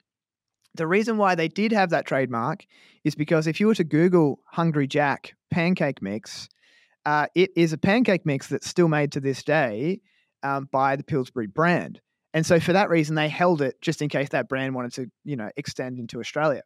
the 0.74 0.86
reason 0.86 1.18
why 1.18 1.34
they 1.34 1.48
did 1.48 1.72
have 1.72 1.90
that 1.90 2.06
trademark 2.06 2.64
is 3.04 3.14
because 3.14 3.46
if 3.46 3.60
you 3.60 3.66
were 3.66 3.74
to 3.74 3.84
Google 3.84 4.40
Hungry 4.46 4.86
Jack 4.86 5.34
pancake 5.50 6.00
mix, 6.00 6.48
uh, 7.04 7.26
it 7.34 7.50
is 7.56 7.72
a 7.72 7.78
pancake 7.78 8.24
mix 8.24 8.48
that's 8.48 8.68
still 8.68 8.88
made 8.88 9.12
to 9.12 9.20
this 9.20 9.42
day 9.42 10.00
um, 10.42 10.68
by 10.70 10.96
the 10.96 11.04
Pillsbury 11.04 11.46
brand. 11.48 12.00
And 12.34 12.44
so 12.44 12.60
for 12.60 12.72
that 12.74 12.90
reason, 12.90 13.14
they 13.14 13.28
held 13.28 13.62
it 13.62 13.80
just 13.80 14.02
in 14.02 14.08
case 14.08 14.28
that 14.30 14.48
brand 14.48 14.74
wanted 14.74 14.92
to, 14.94 15.10
you 15.24 15.36
know, 15.36 15.50
extend 15.56 15.98
into 15.98 16.20
Australia. 16.20 16.62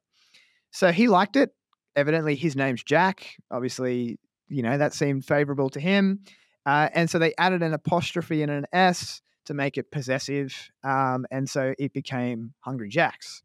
So 0.70 0.90
he 0.90 1.08
liked 1.08 1.36
it. 1.36 1.50
Evidently, 1.94 2.34
his 2.34 2.56
name's 2.56 2.82
Jack. 2.82 3.36
Obviously, 3.50 4.18
you 4.48 4.62
know, 4.62 4.76
that 4.76 4.94
seemed 4.94 5.24
favorable 5.24 5.70
to 5.70 5.80
him. 5.80 6.20
Uh, 6.66 6.88
and 6.94 7.08
so 7.08 7.18
they 7.18 7.34
added 7.38 7.62
an 7.62 7.74
apostrophe 7.74 8.42
and 8.42 8.50
an 8.50 8.66
S 8.72 9.20
to 9.46 9.54
make 9.54 9.76
it 9.76 9.90
possessive. 9.90 10.70
Um, 10.84 11.26
and 11.30 11.48
so 11.48 11.74
it 11.78 11.92
became 11.92 12.54
Hungry 12.60 12.88
Jack's. 12.88 13.42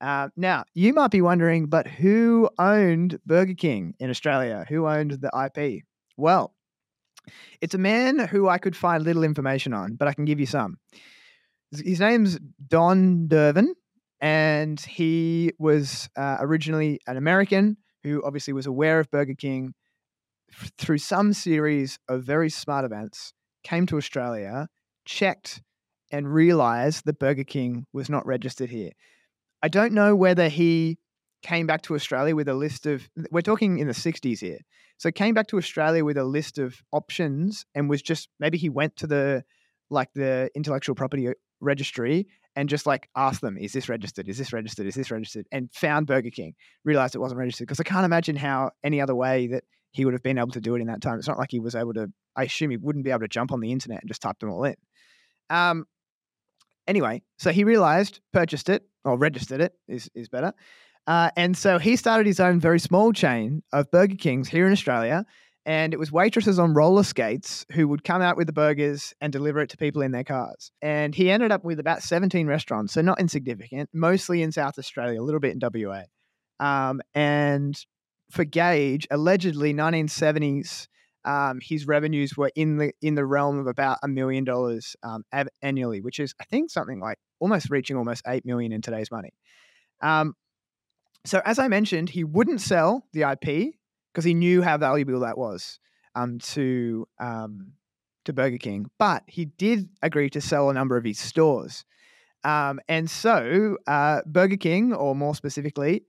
Uh, 0.00 0.28
now, 0.36 0.64
you 0.74 0.92
might 0.92 1.10
be 1.10 1.22
wondering, 1.22 1.66
but 1.66 1.86
who 1.86 2.48
owned 2.58 3.18
Burger 3.24 3.54
King 3.54 3.94
in 3.98 4.10
Australia? 4.10 4.64
Who 4.68 4.86
owned 4.86 5.12
the 5.12 5.30
IP? 5.56 5.84
Well, 6.16 6.54
it's 7.60 7.74
a 7.74 7.78
man 7.78 8.18
who 8.18 8.48
I 8.48 8.58
could 8.58 8.76
find 8.76 9.02
little 9.02 9.24
information 9.24 9.72
on, 9.72 9.94
but 9.94 10.08
I 10.08 10.12
can 10.12 10.24
give 10.24 10.40
you 10.40 10.46
some. 10.46 10.78
His 11.72 12.00
name's 12.00 12.38
Don 12.66 13.28
Dervin, 13.28 13.74
and 14.20 14.80
he 14.80 15.52
was 15.58 16.08
uh, 16.16 16.36
originally 16.40 17.00
an 17.06 17.16
American 17.16 17.76
who 18.02 18.22
obviously 18.24 18.52
was 18.52 18.66
aware 18.66 19.00
of 19.00 19.10
Burger 19.10 19.34
King 19.34 19.74
through 20.78 20.98
some 20.98 21.32
series 21.32 21.98
of 22.08 22.22
very 22.22 22.50
smart 22.50 22.84
events, 22.84 23.32
came 23.64 23.86
to 23.86 23.96
Australia, 23.96 24.68
checked, 25.04 25.62
and 26.12 26.32
realized 26.32 27.04
that 27.06 27.18
Burger 27.18 27.44
King 27.44 27.86
was 27.92 28.08
not 28.08 28.26
registered 28.26 28.70
here. 28.70 28.92
I 29.62 29.68
don't 29.68 29.92
know 29.92 30.14
whether 30.14 30.48
he 30.48 30.98
came 31.42 31.66
back 31.66 31.82
to 31.82 31.94
Australia 31.94 32.36
with 32.36 32.48
a 32.48 32.54
list 32.54 32.86
of 32.86 33.08
we're 33.30 33.40
talking 33.40 33.78
in 33.78 33.86
the 33.86 33.94
60s 33.94 34.40
here. 34.40 34.58
So 34.98 35.10
came 35.10 35.34
back 35.34 35.48
to 35.48 35.58
Australia 35.58 36.04
with 36.04 36.16
a 36.16 36.24
list 36.24 36.58
of 36.58 36.76
options 36.92 37.66
and 37.74 37.90
was 37.90 38.00
just 38.00 38.28
maybe 38.38 38.58
he 38.58 38.68
went 38.68 38.96
to 38.96 39.06
the 39.06 39.44
like 39.90 40.08
the 40.14 40.50
intellectual 40.54 40.94
property 40.94 41.28
uh, 41.28 41.32
registry 41.60 42.26
and 42.56 42.68
just 42.68 42.86
like 42.86 43.08
ask 43.16 43.40
them, 43.40 43.58
is 43.58 43.72
this 43.72 43.88
registered? 43.88 44.28
Is 44.28 44.38
this 44.38 44.52
registered? 44.52 44.86
Is 44.86 44.94
this 44.94 45.10
registered? 45.10 45.46
And 45.50 45.70
found 45.72 46.06
Burger 46.06 46.30
King, 46.30 46.54
realized 46.84 47.14
it 47.14 47.18
wasn't 47.18 47.40
registered. 47.40 47.66
Because 47.66 47.80
I 47.80 47.84
can't 47.84 48.04
imagine 48.04 48.36
how 48.36 48.70
any 48.82 49.00
other 49.00 49.14
way 49.14 49.48
that 49.48 49.64
he 49.92 50.04
would 50.04 50.14
have 50.14 50.22
been 50.22 50.38
able 50.38 50.50
to 50.50 50.60
do 50.60 50.74
it 50.74 50.80
in 50.80 50.88
that 50.88 51.00
time. 51.00 51.18
It's 51.18 51.28
not 51.28 51.38
like 51.38 51.50
he 51.50 51.60
was 51.60 51.74
able 51.74 51.94
to, 51.94 52.08
I 52.36 52.44
assume 52.44 52.70
he 52.70 52.76
wouldn't 52.76 53.04
be 53.04 53.10
able 53.10 53.20
to 53.20 53.28
jump 53.28 53.52
on 53.52 53.60
the 53.60 53.72
internet 53.72 54.00
and 54.00 54.08
just 54.08 54.22
type 54.22 54.38
them 54.40 54.50
all 54.50 54.64
in. 54.64 54.74
Um, 55.50 55.86
anyway, 56.88 57.22
so 57.38 57.50
he 57.50 57.64
realized, 57.64 58.20
purchased 58.32 58.68
it, 58.68 58.82
or 59.04 59.16
registered 59.16 59.60
it 59.60 59.72
is, 59.88 60.10
is 60.14 60.28
better. 60.28 60.52
Uh, 61.06 61.30
and 61.36 61.56
so 61.56 61.78
he 61.78 61.96
started 61.96 62.26
his 62.26 62.40
own 62.40 62.58
very 62.58 62.80
small 62.80 63.12
chain 63.12 63.62
of 63.72 63.90
Burger 63.90 64.16
Kings 64.16 64.48
here 64.48 64.66
in 64.66 64.72
Australia. 64.72 65.26
And 65.66 65.94
it 65.94 65.98
was 65.98 66.12
waitresses 66.12 66.58
on 66.58 66.74
roller 66.74 67.02
skates 67.02 67.64
who 67.72 67.88
would 67.88 68.04
come 68.04 68.20
out 68.20 68.36
with 68.36 68.46
the 68.46 68.52
burgers 68.52 69.14
and 69.20 69.32
deliver 69.32 69.60
it 69.60 69.70
to 69.70 69.78
people 69.78 70.02
in 70.02 70.12
their 70.12 70.24
cars. 70.24 70.70
And 70.82 71.14
he 71.14 71.30
ended 71.30 71.52
up 71.52 71.64
with 71.64 71.80
about 71.80 72.02
17 72.02 72.46
restaurants, 72.46 72.92
so 72.92 73.00
not 73.00 73.18
insignificant, 73.18 73.88
mostly 73.92 74.42
in 74.42 74.52
South 74.52 74.78
Australia, 74.78 75.20
a 75.20 75.24
little 75.24 75.40
bit 75.40 75.56
in 75.56 75.60
WA. 75.62 76.02
Um, 76.60 77.00
and 77.14 77.74
for 78.30 78.44
Gage, 78.44 79.06
allegedly 79.10 79.72
1970s, 79.72 80.88
um, 81.24 81.58
his 81.62 81.86
revenues 81.86 82.36
were 82.36 82.50
in 82.54 82.76
the 82.76 82.92
in 83.00 83.14
the 83.14 83.24
realm 83.24 83.58
of 83.58 83.66
about 83.66 83.98
a 84.02 84.08
million 84.08 84.44
dollars 84.44 84.94
um, 85.02 85.24
annually, 85.62 86.02
which 86.02 86.20
is 86.20 86.34
I 86.38 86.44
think 86.44 86.70
something 86.70 87.00
like 87.00 87.18
almost 87.40 87.70
reaching 87.70 87.96
almost 87.96 88.22
eight 88.26 88.44
million 88.44 88.72
in 88.72 88.82
today's 88.82 89.10
money. 89.10 89.32
Um, 90.02 90.34
so 91.24 91.40
as 91.44 91.58
I 91.58 91.68
mentioned, 91.68 92.10
he 92.10 92.24
wouldn't 92.24 92.60
sell 92.60 93.06
the 93.14 93.22
IP 93.22 93.74
because 94.14 94.24
he 94.24 94.34
knew 94.34 94.62
how 94.62 94.78
valuable 94.78 95.20
that 95.20 95.36
was 95.36 95.80
um, 96.14 96.38
to 96.38 97.06
um, 97.18 97.72
to 98.24 98.32
Burger 98.32 98.58
King, 98.58 98.86
but 98.98 99.24
he 99.26 99.46
did 99.46 99.88
agree 100.00 100.30
to 100.30 100.40
sell 100.40 100.70
a 100.70 100.74
number 100.74 100.96
of 100.96 101.04
his 101.04 101.18
stores. 101.18 101.84
Um, 102.44 102.80
and 102.88 103.10
so 103.10 103.76
uh, 103.86 104.20
Burger 104.24 104.56
King, 104.56 104.94
or 104.94 105.14
more 105.14 105.34
specifically, 105.34 106.04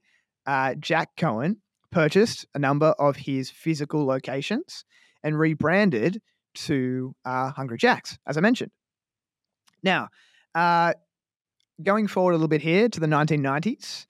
uh, 0.46 0.74
Jack 0.74 1.10
Cohen, 1.16 1.58
purchased 1.90 2.46
a 2.54 2.58
number 2.58 2.94
of 2.98 3.16
his 3.16 3.50
physical 3.50 4.06
locations 4.06 4.84
and 5.22 5.38
rebranded 5.38 6.22
to 6.54 7.14
uh, 7.24 7.50
Hungry 7.50 7.76
Jacks, 7.76 8.18
as 8.26 8.38
I 8.38 8.40
mentioned. 8.40 8.70
Now, 9.82 10.08
uh, 10.54 10.94
going 11.82 12.06
forward 12.06 12.32
a 12.32 12.36
little 12.36 12.48
bit 12.48 12.62
here 12.62 12.88
to 12.88 13.00
the 13.00 13.06
1990s, 13.06 14.06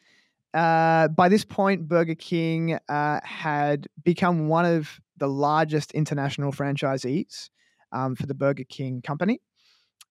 uh, 0.57 1.09
by 1.09 1.29
this 1.29 1.45
point, 1.45 1.87
Burger 1.87 2.15
King 2.15 2.79
uh, 2.89 3.21
had 3.23 3.89
become 4.03 4.49
one 4.49 4.65
of 4.65 5.01
the 5.19 5.29
largest 5.29 5.93
international 5.93 6.51
franchisees 6.51 7.51
um, 7.93 8.17
for 8.17 8.25
the 8.25 8.35
Burger 8.35 8.65
King 8.65 9.03
company. 9.03 9.43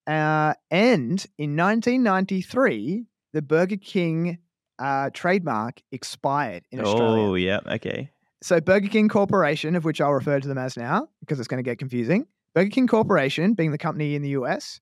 Uh, 0.06 0.54
and 0.70 1.26
in 1.40 1.56
1993, 1.58 3.06
the 3.34 3.42
Burger 3.42 3.78
King 3.78 4.38
uh, 4.78 5.10
trademark 5.14 5.82
expired 5.92 6.64
in 6.72 6.80
Australia. 6.80 7.24
Oh, 7.24 7.34
yeah. 7.34 7.62
Okay. 7.66 8.12
So 8.44 8.62
Burger 8.62 8.90
King 8.90 9.10
Corporation, 9.10 9.76
of 9.76 9.84
which 9.84 10.00
I'll 10.00 10.14
refer 10.14 10.40
to 10.40 10.48
them 10.48 10.60
as 10.60 10.78
now 10.78 11.08
because 11.22 11.40
it's 11.40 11.48
going 11.48 11.64
to 11.64 11.68
get 11.68 11.80
confusing. 11.80 12.28
Burger 12.54 12.70
King 12.70 12.86
Corporation, 12.86 13.56
being 13.56 13.72
the 13.72 13.80
company 13.80 14.14
in 14.14 14.22
the 14.22 14.30
US, 14.30 14.80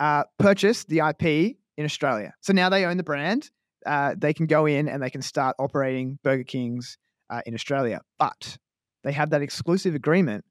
uh, 0.00 0.24
purchased 0.40 0.88
the 0.88 0.98
IP 0.98 1.56
in 1.76 1.84
Australia. 1.84 2.34
So 2.40 2.52
now 2.52 2.68
they 2.68 2.84
own 2.84 2.96
the 2.96 3.04
brand. 3.04 3.50
Uh, 3.86 4.14
they 4.16 4.32
can 4.32 4.46
go 4.46 4.66
in 4.66 4.88
and 4.88 5.02
they 5.02 5.10
can 5.10 5.22
start 5.22 5.56
operating 5.58 6.18
Burger 6.22 6.44
Kings 6.44 6.98
uh, 7.30 7.42
in 7.46 7.54
Australia. 7.54 8.00
But 8.18 8.56
they 9.02 9.12
have 9.12 9.30
that 9.30 9.42
exclusive 9.42 9.94
agreement 9.94 10.44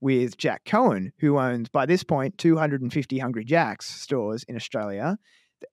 with 0.00 0.36
Jack 0.36 0.64
Cohen, 0.64 1.12
who 1.20 1.38
owns, 1.38 1.68
by 1.68 1.86
this 1.86 2.04
point, 2.04 2.36
250 2.38 3.18
Hungry 3.18 3.44
Jacks 3.44 3.86
stores 3.86 4.44
in 4.48 4.56
Australia. 4.56 5.16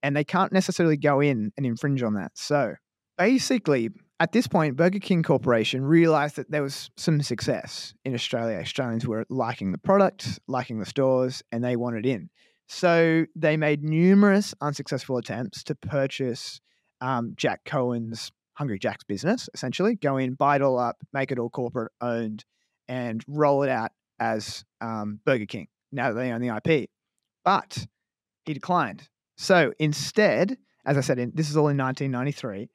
And 0.01 0.15
they 0.15 0.23
can't 0.23 0.53
necessarily 0.53 0.95
go 0.95 1.19
in 1.19 1.51
and 1.57 1.65
infringe 1.65 2.01
on 2.01 2.13
that. 2.13 2.31
So 2.35 2.75
basically, 3.17 3.89
at 4.21 4.31
this 4.31 4.47
point, 4.47 4.77
Burger 4.77 4.99
King 4.99 5.23
Corporation 5.23 5.83
realized 5.83 6.35
that 6.35 6.51
there 6.51 6.61
was 6.61 6.91
some 6.95 7.21
success 7.21 7.93
in 8.05 8.13
Australia. 8.13 8.59
Australians 8.59 9.05
were 9.07 9.25
liking 9.29 9.71
the 9.71 9.77
product, 9.79 10.39
liking 10.47 10.79
the 10.79 10.85
stores, 10.85 11.43
and 11.51 11.63
they 11.63 11.75
wanted 11.75 12.05
in. 12.05 12.29
So 12.67 13.25
they 13.35 13.57
made 13.57 13.83
numerous 13.83 14.53
unsuccessful 14.61 15.17
attempts 15.17 15.63
to 15.63 15.75
purchase 15.75 16.61
um, 17.01 17.33
Jack 17.35 17.65
Cohen's 17.65 18.31
Hungry 18.53 18.79
Jack's 18.79 19.03
business, 19.03 19.49
essentially, 19.53 19.95
go 19.95 20.17
in, 20.17 20.33
buy 20.35 20.55
it 20.57 20.61
all 20.61 20.77
up, 20.77 20.97
make 21.13 21.31
it 21.31 21.39
all 21.39 21.49
corporate 21.49 21.91
owned, 22.01 22.45
and 22.87 23.23
roll 23.27 23.63
it 23.63 23.69
out 23.69 23.91
as 24.19 24.63
um, 24.81 25.19
Burger 25.25 25.45
King 25.47 25.67
now 25.91 26.09
that 26.09 26.15
they 26.15 26.31
own 26.31 26.41
the 26.41 26.55
IP. 26.63 26.89
But 27.43 27.87
he 28.45 28.53
declined. 28.53 29.07
So 29.37 29.73
instead, 29.79 30.57
as 30.85 30.97
I 30.97 31.01
said, 31.01 31.17
in, 31.17 31.31
this 31.33 31.49
is 31.49 31.57
all 31.57 31.69
in 31.69 31.77
1993. 31.77 32.69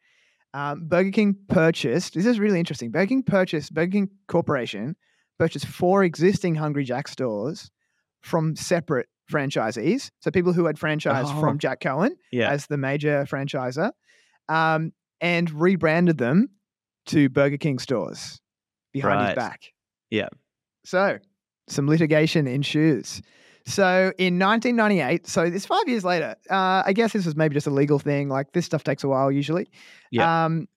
Um, 0.54 0.88
Burger 0.88 1.10
King 1.10 1.36
purchased. 1.48 2.14
This 2.14 2.26
is 2.26 2.40
really 2.40 2.58
interesting. 2.58 2.90
Burger 2.90 3.06
King 3.08 3.22
purchased. 3.22 3.72
Burger 3.74 3.92
King 3.92 4.10
Corporation 4.26 4.96
purchased 5.38 5.66
four 5.66 6.02
existing 6.02 6.54
Hungry 6.56 6.84
Jack 6.84 7.06
stores 7.08 7.70
from 8.22 8.56
separate 8.56 9.06
franchisees. 9.30 10.10
So 10.20 10.30
people 10.30 10.52
who 10.52 10.64
had 10.66 10.76
franchised 10.76 11.36
Oh. 11.36 11.40
from 11.40 11.58
Jack 11.58 11.80
Cohen 11.80 12.16
Yeah. 12.32 12.50
as 12.50 12.66
the 12.66 12.78
major 12.78 13.24
franchisor, 13.28 13.92
um, 14.48 14.92
and 15.20 15.50
rebranded 15.50 16.18
them 16.18 16.48
to 17.06 17.28
Burger 17.28 17.56
King 17.56 17.78
stores 17.78 18.40
behind 18.92 19.28
his 19.28 19.34
back. 19.34 19.72
Yeah. 20.10 20.28
So 20.84 21.18
some 21.68 21.88
litigation 21.88 22.46
ensues. 22.46 23.22
So 23.66 24.12
in 24.16 24.38
1998, 24.38 25.26
so 25.26 25.42
it's 25.42 25.66
five 25.66 25.88
years 25.88 26.04
later. 26.04 26.36
Uh, 26.48 26.84
I 26.86 26.92
guess 26.92 27.12
this 27.12 27.26
was 27.26 27.34
maybe 27.34 27.54
just 27.54 27.66
a 27.66 27.70
legal 27.70 27.98
thing. 27.98 28.28
Like 28.28 28.52
this 28.52 28.64
stuff 28.64 28.84
takes 28.84 29.02
a 29.02 29.08
while 29.08 29.30
usually. 29.32 29.68
Yeah. 30.12 30.44
Um, 30.44 30.68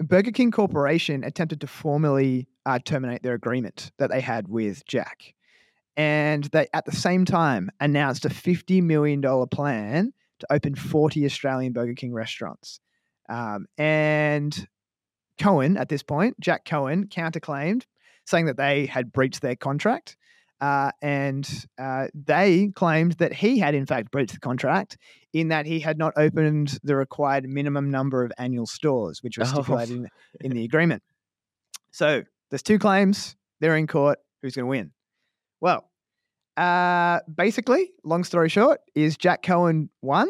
Burger 0.00 0.32
King 0.32 0.50
Corporation 0.50 1.22
attempted 1.22 1.60
to 1.60 1.66
formally 1.66 2.48
uh, 2.66 2.78
terminate 2.84 3.22
their 3.22 3.34
agreement 3.34 3.92
that 3.98 4.10
they 4.10 4.20
had 4.20 4.48
with 4.48 4.84
Jack, 4.86 5.34
and 5.96 6.44
they 6.44 6.68
at 6.72 6.86
the 6.86 6.96
same 6.96 7.24
time 7.24 7.70
announced 7.80 8.24
a 8.24 8.30
50 8.30 8.80
million 8.80 9.20
dollar 9.20 9.46
plan 9.46 10.12
to 10.40 10.46
open 10.52 10.74
40 10.74 11.24
Australian 11.24 11.72
Burger 11.72 11.94
King 11.94 12.12
restaurants. 12.12 12.80
Um, 13.28 13.66
and 13.78 14.66
Cohen, 15.38 15.76
at 15.76 15.88
this 15.88 16.02
point, 16.02 16.38
Jack 16.40 16.64
Cohen 16.64 17.06
counterclaimed, 17.08 17.84
saying 18.26 18.46
that 18.46 18.56
they 18.56 18.86
had 18.86 19.12
breached 19.12 19.40
their 19.40 19.56
contract. 19.56 20.16
Uh, 20.60 20.90
and 21.00 21.66
uh, 21.78 22.08
they 22.12 22.68
claimed 22.74 23.12
that 23.12 23.32
he 23.32 23.58
had, 23.58 23.74
in 23.74 23.86
fact, 23.86 24.10
breached 24.10 24.34
the 24.34 24.40
contract 24.40 24.98
in 25.32 25.48
that 25.48 25.64
he 25.64 25.80
had 25.80 25.96
not 25.96 26.12
opened 26.16 26.78
the 26.82 26.94
required 26.94 27.48
minimum 27.48 27.90
number 27.90 28.22
of 28.24 28.30
annual 28.36 28.66
stores, 28.66 29.22
which 29.22 29.38
was 29.38 29.48
Oh. 29.50 29.62
stipulated 29.62 29.96
in, 29.96 30.08
in 30.42 30.52
the 30.52 30.64
agreement. 30.66 31.02
So 31.92 32.24
there's 32.50 32.62
two 32.62 32.78
claims. 32.78 33.36
They're 33.60 33.76
in 33.76 33.86
court. 33.86 34.18
Who's 34.42 34.54
going 34.54 34.64
to 34.66 34.68
win? 34.70 34.90
Well, 35.62 35.89
uh, 36.56 37.20
basically, 37.34 37.90
long 38.04 38.24
story 38.24 38.48
short, 38.48 38.80
is 38.94 39.16
Jack 39.16 39.42
Cohen 39.42 39.90
won, 40.02 40.28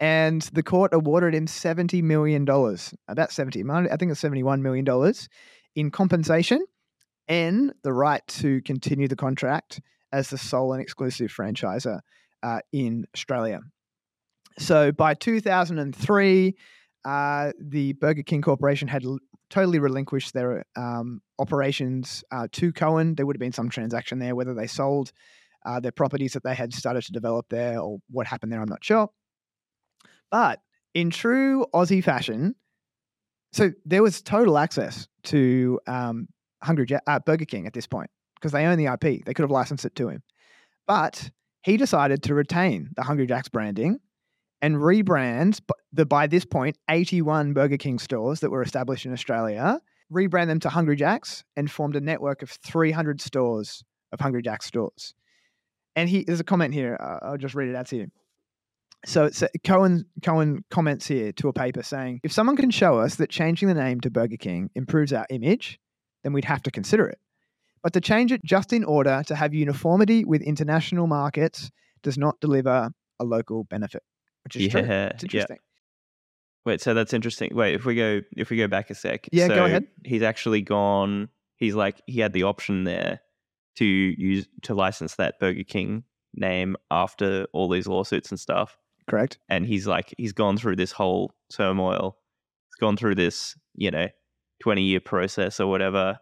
and 0.00 0.42
the 0.52 0.62
court 0.62 0.92
awarded 0.94 1.34
him 1.34 1.46
seventy 1.46 2.02
million 2.02 2.44
dollars, 2.44 2.94
about 3.08 3.32
seventy. 3.32 3.62
I 3.68 3.96
think 3.96 4.10
it's 4.10 4.20
seventy-one 4.20 4.62
million 4.62 4.84
dollars 4.84 5.28
in 5.74 5.90
compensation 5.90 6.64
and 7.28 7.72
the 7.82 7.92
right 7.92 8.26
to 8.26 8.60
continue 8.62 9.08
the 9.08 9.16
contract 9.16 9.80
as 10.12 10.28
the 10.28 10.38
sole 10.38 10.72
and 10.72 10.82
exclusive 10.82 11.32
franchisor 11.32 12.00
uh, 12.42 12.60
in 12.72 13.06
Australia. 13.14 13.60
So 14.58 14.92
by 14.92 15.14
2003, 15.14 16.54
uh, 17.04 17.52
the 17.58 17.94
Burger 17.94 18.22
King 18.22 18.42
Corporation 18.42 18.88
had 18.88 19.04
l- 19.04 19.18
totally 19.48 19.78
relinquished 19.78 20.34
their 20.34 20.64
um, 20.76 21.22
operations 21.38 22.22
uh, 22.30 22.48
to 22.52 22.72
Cohen. 22.72 23.14
There 23.14 23.24
would 23.24 23.36
have 23.36 23.40
been 23.40 23.52
some 23.52 23.70
transaction 23.70 24.18
there, 24.18 24.34
whether 24.34 24.54
they 24.54 24.66
sold 24.66 25.12
uh, 25.64 25.80
their 25.80 25.92
properties 25.92 26.32
that 26.32 26.44
they 26.44 26.54
had 26.54 26.72
started 26.72 27.02
to 27.04 27.12
develop 27.12 27.46
there 27.50 27.78
or 27.78 27.98
what 28.10 28.26
happened 28.26 28.52
there, 28.52 28.60
I'm 28.60 28.68
not 28.68 28.84
sure. 28.84 29.08
But 30.30 30.60
in 30.94 31.10
true 31.10 31.66
Aussie 31.74 32.02
fashion, 32.02 32.54
so 33.52 33.72
there 33.84 34.02
was 34.02 34.22
total 34.22 34.58
access 34.58 35.06
to 35.24 35.78
um, 35.86 36.28
Hungry 36.62 36.86
Ja- 36.88 37.00
uh, 37.06 37.20
Burger 37.20 37.44
King 37.44 37.66
at 37.66 37.74
this 37.74 37.86
point 37.86 38.10
because 38.34 38.52
they 38.52 38.64
own 38.64 38.78
the 38.78 38.86
IP. 38.86 39.24
They 39.24 39.34
could 39.34 39.42
have 39.42 39.50
licensed 39.50 39.84
it 39.84 39.94
to 39.96 40.08
him, 40.08 40.22
but 40.86 41.30
he 41.62 41.76
decided 41.76 42.22
to 42.24 42.34
retain 42.34 42.90
the 42.96 43.02
Hungry 43.02 43.26
Jack's 43.26 43.48
branding 43.48 43.98
and 44.60 44.76
rebrand 44.76 45.60
the 45.92 46.06
by 46.06 46.26
this 46.26 46.44
point 46.44 46.76
81 46.88 47.52
Burger 47.52 47.76
King 47.76 47.98
stores 47.98 48.40
that 48.40 48.50
were 48.50 48.62
established 48.62 49.04
in 49.04 49.12
Australia, 49.12 49.80
rebrand 50.12 50.46
them 50.46 50.60
to 50.60 50.68
Hungry 50.68 50.96
Jack's 50.96 51.44
and 51.56 51.70
formed 51.70 51.96
a 51.96 52.00
network 52.00 52.42
of 52.42 52.50
300 52.50 53.20
stores 53.20 53.84
of 54.12 54.20
Hungry 54.20 54.42
Jack's 54.42 54.66
stores. 54.66 55.14
And 55.96 56.08
he 56.08 56.24
there's 56.24 56.40
a 56.40 56.44
comment 56.44 56.74
here. 56.74 56.96
Uh, 56.98 57.18
I'll 57.26 57.36
just 57.38 57.54
read 57.54 57.68
it 57.68 57.76
out 57.76 57.86
to 57.88 57.96
you. 57.96 58.10
So 59.04 59.24
it's, 59.24 59.42
uh, 59.42 59.48
Cohen 59.64 60.06
Cohen 60.22 60.64
comments 60.70 61.06
here 61.06 61.32
to 61.32 61.48
a 61.48 61.52
paper 61.52 61.82
saying, 61.82 62.20
if 62.22 62.32
someone 62.32 62.56
can 62.56 62.70
show 62.70 62.98
us 62.98 63.16
that 63.16 63.30
changing 63.30 63.68
the 63.68 63.74
name 63.74 64.00
to 64.02 64.10
Burger 64.10 64.36
King 64.36 64.70
improves 64.74 65.12
our 65.12 65.26
image, 65.28 65.80
then 66.22 66.32
we'd 66.32 66.44
have 66.44 66.62
to 66.62 66.70
consider 66.70 67.08
it. 67.08 67.18
But 67.82 67.92
to 67.94 68.00
change 68.00 68.30
it 68.30 68.44
just 68.44 68.72
in 68.72 68.84
order 68.84 69.22
to 69.26 69.34
have 69.34 69.54
uniformity 69.54 70.24
with 70.24 70.40
international 70.42 71.08
markets 71.08 71.70
does 72.04 72.16
not 72.16 72.40
deliver 72.40 72.90
a 73.18 73.24
local 73.24 73.64
benefit, 73.64 74.04
which 74.44 74.54
is 74.56 74.68
true. 74.68 74.82
Yeah. 74.82 75.06
It's 75.08 75.24
Yeah. 75.24 75.26
interesting. 75.26 75.58
Wait, 76.64 76.80
so 76.80 76.94
that's 76.94 77.12
interesting. 77.12 77.50
Wait, 77.56 77.74
if 77.74 77.84
we 77.84 77.96
go 77.96 78.20
if 78.36 78.50
we 78.50 78.56
go 78.56 78.68
back 78.68 78.88
a 78.90 78.94
sec. 78.94 79.28
Yeah, 79.32 79.48
go 79.48 79.64
ahead. 79.64 79.88
He's 80.04 80.22
actually 80.22 80.62
gone 80.62 81.28
he's 81.56 81.74
like 81.74 82.00
he 82.06 82.20
had 82.20 82.32
the 82.32 82.44
option 82.44 82.84
there 82.84 83.20
to 83.76 83.84
use 83.84 84.46
to 84.62 84.74
license 84.74 85.16
that 85.16 85.38
Burger 85.38 85.64
King 85.64 86.04
name 86.34 86.76
after 86.90 87.46
all 87.52 87.68
these 87.68 87.86
lawsuits 87.86 88.30
and 88.30 88.40
stuff. 88.40 88.78
Correct. 89.08 89.38
And 89.48 89.66
he's 89.66 89.86
like 89.86 90.14
he's 90.18 90.32
gone 90.32 90.56
through 90.56 90.76
this 90.76 90.92
whole 90.92 91.34
turmoil. 91.50 92.16
He's 92.68 92.80
gone 92.80 92.96
through 92.96 93.16
this, 93.16 93.56
you 93.74 93.90
know, 93.90 94.08
20 94.62 94.82
year 94.82 95.00
process 95.00 95.60
or 95.60 95.66
whatever. 95.68 96.18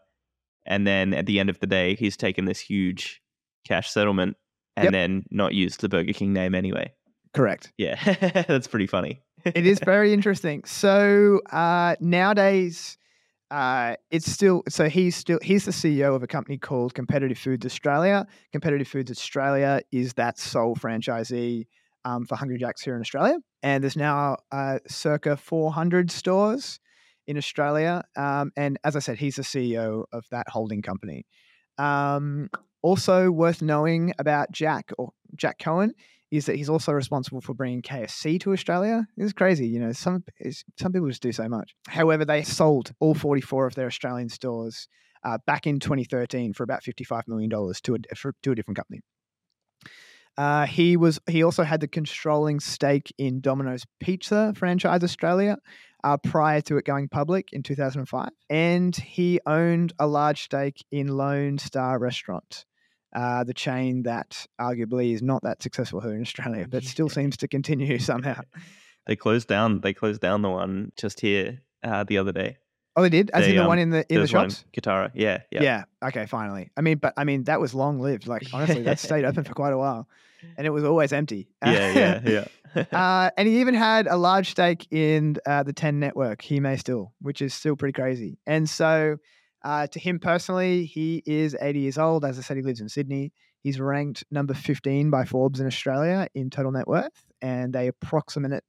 And 0.66 0.86
then 0.86 1.14
at 1.14 1.26
the 1.26 1.40
end 1.40 1.50
of 1.50 1.58
the 1.60 1.66
day, 1.66 1.94
he's 1.94 2.16
taken 2.16 2.44
this 2.44 2.60
huge 2.60 3.20
cash 3.66 3.90
settlement 3.90 4.36
and 4.76 4.84
Yep. 4.84 4.92
then 4.92 5.24
not 5.30 5.52
used 5.54 5.80
the 5.80 5.88
Burger 5.88 6.12
King 6.12 6.32
name 6.32 6.54
anyway. 6.54 6.92
Correct. 7.34 7.72
Yeah. 7.76 7.96
that's 8.48 8.66
pretty 8.68 8.86
funny. 8.86 9.20
it 9.44 9.66
is 9.66 9.78
very 9.84 10.12
interesting. 10.12 10.64
So 10.64 11.40
uh, 11.50 11.96
nowadays, 12.00 12.96
uh, 13.50 13.96
it's 14.10 14.30
still 14.30 14.62
so 14.68 14.88
he's 14.88 15.16
still 15.16 15.38
he's 15.42 15.64
the 15.64 15.72
CEO 15.72 16.14
of 16.14 16.22
a 16.22 16.26
company 16.26 16.56
called 16.56 16.94
Competitive 16.94 17.38
Foods 17.38 17.66
Australia. 17.66 18.26
Competitive 18.52 18.86
Foods 18.86 19.10
Australia 19.10 19.80
is 19.90 20.14
that 20.14 20.38
sole 20.38 20.76
franchisee 20.76 21.66
um, 22.04 22.24
for 22.26 22.36
Hungry 22.36 22.58
Jacks 22.58 22.82
here 22.82 22.94
in 22.94 23.00
Australia, 23.00 23.38
and 23.62 23.82
there's 23.82 23.96
now 23.96 24.36
uh, 24.52 24.78
circa 24.86 25.36
400 25.36 26.10
stores 26.10 26.78
in 27.26 27.36
Australia. 27.36 28.02
Um, 28.16 28.52
and 28.56 28.78
as 28.84 28.96
I 28.96 29.00
said, 29.00 29.18
he's 29.18 29.36
the 29.36 29.42
CEO 29.42 30.04
of 30.12 30.24
that 30.30 30.48
holding 30.48 30.82
company. 30.82 31.26
Um, 31.76 32.50
also 32.82 33.30
worth 33.30 33.62
knowing 33.62 34.14
about 34.18 34.52
Jack 34.52 34.90
or 34.96 35.10
Jack 35.36 35.58
Cohen 35.58 35.94
is 36.30 36.46
that 36.46 36.56
he's 36.56 36.68
also 36.68 36.92
responsible 36.92 37.40
for 37.40 37.54
bringing 37.54 37.82
KFC 37.82 38.40
to 38.40 38.52
Australia. 38.52 39.06
It's 39.16 39.32
crazy, 39.32 39.66
you 39.66 39.80
know. 39.80 39.92
Some 39.92 40.24
some 40.78 40.92
people 40.92 41.08
just 41.08 41.22
do 41.22 41.32
so 41.32 41.48
much. 41.48 41.74
However, 41.88 42.24
they 42.24 42.42
sold 42.42 42.92
all 43.00 43.14
44 43.14 43.66
of 43.66 43.74
their 43.74 43.86
Australian 43.86 44.28
stores 44.28 44.88
uh, 45.24 45.38
back 45.46 45.66
in 45.66 45.80
2013 45.80 46.52
for 46.52 46.62
about 46.62 46.82
55 46.82 47.24
million 47.28 47.50
dollars 47.50 47.80
to 47.82 47.94
a 47.94 48.14
for, 48.14 48.34
to 48.42 48.52
a 48.52 48.54
different 48.54 48.76
company. 48.76 49.00
Uh, 50.36 50.66
he 50.66 50.96
was 50.96 51.18
he 51.28 51.42
also 51.42 51.64
had 51.64 51.80
the 51.80 51.88
controlling 51.88 52.60
stake 52.60 53.12
in 53.18 53.40
Domino's 53.40 53.84
Pizza 53.98 54.52
franchise 54.56 55.02
Australia 55.02 55.58
uh, 56.04 56.16
prior 56.16 56.60
to 56.62 56.76
it 56.78 56.84
going 56.84 57.08
public 57.08 57.52
in 57.52 57.62
2005, 57.62 58.30
and 58.48 58.96
he 58.96 59.40
owned 59.46 59.92
a 59.98 60.06
large 60.06 60.44
stake 60.44 60.84
in 60.90 61.08
Lone 61.08 61.58
Star 61.58 61.98
Restaurant, 61.98 62.64
uh, 63.14 63.44
the 63.44 63.54
chain 63.54 64.04
that 64.04 64.46
arguably 64.60 65.14
is 65.14 65.22
not 65.22 65.42
that 65.42 65.62
successful 65.62 66.00
here 66.00 66.14
in 66.14 66.20
Australia, 66.20 66.66
but 66.68 66.84
still 66.84 67.08
seems 67.08 67.36
to 67.38 67.48
continue 67.48 67.98
somehow. 68.10 68.40
They 69.06 69.16
closed 69.16 69.48
down. 69.48 69.80
They 69.80 69.94
closed 69.94 70.20
down 70.20 70.42
the 70.42 70.50
one 70.50 70.92
just 70.96 71.20
here 71.20 71.62
uh, 71.82 72.04
the 72.04 72.18
other 72.18 72.32
day. 72.32 72.58
Oh, 72.96 73.02
they 73.02 73.08
did, 73.08 73.30
as 73.30 73.44
They, 73.44 73.50
in 73.50 73.56
the 73.56 73.62
um, 73.62 73.68
one 73.68 73.78
in 73.78 73.90
the 73.90 73.98
in 73.98 74.04
the 74.08 74.14
There's 74.16 74.32
one 74.32 74.44
in 74.44 74.50
shops. 74.50 74.64
Kotara. 74.76 75.10
Yeah, 75.14 75.42
yeah. 75.50 75.62
Yeah. 75.62 75.84
Okay. 76.02 76.26
Finally. 76.26 76.70
I 76.76 76.80
mean, 76.80 76.98
but 76.98 77.14
I 77.16 77.24
mean, 77.24 77.44
that 77.44 77.60
was 77.60 77.72
long 77.72 78.00
lived. 78.00 78.26
Like 78.26 78.48
honestly, 78.52 78.82
that 78.82 78.98
stayed 79.08 79.24
open 79.24 79.44
for 79.44 79.54
quite 79.54 79.72
a 79.72 79.78
while, 79.78 80.08
and 80.56 80.66
it 80.66 80.70
was 80.70 80.84
always 80.84 81.12
empty. 81.12 81.48
yeah, 81.64 82.20
yeah, 82.24 82.46
yeah. 82.74 82.84
uh, 82.92 83.30
and 83.36 83.48
he 83.48 83.60
even 83.60 83.74
had 83.74 84.06
a 84.06 84.16
large 84.16 84.50
stake 84.50 84.86
in 84.90 85.36
uh, 85.46 85.62
the 85.62 85.72
Ten 85.72 86.00
Network. 86.00 86.42
He 86.42 86.60
may 86.60 86.76
still, 86.76 87.12
which 87.20 87.40
is 87.40 87.54
still 87.54 87.76
pretty 87.76 87.92
crazy. 87.92 88.38
And 88.46 88.68
so, 88.68 89.16
uh, 89.62 89.86
to 89.88 89.98
him 89.98 90.18
personally, 90.18 90.84
he 90.86 91.22
is 91.26 91.56
80 91.60 91.80
years 91.80 91.98
old. 91.98 92.24
As 92.24 92.38
I 92.38 92.42
said, 92.42 92.56
he 92.56 92.62
lives 92.62 92.80
in 92.80 92.88
Sydney. 92.88 93.32
He's 93.62 93.78
ranked 93.80 94.24
number 94.30 94.54
15 94.54 95.10
by 95.10 95.24
Forbes 95.24 95.60
in 95.60 95.66
Australia 95.66 96.28
in 96.34 96.50
total 96.50 96.72
net 96.72 96.88
worth, 96.88 97.24
and 97.42 97.72
they 97.72 97.88
approximate 97.88 98.64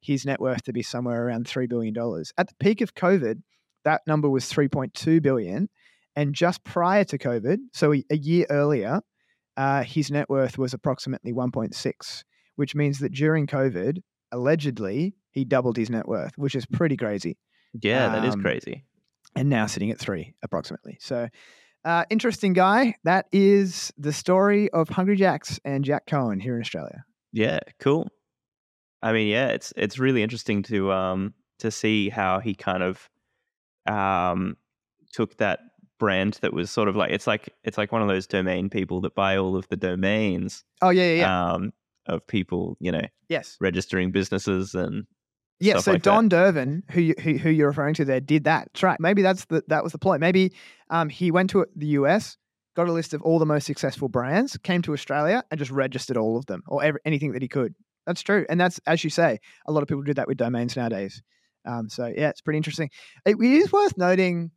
his 0.00 0.26
net 0.26 0.40
worth 0.40 0.62
to 0.64 0.72
be 0.72 0.82
somewhere 0.82 1.26
around 1.26 1.48
three 1.48 1.66
billion 1.66 1.94
dollars. 1.94 2.32
At 2.36 2.48
the 2.48 2.54
peak 2.60 2.80
of 2.82 2.94
COVID, 2.94 3.42
that 3.84 4.02
number 4.06 4.28
was 4.28 4.44
3.2 4.52 5.22
billion, 5.22 5.68
and 6.14 6.34
just 6.34 6.62
prior 6.64 7.04
to 7.04 7.18
COVID, 7.18 7.58
so 7.72 7.92
a, 7.92 8.16
year 8.16 8.46
earlier, 8.50 9.00
uh, 9.56 9.82
his 9.82 10.10
net 10.10 10.28
worth 10.28 10.58
was 10.58 10.74
approximately 10.74 11.32
1.6 11.32 12.24
which 12.56 12.74
means 12.74 13.00
that 13.00 13.12
during 13.12 13.46
COVID, 13.46 13.98
allegedly, 14.30 15.14
he 15.30 15.44
doubled 15.44 15.76
his 15.76 15.90
net 15.90 16.06
worth, 16.06 16.36
which 16.36 16.54
is 16.54 16.66
pretty 16.66 16.96
crazy. 16.96 17.36
yeah, 17.82 18.08
that 18.10 18.24
is 18.24 18.34
Um, 18.34 18.42
crazy. 18.42 18.84
And 19.36 19.48
now 19.48 19.66
sitting 19.66 19.90
at 19.90 19.98
three, 19.98 20.34
approximately. 20.42 20.96
So, 21.00 21.28
uh, 21.84 22.04
interesting 22.08 22.52
guy. 22.52 22.94
That 23.04 23.26
is 23.32 23.92
the 23.98 24.12
story 24.12 24.70
of 24.70 24.88
Hungry 24.88 25.16
Jacks 25.16 25.58
and 25.64 25.84
Jack 25.84 26.06
Cohen 26.06 26.40
here 26.40 26.54
in 26.54 26.60
Australia. 26.60 27.04
Yeah, 27.32 27.58
cool. 27.80 28.08
I 29.02 29.12
mean, 29.12 29.28
yeah, 29.28 29.48
it's 29.48 29.72
it's 29.76 29.98
really 29.98 30.22
interesting 30.22 30.62
to 30.64 30.92
um 30.92 31.34
to 31.58 31.70
see 31.70 32.08
how 32.08 32.38
he 32.40 32.54
kind 32.54 32.82
of 32.82 33.10
um 33.86 34.56
took 35.12 35.36
that 35.38 35.60
brand 35.98 36.38
that 36.42 36.52
was 36.52 36.70
sort 36.70 36.88
of 36.88 36.96
like 36.96 37.10
it's 37.12 37.26
like 37.26 37.48
it's 37.64 37.78
like 37.78 37.92
one 37.92 38.02
of 38.02 38.08
those 38.08 38.26
domain 38.26 38.68
people 38.68 39.00
that 39.02 39.14
buy 39.14 39.36
all 39.36 39.56
of 39.56 39.68
the 39.68 39.76
domains 39.76 40.64
Oh, 40.82 40.90
yeah, 40.90 41.04
yeah, 41.12 41.14
yeah. 41.20 41.52
um 41.52 41.72
of 42.06 42.26
people, 42.26 42.76
you 42.80 42.92
know, 42.92 43.02
yes. 43.28 43.56
registering 43.60 44.10
businesses 44.12 44.74
and 44.74 45.06
Yeah, 45.60 45.78
so 45.78 45.92
like 45.92 46.02
that. 46.02 46.10
Don 46.10 46.28
Dervin, 46.28 46.82
who, 46.90 47.14
who 47.20 47.38
who 47.38 47.50
you're 47.50 47.68
referring 47.68 47.94
to 47.94 48.04
there, 48.04 48.20
did 48.20 48.44
that. 48.44 48.68
Right. 48.82 48.98
Maybe 48.98 49.22
that's 49.22 49.44
the 49.46 49.62
that 49.68 49.82
was 49.82 49.92
the 49.92 49.98
point. 49.98 50.20
Maybe 50.20 50.52
um, 50.90 51.08
he 51.08 51.30
went 51.30 51.50
to 51.50 51.66
the 51.76 51.86
US, 51.88 52.36
got 52.74 52.88
a 52.88 52.92
list 52.92 53.14
of 53.14 53.22
all 53.22 53.38
the 53.38 53.46
most 53.46 53.64
successful 53.64 54.08
brands, 54.08 54.56
came 54.58 54.82
to 54.82 54.92
Australia, 54.92 55.44
and 55.50 55.58
just 55.58 55.70
registered 55.70 56.16
all 56.16 56.36
of 56.36 56.46
them 56.46 56.62
or 56.66 56.82
ever, 56.82 57.00
anything 57.04 57.32
that 57.32 57.42
he 57.42 57.48
could. 57.48 57.74
That's 58.06 58.22
true, 58.22 58.44
and 58.48 58.60
that's 58.60 58.80
as 58.86 59.04
you 59.04 59.10
say, 59.10 59.38
a 59.66 59.72
lot 59.72 59.82
of 59.82 59.88
people 59.88 60.02
do 60.02 60.14
that 60.14 60.28
with 60.28 60.36
domains 60.36 60.76
nowadays. 60.76 61.22
Um, 61.66 61.88
so 61.88 62.06
yeah, 62.06 62.28
it's 62.28 62.40
pretty 62.40 62.58
interesting. 62.58 62.90
It, 63.24 63.36
it 63.40 63.42
is 63.42 63.72
worth 63.72 63.96
noting. 63.96 64.50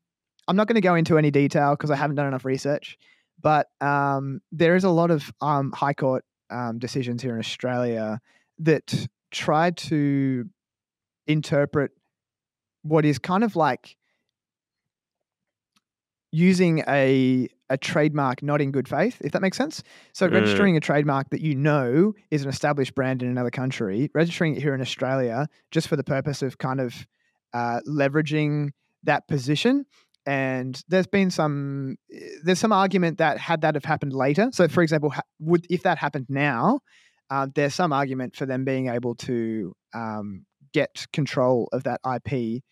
I'm 0.47 0.55
not 0.55 0.67
going 0.67 0.75
to 0.75 0.81
go 0.81 0.95
into 0.95 1.17
any 1.17 1.31
detail 1.31 1.71
because 1.71 1.91
I 1.91 1.95
haven't 1.95 2.15
done 2.15 2.27
enough 2.27 2.45
research, 2.45 2.97
but 3.41 3.67
um, 3.81 4.41
there 4.51 4.75
is 4.75 4.83
a 4.83 4.89
lot 4.89 5.11
of 5.11 5.31
um, 5.41 5.71
high 5.71 5.93
court 5.93 6.25
um, 6.49 6.79
decisions 6.79 7.21
here 7.21 7.33
in 7.33 7.39
Australia 7.39 8.19
that 8.59 9.07
try 9.31 9.71
to 9.71 10.45
interpret 11.27 11.91
what 12.83 13.05
is 13.05 13.19
kind 13.19 13.43
of 13.43 13.55
like 13.55 13.97
using 16.31 16.83
a 16.87 17.47
a 17.69 17.77
trademark 17.77 18.41
not 18.41 18.61
in 18.61 18.71
good 18.71 18.87
faith, 18.87 19.17
if 19.21 19.33
that 19.33 19.41
makes 19.41 19.57
sense. 19.57 19.83
So 20.13 20.27
Mm. 20.27 20.33
registering 20.33 20.77
a 20.77 20.79
trademark 20.79 21.29
that 21.31 21.41
you 21.41 21.53
know 21.53 22.13
is 22.31 22.43
an 22.43 22.49
established 22.49 22.95
brand 22.95 23.21
in 23.21 23.29
another 23.29 23.49
country, 23.51 24.09
registering 24.13 24.55
it 24.55 24.61
here 24.61 24.73
in 24.73 24.79
Australia 24.79 25.47
just 25.71 25.87
for 25.89 25.97
the 25.97 26.03
purpose 26.03 26.41
of 26.41 26.57
kind 26.57 26.79
of 26.79 27.05
uh, 27.53 27.81
leveraging 27.87 28.69
that 29.03 29.27
position. 29.27 29.85
And 30.25 30.81
there's 30.87 31.07
been 31.07 31.29
some 31.31 31.97
there's 32.43 32.59
some 32.59 32.71
argument 32.71 33.17
that 33.17 33.37
had 33.37 33.61
that 33.61 33.75
have 33.75 33.85
happened 33.85 34.13
later. 34.13 34.49
So 34.53 34.67
for 34.69 34.81
example, 34.81 35.09
ha- 35.09 35.21
would 35.39 35.65
if 35.69 35.83
that 35.83 35.97
happened 35.97 36.27
now, 36.29 36.79
uh, 37.29 37.47
there's 37.53 37.73
some 37.75 37.91
argument 37.91 38.35
for 38.35 38.45
them 38.45 38.63
being 38.65 38.87
able 38.87 39.15
to 39.15 39.73
um, 39.93 40.45
get 40.73 41.05
control 41.13 41.69
of 41.71 41.83
that 41.83 41.99
IP 42.05 42.63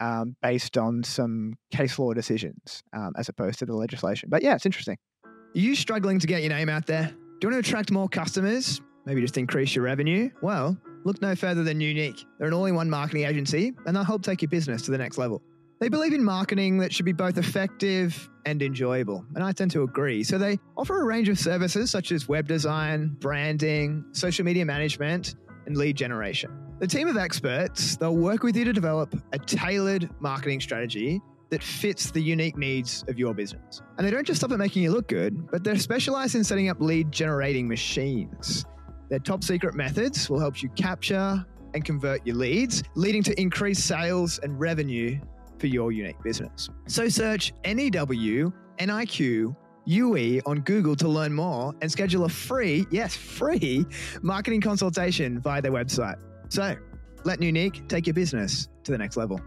um, 0.00 0.36
based 0.42 0.78
on 0.78 1.02
some 1.02 1.54
case 1.70 1.98
law 1.98 2.12
decisions 2.12 2.82
um, 2.92 3.12
as 3.16 3.28
opposed 3.28 3.58
to 3.60 3.66
the 3.66 3.74
legislation. 3.74 4.28
But 4.30 4.42
yeah, 4.42 4.54
it's 4.54 4.66
interesting. 4.66 4.96
Are 5.24 5.58
you 5.58 5.74
struggling 5.74 6.18
to 6.20 6.26
get 6.26 6.42
your 6.42 6.50
name 6.50 6.68
out 6.68 6.86
there? 6.86 7.06
Do 7.06 7.46
you 7.46 7.52
want 7.52 7.64
to 7.64 7.68
attract 7.68 7.90
more 7.90 8.08
customers? 8.08 8.80
Maybe 9.06 9.20
just 9.20 9.38
increase 9.38 9.74
your 9.74 9.84
revenue? 9.84 10.30
Well, 10.42 10.76
look 11.04 11.22
no 11.22 11.34
further 11.34 11.64
than 11.64 11.80
Unique. 11.80 12.24
They're 12.38 12.48
an 12.48 12.54
all 12.54 12.66
in 12.66 12.74
one 12.74 12.90
marketing 12.90 13.24
agency 13.24 13.72
and 13.86 13.96
they'll 13.96 14.04
help 14.04 14.22
take 14.22 14.42
your 14.42 14.50
business 14.50 14.82
to 14.82 14.90
the 14.90 14.98
next 14.98 15.18
level. 15.18 15.42
They 15.80 15.88
believe 15.88 16.12
in 16.12 16.24
marketing 16.24 16.78
that 16.78 16.92
should 16.92 17.06
be 17.06 17.12
both 17.12 17.38
effective 17.38 18.28
and 18.44 18.60
enjoyable, 18.62 19.24
and 19.36 19.44
I 19.44 19.52
tend 19.52 19.70
to 19.72 19.84
agree. 19.84 20.24
So 20.24 20.36
they 20.36 20.58
offer 20.76 21.00
a 21.00 21.04
range 21.04 21.28
of 21.28 21.38
services 21.38 21.88
such 21.90 22.10
as 22.10 22.28
web 22.28 22.48
design, 22.48 23.16
branding, 23.20 24.04
social 24.10 24.44
media 24.44 24.64
management, 24.64 25.36
and 25.68 25.76
lead 25.76 25.96
generation. 25.96 26.50
The 26.80 26.86
team 26.86 27.06
of 27.06 27.16
experts, 27.16 27.96
they'll 27.96 28.16
work 28.16 28.42
with 28.42 28.56
you 28.56 28.64
to 28.64 28.72
develop 28.72 29.14
a 29.32 29.38
tailored 29.38 30.08
marketing 30.20 30.60
strategy 30.60 31.20
that 31.50 31.62
fits 31.62 32.10
the 32.10 32.20
unique 32.20 32.56
needs 32.56 33.04
of 33.08 33.18
your 33.18 33.34
business. 33.34 33.80
And 33.96 34.06
they 34.06 34.10
don't 34.10 34.26
just 34.26 34.40
stop 34.40 34.52
at 34.52 34.58
making 34.58 34.82
you 34.82 34.90
look 34.90 35.08
good, 35.08 35.50
but 35.50 35.64
they're 35.64 35.78
specialized 35.78 36.34
in 36.34 36.44
setting 36.44 36.68
up 36.68 36.80
lead 36.80 37.12
generating 37.12 37.68
machines. 37.68 38.64
Their 39.08 39.18
top 39.18 39.42
secret 39.42 39.74
methods 39.74 40.28
will 40.28 40.40
help 40.40 40.62
you 40.62 40.68
capture 40.70 41.44
and 41.74 41.84
convert 41.84 42.26
your 42.26 42.36
leads, 42.36 42.82
leading 42.94 43.22
to 43.24 43.40
increased 43.40 43.86
sales 43.86 44.38
and 44.42 44.58
revenue 44.58 45.18
for 45.58 45.66
your 45.66 45.92
unique 45.92 46.22
business. 46.22 46.68
So 46.86 47.08
search 47.08 47.52
NEW 47.64 48.52
NIQ 48.78 49.56
UE 49.88 50.40
on 50.44 50.60
Google 50.60 50.94
to 50.96 51.08
learn 51.08 51.32
more 51.32 51.74
and 51.80 51.90
schedule 51.90 52.24
a 52.24 52.28
free, 52.28 52.86
yes, 52.90 53.16
free 53.16 53.86
marketing 54.22 54.60
consultation 54.60 55.40
via 55.40 55.62
their 55.62 55.72
website. 55.72 56.20
So 56.48 56.76
let 57.24 57.42
Unique 57.42 57.88
take 57.88 58.06
your 58.06 58.14
business 58.14 58.68
to 58.84 58.92
the 58.92 58.98
next 58.98 59.16
level. 59.16 59.40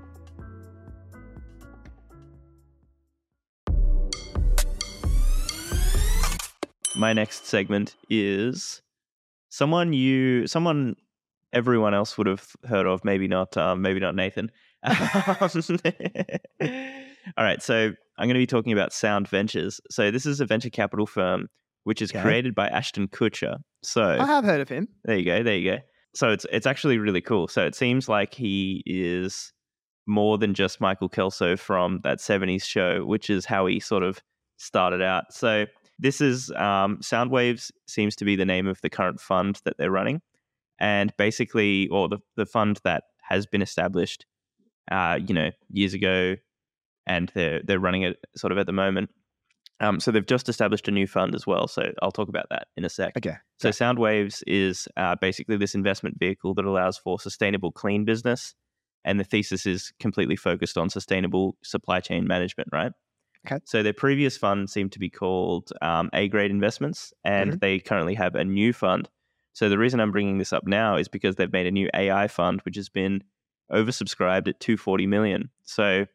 my 6.95 7.13
next 7.13 7.47
segment 7.47 7.95
is 8.09 8.81
someone 9.49 9.93
you 9.93 10.45
someone 10.45 10.95
everyone 11.53 11.93
else 11.93 12.17
would 12.17 12.27
have 12.27 12.45
heard 12.67 12.85
of 12.85 13.03
maybe 13.03 13.27
not 13.27 13.57
um, 13.57 13.81
maybe 13.81 13.99
not 13.99 14.13
nathan 14.13 14.51
all 14.83 15.49
right 17.37 17.63
so 17.63 17.93
i'm 18.17 18.27
going 18.27 18.35
to 18.35 18.39
be 18.39 18.47
talking 18.47 18.73
about 18.73 18.93
sound 18.93 19.27
ventures 19.27 19.79
so 19.89 20.11
this 20.11 20.25
is 20.25 20.39
a 20.39 20.45
venture 20.45 20.69
capital 20.69 21.05
firm 21.05 21.47
which 21.83 22.01
is 22.01 22.11
Okay. 22.11 22.21
created 22.21 22.53
by 22.55 22.67
ashton 22.67 23.07
kutcher 23.07 23.57
so 23.83 24.03
I 24.03 24.25
have 24.25 24.43
heard 24.43 24.61
of 24.61 24.69
him. 24.69 24.87
there 25.05 25.17
you 25.17 25.25
go. 25.25 25.41
There 25.41 25.55
you 25.55 25.71
go. 25.71 25.77
So 26.13 26.29
it's 26.29 26.45
it's 26.51 26.67
actually 26.67 26.99
really 26.99 27.21
cool. 27.21 27.47
So 27.47 27.65
it 27.65 27.73
seems 27.73 28.07
like 28.07 28.35
he 28.35 28.83
is 28.85 29.53
more 30.05 30.37
than 30.37 30.53
just 30.53 30.79
Michael 30.79 31.09
Kelso 31.09 31.57
from 31.57 31.99
that 32.03 32.19
70s 32.19 32.63
show, 32.63 33.03
which 33.05 33.29
is 33.31 33.45
how 33.45 33.65
he 33.65 33.79
sort 33.79 34.03
of 34.03 34.21
started 34.57 35.01
out. 35.01 35.33
So 35.33 35.65
this 35.97 36.21
is 36.21 36.51
um, 36.51 36.97
Soundwaves 37.01 37.71
seems 37.87 38.15
to 38.17 38.25
be 38.25 38.35
the 38.35 38.45
name 38.45 38.67
of 38.67 38.79
the 38.81 38.89
current 38.91 39.19
fund 39.19 39.59
that 39.63 39.77
they're 39.79 39.89
running. 39.89 40.21
And 40.79 41.11
basically, 41.17 41.87
or 41.87 42.07
the, 42.07 42.19
the 42.35 42.45
fund 42.45 42.79
that 42.83 43.05
has 43.29 43.47
been 43.47 43.63
established, 43.63 44.27
uh, 44.91 45.17
you 45.25 45.33
know, 45.33 45.49
years 45.71 45.95
ago, 45.95 46.35
and 47.07 47.31
they're 47.35 47.61
they're 47.63 47.79
running 47.79 48.03
it 48.03 48.17
sort 48.35 48.51
of 48.51 48.57
at 48.57 48.65
the 48.65 48.71
moment. 48.73 49.09
Um, 49.79 49.99
so 49.99 50.11
they've 50.11 50.25
just 50.25 50.47
established 50.47 50.87
a 50.87 50.91
new 50.91 51.07
fund 51.07 51.33
as 51.33 51.47
well. 51.47 51.67
So 51.67 51.91
I'll 52.03 52.11
talk 52.11 52.29
about 52.29 52.45
that 52.51 52.67
in 52.77 52.85
a 52.85 52.89
sec. 52.89 53.13
Okay. 53.17 53.35
So 53.57 53.69
Okay. 53.69 53.75
Soundwaves 53.77 54.43
is 54.45 54.87
uh, 54.95 55.15
basically 55.15 55.57
this 55.57 55.73
investment 55.73 56.19
vehicle 56.19 56.53
that 56.53 56.65
allows 56.65 56.97
for 56.99 57.19
sustainable, 57.19 57.71
clean 57.71 58.05
business, 58.05 58.53
and 59.03 59.19
the 59.19 59.23
thesis 59.23 59.65
is 59.65 59.91
completely 59.99 60.35
focused 60.35 60.77
on 60.77 60.89
sustainable 60.91 61.57
supply 61.63 61.99
chain 61.99 62.27
management. 62.27 62.69
Right. 62.71 62.91
Okay. 63.47 63.59
So 63.65 63.81
their 63.81 63.93
previous 63.93 64.37
fund 64.37 64.69
seemed 64.69 64.91
to 64.91 64.99
be 64.99 65.09
called 65.09 65.71
um, 65.81 66.11
A 66.13 66.27
Grade 66.27 66.51
Investments, 66.51 67.11
and 67.23 67.53
Mm-hmm. 67.53 67.57
they 67.59 67.79
currently 67.79 68.13
have 68.13 68.35
a 68.35 68.43
new 68.45 68.73
fund. 68.73 69.09
So 69.53 69.67
the 69.67 69.79
reason 69.79 69.99
I'm 69.99 70.11
bringing 70.11 70.37
this 70.37 70.53
up 70.53 70.67
now 70.67 70.95
is 70.95 71.07
because 71.07 71.37
they've 71.37 71.51
made 71.51 71.65
a 71.65 71.71
new 71.71 71.89
AI 71.95 72.27
fund, 72.27 72.61
which 72.65 72.75
has 72.75 72.87
been 72.87 73.23
oversubscribed 73.71 74.47
at 74.47 74.59
240 74.59 75.07
million. 75.07 75.49
So 75.63 76.05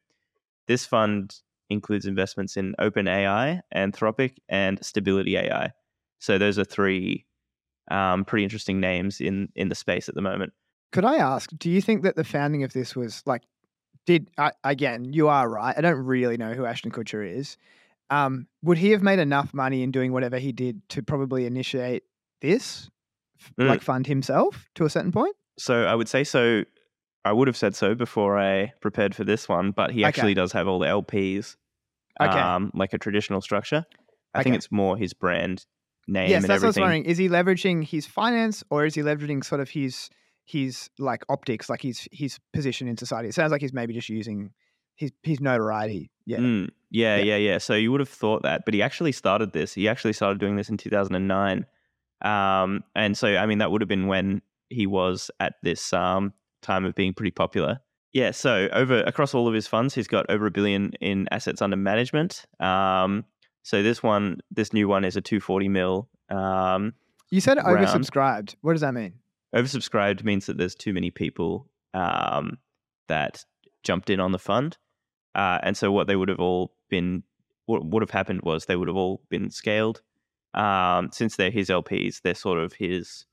this 0.68 0.84
fund 0.86 1.34
includes 1.70 2.06
investments 2.06 2.56
in 2.56 2.74
OpenAI, 2.80 3.60
Anthropic, 3.74 4.36
and 4.48 4.84
Stability 4.84 5.36
AI. 5.36 5.72
So 6.18 6.38
those 6.38 6.58
are 6.58 6.64
three 6.64 7.26
um, 7.90 8.24
pretty 8.24 8.44
interesting 8.44 8.80
names 8.80 9.20
in 9.20 9.48
in 9.54 9.68
the 9.68 9.74
space 9.74 10.08
at 10.08 10.14
the 10.14 10.22
moment. 10.22 10.52
Could 10.92 11.04
I 11.04 11.16
ask, 11.16 11.50
do 11.58 11.68
you 11.70 11.80
think 11.82 12.02
that 12.04 12.16
the 12.16 12.24
founding 12.24 12.62
of 12.62 12.72
this 12.72 12.94
was 12.96 13.22
like, 13.26 13.42
did 14.06 14.30
uh, 14.38 14.52
again, 14.64 15.12
you 15.12 15.28
are 15.28 15.48
right. 15.48 15.74
I 15.76 15.80
don't 15.80 15.98
really 16.04 16.36
know 16.36 16.52
who 16.54 16.64
Ashton 16.64 16.90
Kutcher 16.92 17.28
is. 17.28 17.56
Um, 18.08 18.46
would 18.62 18.78
he 18.78 18.90
have 18.92 19.02
made 19.02 19.18
enough 19.18 19.52
money 19.52 19.82
in 19.82 19.90
doing 19.90 20.12
whatever 20.12 20.38
he 20.38 20.52
did 20.52 20.88
to 20.90 21.02
probably 21.02 21.46
initiate 21.46 22.04
this, 22.40 22.88
Mm. 23.58 23.68
like 23.68 23.82
fund 23.82 24.06
himself 24.06 24.66
to 24.76 24.84
a 24.86 24.90
certain 24.90 25.12
point? 25.12 25.36
So 25.58 25.84
I 25.84 25.94
would 25.94 26.08
say 26.08 26.24
so. 26.24 26.64
I 27.26 27.32
would 27.32 27.48
have 27.48 27.56
said 27.56 27.74
so 27.74 27.94
before 27.94 28.38
I 28.38 28.72
prepared 28.80 29.14
for 29.14 29.24
this 29.24 29.48
one, 29.48 29.72
but 29.72 29.90
he 29.90 30.02
Okay. 30.02 30.08
actually 30.08 30.34
does 30.34 30.52
have 30.52 30.68
all 30.68 30.78
the 30.78 30.86
LPs, 30.86 31.56
Okay. 32.20 32.38
um, 32.38 32.70
like 32.72 32.92
a 32.92 32.98
traditional 32.98 33.40
structure. 33.40 33.84
I 34.34 34.42
think 34.44 34.54
it's 34.54 34.70
more 34.70 34.96
his 34.96 35.12
brand 35.12 35.66
name 36.06 36.30
yes, 36.30 36.44
and 36.44 36.50
that's 36.50 36.62
what 36.62 36.66
I 36.66 36.68
was 36.68 36.76
wondering. 36.78 37.04
Is 37.04 37.18
he 37.18 37.28
leveraging 37.28 37.84
his 37.84 38.06
finance 38.06 38.62
or 38.70 38.86
is 38.86 38.94
he 38.94 39.02
leveraging 39.02 39.44
sort 39.44 39.60
of 39.60 39.70
his 39.70 40.08
his 40.44 40.88
like 41.00 41.24
optics, 41.28 41.68
like 41.68 41.82
his 41.82 42.06
his 42.12 42.38
position 42.52 42.86
in 42.86 42.96
society? 42.96 43.28
It 43.28 43.34
sounds 43.34 43.50
like 43.50 43.60
he's 43.60 43.72
maybe 43.72 43.92
just 43.92 44.08
using 44.08 44.52
his 44.94 45.10
his 45.24 45.40
notoriety. 45.40 46.12
Yeah. 46.26 46.38
Mm, 46.38 46.68
yeah, 46.90 47.16
Yeah. 47.16 47.24
yeah, 47.24 47.36
yeah. 47.36 47.58
So 47.58 47.74
you 47.74 47.90
would 47.90 48.00
have 48.00 48.08
thought 48.08 48.42
that, 48.44 48.64
but 48.64 48.72
he 48.74 48.82
actually 48.82 49.12
started 49.12 49.52
this. 49.52 49.74
He 49.74 49.88
actually 49.88 50.12
started 50.12 50.38
doing 50.38 50.54
this 50.54 50.68
in 50.68 50.76
2009. 50.76 51.66
Um, 52.22 52.84
and 52.94 53.16
so, 53.16 53.36
I 53.36 53.46
mean, 53.46 53.58
that 53.58 53.72
would 53.72 53.80
have 53.82 53.88
been 53.88 54.06
when 54.06 54.42
he 54.68 54.86
was 54.86 55.30
at 55.40 55.54
this 55.62 55.92
um, 55.92 56.32
time 56.66 56.84
of 56.84 56.94
being 56.94 57.14
pretty 57.14 57.30
popular. 57.30 57.80
Yeah. 58.12 58.30
So 58.30 58.68
over 58.72 59.00
across 59.02 59.34
all 59.34 59.46
of 59.48 59.54
his 59.54 59.66
funds, 59.66 59.94
he's 59.94 60.08
got 60.08 60.26
over 60.30 60.46
a 60.46 60.50
billion 60.50 60.92
in 61.00 61.28
assets 61.30 61.60
under 61.62 61.76
management. 61.76 62.44
Um, 62.60 63.24
so 63.62 63.82
this 63.82 64.02
one, 64.02 64.38
this 64.50 64.72
new 64.72 64.88
one, 64.88 65.04
is 65.04 65.16
a 65.16 65.20
240 65.20 65.68
mil. 65.68 66.08
Um, 66.30 66.94
You 67.30 67.40
said 67.40 67.58
round. 67.58 67.78
oversubscribed. 67.78 68.54
What 68.62 68.72
does 68.72 68.80
that 68.82 68.94
mean? 68.94 69.14
oversubscribed 69.54 70.22
means 70.24 70.46
that 70.46 70.58
there's 70.58 70.74
too 70.74 70.92
many 70.92 71.10
people 71.10 71.68
um, 71.94 72.58
that 73.08 73.44
jumped 73.82 74.10
in 74.10 74.20
on 74.20 74.32
the 74.32 74.38
fund, 74.38 74.76
uh, 75.34 75.58
and 75.62 75.76
so 75.76 75.90
what 75.92 76.06
they 76.08 76.16
would 76.16 76.28
have 76.28 76.40
all 76.40 76.74
been, 76.90 77.22
what 77.66 77.84
would 77.84 78.02
have 78.02 78.10
happened 78.10 78.42
was 78.42 78.66
they 78.66 78.76
would 78.76 78.88
have 78.88 78.96
all 78.96 79.22
been 79.30 79.50
scaled. 79.50 80.02
Um, 80.54 81.10
since 81.12 81.36
they're 81.36 81.50
his 81.50 81.68
LPs, 81.68 82.20
they're 82.22 82.34
sort 82.34 82.58
of 82.58 82.72
his 82.74 83.24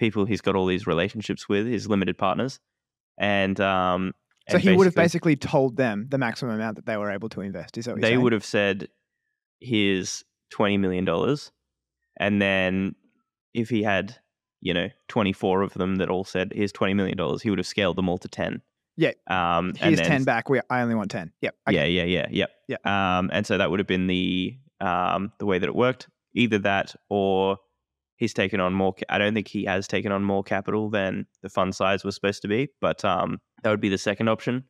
people 0.00 0.24
he's 0.24 0.40
got 0.40 0.56
all 0.56 0.66
these 0.66 0.86
relationships 0.86 1.48
with, 1.48 1.66
his 1.66 1.88
limited 1.88 2.18
partners, 2.18 2.58
and 3.18 3.60
um, 3.60 4.12
So 4.48 4.54
and 4.56 4.62
he 4.64 4.72
would 4.74 4.86
have 4.86 4.94
basically 4.96 5.36
told 5.36 5.76
them 5.76 6.06
the 6.08 6.18
maximum 6.18 6.56
amount 6.56 6.76
that 6.76 6.86
they 6.86 6.96
were 6.96 7.10
able 7.12 7.28
to 7.28 7.40
invest. 7.42 7.78
Is 7.78 7.84
that 7.84 7.92
what 7.92 8.00
they 8.00 8.08
saying? 8.08 8.22
would 8.22 8.32
have 8.32 8.44
said, 8.44 8.88
"Here's 9.60 10.24
twenty 10.50 10.78
million 10.78 11.04
dollars," 11.04 11.52
and 12.18 12.42
then 12.42 12.96
if 13.54 13.68
he 13.68 13.82
had, 13.82 14.16
you 14.60 14.74
know, 14.74 14.88
twenty 15.08 15.32
four 15.32 15.62
of 15.62 15.74
them 15.74 15.96
that 15.96 16.08
all 16.08 16.24
said, 16.24 16.52
"Here's 16.54 16.72
twenty 16.72 16.94
million 16.94 17.16
dollars," 17.16 17.42
he 17.42 17.50
would 17.50 17.58
have 17.58 17.66
scaled 17.66 17.96
them 17.96 18.08
all 18.08 18.18
to 18.18 18.28
ten. 18.28 18.62
Yeah. 18.96 19.12
Um. 19.28 19.68
and 19.68 19.78
Here's 19.78 19.98
then- 19.98 20.06
ten 20.08 20.24
back. 20.24 20.48
We 20.48 20.60
I 20.68 20.82
only 20.82 20.94
want 20.94 21.10
ten. 21.10 21.32
Yep. 21.42 21.54
Okay. 21.68 21.90
Yeah. 21.90 22.04
Yeah. 22.04 22.26
Yeah. 22.30 22.48
Yep. 22.68 22.78
Yeah. 22.84 23.18
Um. 23.18 23.30
And 23.32 23.46
so 23.46 23.56
that 23.58 23.70
would 23.70 23.78
have 23.80 23.86
been 23.86 24.06
the 24.08 24.56
um 24.80 25.32
the 25.38 25.46
way 25.46 25.58
that 25.58 25.68
it 25.68 25.74
worked. 25.74 26.08
Either 26.34 26.58
that 26.58 26.94
or 27.08 27.58
he's 28.20 28.34
taken 28.34 28.60
on 28.60 28.72
more. 28.72 28.94
I 29.08 29.18
don't 29.18 29.34
think 29.34 29.48
he 29.48 29.64
has 29.64 29.88
taken 29.88 30.12
on 30.12 30.22
more 30.22 30.44
capital 30.44 30.90
than 30.90 31.26
the 31.42 31.48
fund 31.48 31.74
size 31.74 32.04
was 32.04 32.14
supposed 32.14 32.42
to 32.42 32.48
be, 32.48 32.68
but 32.80 33.04
um, 33.04 33.38
that 33.62 33.70
would 33.70 33.80
be 33.80 33.88
the 33.88 33.98
second 33.98 34.28
option. 34.28 34.64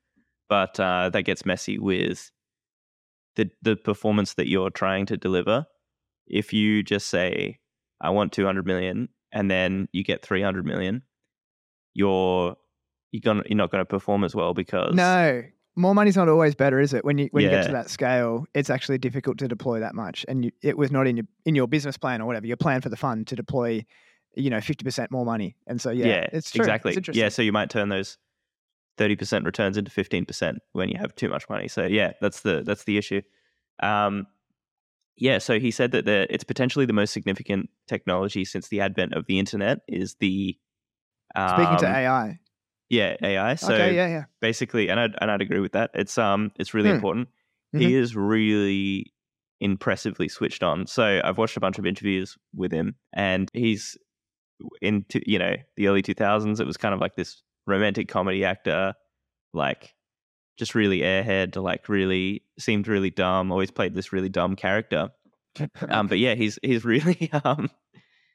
But 0.48 0.80
uh, 0.80 1.10
that 1.10 1.22
gets 1.22 1.44
messy 1.44 1.78
with 1.78 2.30
the 3.36 3.50
the 3.60 3.76
performance 3.76 4.34
that 4.34 4.48
you're 4.48 4.70
trying 4.70 5.04
to 5.06 5.16
deliver. 5.16 5.66
If 6.26 6.52
you 6.52 6.82
just 6.82 7.08
say, 7.08 7.58
"I 8.00 8.10
want 8.10 8.32
200 8.32 8.66
million," 8.66 9.08
and 9.32 9.50
then 9.50 9.88
you 9.92 10.02
get 10.02 10.22
300 10.22 10.64
million, 10.64 11.02
you're 11.92 12.56
you're 13.12 13.20
gonna 13.20 13.42
you're 13.46 13.56
not 13.56 13.70
going 13.70 13.82
to 13.82 13.86
perform 13.86 14.24
as 14.24 14.34
well 14.34 14.54
because 14.54 14.94
No, 14.94 15.42
more 15.80 15.94
money's 15.94 16.16
not 16.16 16.28
always 16.28 16.54
better, 16.54 16.78
is 16.78 16.92
it? 16.94 17.04
When 17.04 17.18
you 17.18 17.28
when 17.32 17.44
you 17.44 17.50
get 17.50 17.66
to 17.66 17.72
that 17.72 17.90
scale, 17.90 18.46
it's 18.54 18.70
actually 18.70 18.98
difficult 18.98 19.38
to 19.38 19.48
deploy 19.48 19.80
that 19.80 19.94
much, 19.94 20.24
and 20.28 20.44
you, 20.44 20.52
it 20.62 20.76
was 20.76 20.90
not 20.90 21.06
in 21.06 21.16
your 21.16 21.26
in 21.44 21.54
your 21.54 21.66
business 21.66 21.96
plan 21.96 22.20
or 22.20 22.26
whatever 22.26 22.46
your 22.46 22.56
plan 22.56 22.80
for 22.80 22.88
the 22.88 22.96
fund 22.96 23.26
to 23.28 23.36
deploy, 23.36 23.84
you 24.34 24.50
know, 24.50 24.60
fifty 24.60 24.84
percent 24.84 25.10
more 25.10 25.24
money. 25.24 25.56
And 25.66 25.80
so 25.80 25.90
yeah, 25.90 26.06
yeah 26.06 26.26
it's 26.32 26.50
true. 26.50 26.62
exactly. 26.62 26.94
It's 26.94 27.08
yeah, 27.16 27.28
so 27.28 27.42
you 27.42 27.52
might 27.52 27.70
turn 27.70 27.88
those 27.88 28.18
thirty 28.98 29.16
percent 29.16 29.44
returns 29.44 29.76
into 29.76 29.90
fifteen 29.90 30.24
percent 30.24 30.58
when 30.72 30.88
you 30.88 30.98
have 30.98 31.14
too 31.14 31.28
much 31.28 31.48
money. 31.48 31.68
So 31.68 31.86
yeah, 31.86 32.12
that's 32.20 32.40
the 32.40 32.62
that's 32.64 32.84
the 32.84 32.98
issue. 32.98 33.22
Um, 33.82 34.26
yeah, 35.16 35.38
so 35.38 35.58
he 35.58 35.70
said 35.70 35.92
that 35.92 36.06
the, 36.06 36.26
it's 36.32 36.44
potentially 36.44 36.86
the 36.86 36.94
most 36.94 37.12
significant 37.12 37.68
technology 37.86 38.44
since 38.44 38.68
the 38.68 38.80
advent 38.80 39.12
of 39.12 39.26
the 39.26 39.38
internet 39.38 39.80
is 39.86 40.14
the 40.18 40.56
um, 41.34 41.48
Speaking 41.56 41.78
to 41.78 41.86
AI. 41.86 42.38
Yeah 42.90 43.16
AI. 43.22 43.54
So 43.54 43.72
okay. 43.72 43.94
Yeah. 43.94 44.08
Yeah. 44.08 44.24
basically, 44.42 44.90
and 44.90 45.00
I'd, 45.00 45.14
and 45.20 45.30
I'd 45.30 45.40
agree 45.40 45.60
with 45.60 45.72
that. 45.72 45.90
It's 45.94 46.18
um 46.18 46.52
it's 46.58 46.74
really 46.74 46.90
Hmm. 46.90 46.96
important. 46.96 47.28
Mhm. 47.74 47.80
He 47.80 47.94
is 47.94 48.14
really 48.16 49.06
impressively 49.60 50.28
switched 50.28 50.62
on. 50.62 50.86
So 50.86 51.20
I've 51.24 51.38
watched 51.38 51.56
a 51.56 51.60
bunch 51.60 51.78
of 51.78 51.86
interviews 51.86 52.36
with 52.54 52.72
him, 52.72 52.96
and 53.14 53.48
he's 53.54 53.96
in 54.82 55.06
you 55.26 55.38
know 55.38 55.54
the 55.76 55.86
early 55.88 56.02
two 56.02 56.14
thousands. 56.14 56.60
It 56.60 56.66
was 56.66 56.76
kind 56.76 56.92
of 56.94 57.00
like 57.00 57.16
this 57.16 57.42
romantic 57.66 58.08
comedy 58.08 58.44
actor, 58.44 58.94
like 59.54 59.94
just 60.58 60.74
really 60.74 60.98
airhead, 61.00 61.56
like 61.56 61.88
really 61.88 62.42
seemed 62.58 62.88
really 62.88 63.10
dumb. 63.10 63.50
Always 63.52 63.70
played 63.70 63.94
this 63.94 64.12
really 64.12 64.28
dumb 64.28 64.56
character. 64.56 65.10
Um, 65.88 66.06
but 66.06 66.18
yeah, 66.18 66.34
he's 66.34 66.58
he's 66.62 66.84
really 66.94 67.30
um 67.44 67.70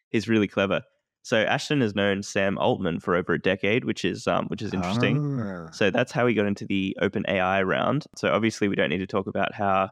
he's 0.09 0.27
really 0.27 0.47
clever. 0.47 0.81
So 1.25 1.37
Ashton 1.37 1.81
has 1.81 1.95
known 1.95 2.21
Sam 2.21 2.59
Altman 2.59 2.99
for 2.99 3.15
over 3.15 3.33
a 3.33 3.41
decade, 3.41 3.83
which 3.83 4.05
is 4.05 4.27
um 4.27 4.45
which 4.45 4.61
is 4.61 4.75
interesting. 4.75 5.41
Ah. 5.41 5.71
So 5.71 5.89
that's 5.89 6.11
how 6.11 6.27
he 6.27 6.35
got 6.35 6.45
into 6.45 6.67
the 6.67 6.95
OpenAI 7.01 7.65
round. 7.65 8.05
So 8.15 8.31
obviously, 8.31 8.67
we 8.67 8.75
don't 8.75 8.91
need 8.91 8.99
to 8.99 9.07
talk 9.07 9.25
about 9.25 9.51
how 9.51 9.89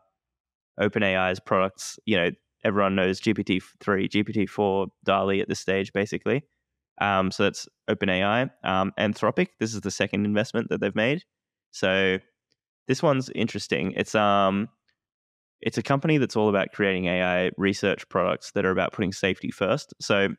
OpenAI's 0.79 1.39
products, 1.39 1.97
you 2.05 2.17
know, 2.17 2.29
everyone 2.63 2.93
knows 2.93 3.19
GPT 3.19 3.63
three, 3.79 4.07
GPT 4.07 4.47
four, 4.47 4.89
DALL-E 5.05 5.41
at 5.41 5.49
this 5.49 5.59
stage, 5.59 5.91
basically. 5.91 6.43
Um, 7.01 7.31
so 7.31 7.41
that's 7.41 7.67
OpenAI. 7.89 8.51
Um, 8.63 8.93
Anthropic. 8.99 9.47
This 9.59 9.73
is 9.73 9.81
the 9.81 9.89
second 9.89 10.25
investment 10.25 10.69
that 10.69 10.81
they've 10.81 10.95
made. 10.95 11.23
So 11.71 12.19
this 12.87 13.01
one's 13.01 13.31
interesting. 13.31 13.93
It's 13.97 14.13
um, 14.13 14.69
it's 15.61 15.79
a 15.79 15.83
company 15.83 16.19
that's 16.19 16.35
all 16.35 16.49
about 16.49 16.73
creating 16.73 17.05
AI 17.05 17.49
research 17.57 18.07
products 18.09 18.51
that 18.51 18.65
are 18.65 18.71
about 18.71 18.93
putting 18.93 19.13
safety 19.13 19.49
first. 19.49 19.95
So 19.99 20.35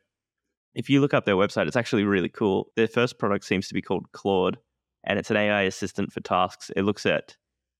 if 0.75 0.89
you 0.89 0.99
look 0.99 1.13
up 1.13 1.25
their 1.25 1.35
website, 1.35 1.67
it's 1.67 1.77
actually 1.77 2.03
really 2.03 2.29
cool. 2.29 2.67
Their 2.75 2.87
first 2.87 3.17
product 3.17 3.45
seems 3.45 3.67
to 3.69 3.73
be 3.73 3.81
called 3.81 4.11
Claude, 4.11 4.57
and 5.05 5.17
it's 5.17 5.31
an 5.31 5.37
AI 5.37 5.61
assistant 5.63 6.11
for 6.11 6.19
tasks. 6.19 6.69
It 6.75 6.83
looks 6.83 7.05
at 7.05 7.35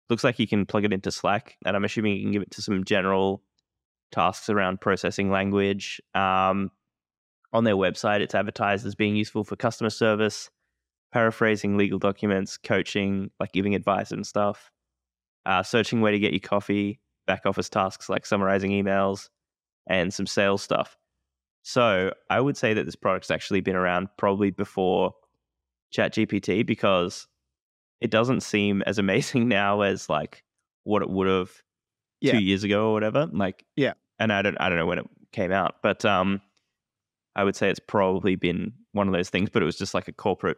looks 0.10 0.24
like 0.24 0.39
you 0.39 0.48
can 0.48 0.66
plug 0.66 0.86
it 0.86 0.93
into 0.93 1.12
Slack, 1.12 1.58
and 1.66 1.76
I'm 1.76 1.84
assuming 1.84 2.16
you 2.16 2.24
can 2.24 2.32
give 2.32 2.41
it 2.41 2.52
to 2.52 2.62
some 2.62 2.84
general 2.86 3.43
tasks 4.12 4.50
around 4.50 4.80
processing 4.80 5.30
language. 5.30 6.02
Um, 6.14 6.72
on 7.52 7.64
their 7.64 7.76
website, 7.76 8.22
it's 8.22 8.36
advertised 8.36 8.86
as 8.86 8.96
being 8.96 9.16
useful 9.16 9.43
for 9.43 9.56
customer 9.56 9.89
service, 9.89 10.50
paraphrasing 11.12 11.78
legal 11.78 12.00
documents, 12.00 12.58
coaching, 12.58 13.32
like 13.39 13.52
giving 13.52 13.76
advice 13.76 14.12
and 14.12 14.26
stuff, 14.26 14.72
uh, 15.46 15.64
searching 15.64 16.02
where 16.02 16.12
to 16.12 16.20
get 16.20 16.34
your 16.34 16.39
coffee, 16.39 17.00
back 17.28 17.46
office 17.46 17.70
tasks 17.70 18.10
like 18.10 18.26
summarizing 18.26 18.72
emails, 18.72 19.30
and 19.88 20.14
some 20.14 20.28
sales 20.28 20.62
stuff. 20.62 20.98
So 21.68 22.13
I 22.30 22.39
would 22.39 22.55
say 22.55 22.76
that 22.76 22.86
this 22.86 22.95
product's 22.95 23.32
actually 23.32 23.59
been 23.61 23.76
around 23.76 24.09
probably 24.18 24.51
before 24.51 25.16
ChatGPT 25.91 26.63
because 26.63 27.28
it 28.01 28.11
doesn't 28.11 28.41
seem 28.41 28.84
as 28.84 28.99
amazing 28.99 29.47
now 29.59 29.82
as 29.82 30.07
like 30.07 30.43
what 30.84 31.01
it 31.01 31.09
would 31.09 31.26
have 31.28 31.51
Yeah. 32.22 32.34
two 32.34 32.39
years 32.43 32.63
ago 32.63 32.89
or 32.89 32.93
whatever. 32.93 33.28
Like 33.32 33.66
Yeah. 33.76 33.93
and 34.20 34.32
I 34.32 34.43
don't 34.43 34.55
I 34.61 34.70
don't 34.70 34.78
know 34.78 34.86
when 34.86 34.99
it 34.99 35.07
came 35.32 35.51
out, 35.51 35.82
but 35.82 36.05
um, 36.05 36.39
I 37.36 37.43
would 37.43 37.55
say 37.55 37.72
it's 37.72 37.80
probably 37.80 38.36
been 38.36 38.72
one 38.91 39.07
of 39.07 39.13
those 39.13 39.32
things. 39.32 39.49
But 39.49 39.63
it 39.63 39.66
was 39.66 39.78
just 39.78 39.95
like 39.95 40.07
a 40.07 40.13
corporate 40.13 40.57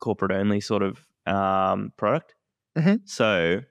corporate 0.00 0.30
only 0.30 0.60
sort 0.60 0.84
of 0.84 1.04
um 1.26 1.92
product. 1.96 2.36
Mhm. 2.76 3.00
So 3.04 3.62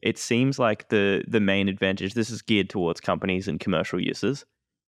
it 0.00 0.18
seems 0.18 0.58
like 0.58 0.88
the 0.88 1.22
the 1.28 1.38
main 1.38 1.68
advantage. 1.68 2.14
This 2.14 2.28
is 2.30 2.42
geared 2.42 2.68
towards 2.70 3.00
companies 3.00 3.46
and 3.46 3.60
commercial 3.60 4.00
uses. 4.02 4.44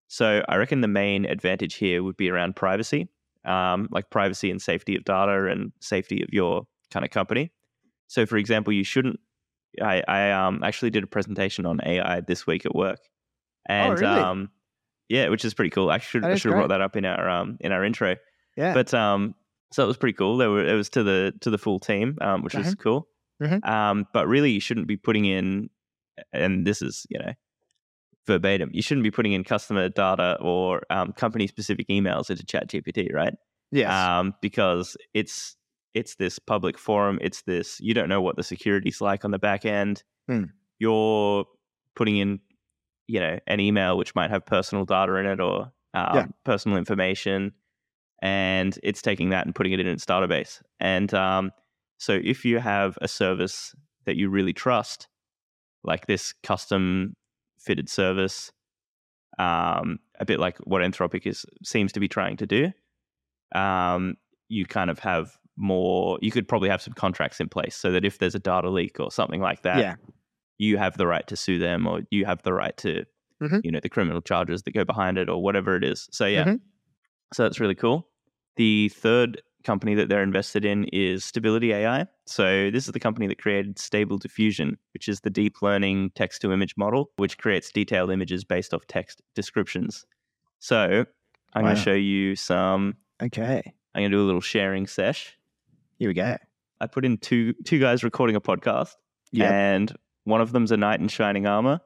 So 0.09 0.43
I 0.49 0.57
reckon 0.57 0.81
the 0.81 0.89
main 0.89 1.25
advantage 1.25 1.75
here 1.75 2.03
would 2.03 2.17
be 2.17 2.31
around 2.31 2.57
privacy, 2.57 3.09
um, 3.45 3.89
like 3.91 4.11
privacy 4.11 4.51
and 4.51 4.61
safety 4.61 4.97
of 4.97 5.05
data 5.05 5.47
and 5.51 5.73
safety 5.81 6.23
of 6.23 6.29
your 6.33 6.67
kind 6.91 7.05
of 7.05 7.11
company. 7.11 7.51
So, 8.07 8.27
for 8.27 8.37
example, 8.37 8.73
you 8.73 8.85
shouldn't. 8.85 9.19
I, 9.83 10.03
I 10.07 10.31
um, 10.31 10.63
actually 10.63 10.91
did 10.91 11.03
a 11.03 11.07
presentation 11.09 11.67
on 11.67 11.81
AI 11.85 12.21
this 12.21 12.47
week 12.47 12.65
at 12.65 12.75
work, 12.75 13.01
and 13.67 13.99
really? 13.99 14.21
um, 14.21 14.51
yeah, 15.09 15.29
which 15.31 15.45
is 15.45 15.53
pretty 15.55 15.71
cool. 15.71 15.91
I 15.91 15.99
should 15.99 16.25
I 16.25 16.37
should 16.37 16.53
have 16.53 16.59
brought 16.59 16.69
that 16.69 16.81
up 16.81 16.97
in 16.97 17.05
our 17.05 17.29
um, 17.29 17.57
in 17.61 17.73
our 17.73 17.85
intro. 17.85 18.17
Yeah. 18.57 18.73
But 18.75 18.95
um, 18.95 19.35
so 19.73 19.83
it 19.83 19.87
was 19.89 19.97
pretty 19.97 20.13
cool. 20.17 20.37
There 20.37 20.51
were 20.51 20.65
it 20.65 20.75
was 20.75 20.91
to 20.91 21.03
the 21.03 21.35
to 21.41 21.51
the 21.51 21.59
full 21.59 21.81
team, 21.81 22.17
um, 22.21 22.43
which 22.43 22.55
was 22.55 22.75
Mhm. 22.75 22.79
cool. 22.79 23.09
Mhm. 23.43 23.67
Um, 23.69 24.07
but 24.13 24.29
really, 24.29 24.53
you 24.53 24.61
shouldn't 24.61 24.87
be 24.87 24.97
putting 24.97 25.25
in, 25.25 25.71
and 26.33 26.65
this 26.65 26.81
is 26.81 27.05
you 27.11 27.19
know 27.19 27.33
verbatim. 28.27 28.71
You 28.73 28.83
shouldn't 28.83 29.05
be 29.05 29.11
putting 29.11 29.33
in 29.33 29.45
customer 29.45 29.89
data 29.89 30.39
or 30.41 30.83
um, 30.91 31.13
company 31.13 31.47
specific 31.47 31.89
emails 31.89 32.31
into 32.31 32.45
ChatGPT, 32.45 33.13
right? 33.13 33.35
Yes. 33.71 33.91
um, 33.91 34.35
because 34.41 34.97
it's 35.15 35.57
it's 35.95 36.17
this 36.17 36.39
public 36.39 36.79
forum. 36.79 37.19
It's 37.21 37.43
this 37.43 37.79
you 37.81 37.95
don't 37.95 38.09
know 38.09 38.21
what 38.23 38.37
the 38.37 38.43
security's 38.43 39.01
like 39.01 39.25
on 39.25 39.31
the 39.31 39.39
back 39.39 39.65
end. 39.65 40.03
Hmm. 40.29 40.45
You're 40.79 41.45
putting 41.97 42.17
in, 42.19 42.41
you 43.07 43.21
know, 43.21 43.39
an 43.47 43.61
email 43.61 43.97
which 43.97 44.15
might 44.15 44.31
have 44.31 44.45
personal 44.47 44.85
data 44.85 45.15
in 45.17 45.27
it 45.27 45.41
or 45.41 45.73
um, 45.95 46.17
Yeah. 46.17 46.27
personal 46.45 46.77
information, 46.79 47.53
and 48.23 48.79
it's 48.83 49.03
taking 49.03 49.31
that 49.31 49.47
and 49.47 49.55
putting 49.55 49.73
it 49.73 49.81
in 49.81 49.87
its 49.87 50.05
database. 50.05 50.63
And 50.81 51.13
um, 51.15 51.51
so, 51.99 52.21
if 52.23 52.45
you 52.45 52.59
have 52.59 52.99
a 53.01 53.09
service 53.09 53.75
that 54.05 54.17
you 54.17 54.29
really 54.31 54.53
trust, 54.53 55.09
like 55.85 56.07
this 56.07 56.33
custom 56.43 57.15
fitted 57.65 57.89
service, 57.89 58.53
um, 59.39 59.99
a 60.21 60.25
bit 60.25 60.39
like 60.41 60.59
what 60.59 60.83
Anthropic 60.83 61.27
is 61.27 61.45
seems 61.65 61.93
to 61.93 62.01
be 62.01 62.09
trying 62.09 62.37
to 62.39 62.47
do, 62.47 62.73
um, 63.55 64.17
you 64.49 64.67
kind 64.67 64.91
of 64.91 64.99
have 65.01 65.37
more. 65.57 66.19
You 66.23 66.31
could 66.31 66.47
probably 66.49 66.69
have 66.69 66.83
some 66.83 66.95
contracts 66.95 67.41
in 67.41 67.49
place 67.49 67.77
so 67.77 67.91
that 67.93 68.05
if 68.05 68.19
there's 68.19 68.35
a 68.35 68.39
data 68.41 68.71
leak 68.71 69.01
or 69.01 69.11
something 69.11 69.41
like 69.41 69.63
that, 69.63 69.79
yeah. 69.79 69.95
you 70.59 70.77
have 70.79 70.97
the 70.97 71.07
right 71.07 71.27
to 71.29 71.37
sue 71.37 71.59
them 71.59 71.87
or 71.87 72.03
you 72.11 72.25
have 72.27 72.43
the 72.43 72.53
right 72.53 72.77
to, 72.79 73.05
Mhm. 73.43 73.61
you 73.65 73.71
know, 73.73 73.81
the 73.81 73.89
criminal 73.89 74.21
charges 74.21 74.63
that 74.63 74.73
go 74.75 74.85
behind 74.85 75.19
it 75.19 75.29
or 75.29 75.43
whatever 75.43 75.77
it 75.77 75.85
is. 75.85 76.09
So 76.13 76.27
yeah, 76.27 76.45
Mhm. 76.45 76.61
so 77.33 77.43
that's 77.45 77.61
really 77.61 77.75
cool. 77.75 78.09
The 78.57 78.89
third 78.91 79.43
company 79.65 79.95
that 79.95 80.09
they're 80.09 80.23
invested 80.23 80.65
in 80.65 80.85
is 80.93 81.25
Stability 81.25 81.73
AI. 81.73 82.07
So 82.27 82.71
this 82.71 82.87
is 82.87 82.93
the 82.93 83.01
company 83.01 83.27
that 83.27 83.39
created 83.41 83.79
Stable 83.79 84.19
Diffusion, 84.19 84.79
which 84.93 85.09
is 85.09 85.21
the 85.21 85.31
deep 85.31 85.63
learning 85.63 86.13
text 86.15 86.43
to 86.43 86.53
image 86.53 86.75
model, 86.77 87.11
which 87.17 87.39
creates 87.39 87.73
detailed 87.73 88.11
images 88.11 88.45
based 88.45 88.73
off 88.75 88.87
text 88.87 89.23
descriptions. 89.35 90.05
So 90.61 91.05
I'm 91.55 91.63
going 91.65 91.75
to 91.77 91.81
show 91.81 91.93
you 91.95 92.37
some. 92.37 92.97
Okay. 93.23 93.63
I'm 93.95 94.01
going 94.03 94.11
to 94.11 94.17
do 94.17 94.23
a 94.23 94.27
little 94.27 94.41
sharing 94.41 94.87
sesh. 94.87 95.37
Here 95.99 96.09
we 96.09 96.15
go. 96.15 96.37
I 96.81 96.87
put 96.87 97.05
in 97.05 97.19
two 97.19 97.55
two 97.65 97.79
guys 97.79 98.03
recording 98.05 98.37
a 98.37 98.41
podcast, 98.41 98.95
Yep. 99.33 99.51
and 99.51 99.95
one 100.25 100.41
of 100.41 100.53
them's 100.53 100.73
a 100.73 100.77
knight 100.77 101.01
in 101.01 101.09
shining 101.09 101.47
armor, 101.47 101.81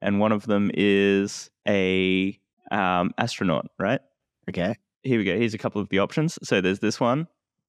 and 0.00 0.20
one 0.20 0.32
of 0.32 0.46
them 0.46 0.70
is 0.74 1.50
a 1.66 2.38
um, 2.70 3.12
astronaut. 3.18 3.66
Right 3.78 4.00
Okay. 4.48 4.74
Here 5.02 5.18
we 5.18 5.24
go. 5.24 5.36
Here's 5.36 5.54
a 5.54 5.58
couple 5.58 5.80
of 5.80 5.88
the 5.88 5.98
options. 5.98 6.38
So 6.42 6.60
there's 6.60 6.80
this 6.80 7.00
one. 7.00 7.26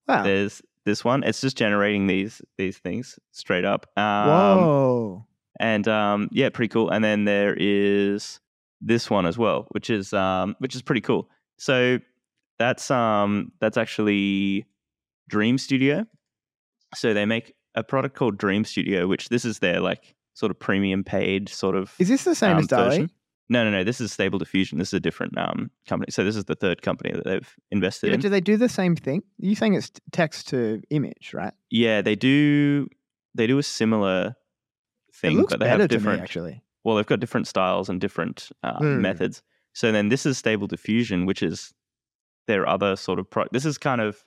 Wow. 0.07 0.23
There's 0.23 0.61
this 0.86 1.05
one. 1.05 1.23
It's 1.23 1.41
just 1.41 1.57
generating 1.57 2.07
these 2.07 2.41
these 2.57 2.77
things 2.77 3.17
straight 3.32 3.65
up. 3.65 3.88
Um, 3.97 4.27
Whoa. 4.27 5.25
And 5.59 5.88
um, 5.88 6.29
yeah, 6.32 6.49
pretty 6.49 6.69
cool. 6.69 6.89
And 6.89 7.03
then 7.03 7.25
there 7.25 7.55
is 7.57 8.39
this 8.82 9.09
one 9.09 9.25
as 9.25 9.38
well, 9.38 9.67
which 9.71 9.89
is 9.89 10.13
um, 10.13 10.55
which 10.59 10.75
is 10.75 10.82
pretty 10.82 11.01
cool. 11.01 11.29
So 11.57 11.99
that's 12.57 12.89
um, 12.91 13.51
that's 13.59 13.77
actually 13.77 14.65
Dream 15.29 15.57
Studio. 15.57 16.05
So 16.95 17.13
they 17.13 17.25
make 17.25 17.53
a 17.75 17.84
product 17.84 18.15
called 18.15 18.38
Dream 18.38 18.65
Studio, 18.65 19.07
which 19.07 19.29
this 19.29 19.45
is 19.45 19.59
their 19.59 19.79
like 19.79 20.15
sort 20.34 20.49
of 20.49 20.59
premium 20.59 21.03
paid 21.03 21.49
sort 21.49 21.75
of 21.75 21.93
Is 21.99 22.09
this 22.09 22.23
the 22.23 22.36
same 22.36 22.53
um, 22.53 22.59
as 22.59 22.67
DALL-E? 22.67 22.89
version. 22.89 23.11
No, 23.52 23.66
no, 23.66 23.70
no. 23.70 23.84
This 23.84 23.99
is 23.99 24.14
Stable 24.14 24.39
Diffusion. 24.39 24.78
This 24.80 24.88
is 24.89 24.93
a 24.93 24.99
different 25.02 25.38
um, 25.38 25.70
company. 25.86 26.10
So 26.10 26.24
this 26.24 26.38
is 26.38 26.45
the 26.45 26.56
third 26.56 26.82
company 26.82 27.12
that 27.12 27.26
they've 27.26 27.56
invested 27.70 28.08
Yeah, 28.08 28.14
in. 28.14 28.20
do 28.22 28.30
they 28.30 28.39
do 28.39 28.56
the 28.56 28.70
same 28.70 28.95
thing? 28.95 29.24
You're 29.39 29.56
saying 29.58 29.74
it's 29.74 29.91
text 30.14 30.47
to 30.49 30.82
image, 30.89 31.34
right? 31.34 31.54
Yeah, 31.70 32.02
they 32.02 32.16
do. 32.16 32.88
They 33.36 33.47
do 33.47 33.58
a 33.58 33.64
similar 33.64 34.36
thing, 35.14 35.32
it 35.34 35.36
looks 35.36 35.52
but 35.54 35.60
they 35.60 35.66
better 35.66 35.82
have 35.84 35.89
different. 35.89 36.20
me, 36.20 36.24
actually. 36.24 36.64
well, 36.86 36.95
they've 36.95 37.06
got 37.06 37.20
different 37.20 37.47
styles 37.47 37.89
and 37.89 37.99
different 37.99 38.49
uh, 38.64 38.78
Hmm. 38.78 39.02
methods. 39.02 39.43
So 39.74 39.91
then 39.91 40.08
this 40.10 40.26
is 40.26 40.38
Stable 40.38 40.68
Diffusion, 40.68 41.26
which 41.26 41.43
is 41.43 41.74
their 42.47 42.66
other 42.68 42.95
sort 42.95 43.20
of 43.20 43.30
pro. 43.30 43.45
This 43.52 43.66
is 43.66 43.78
kind 43.78 43.99
of 44.02 44.24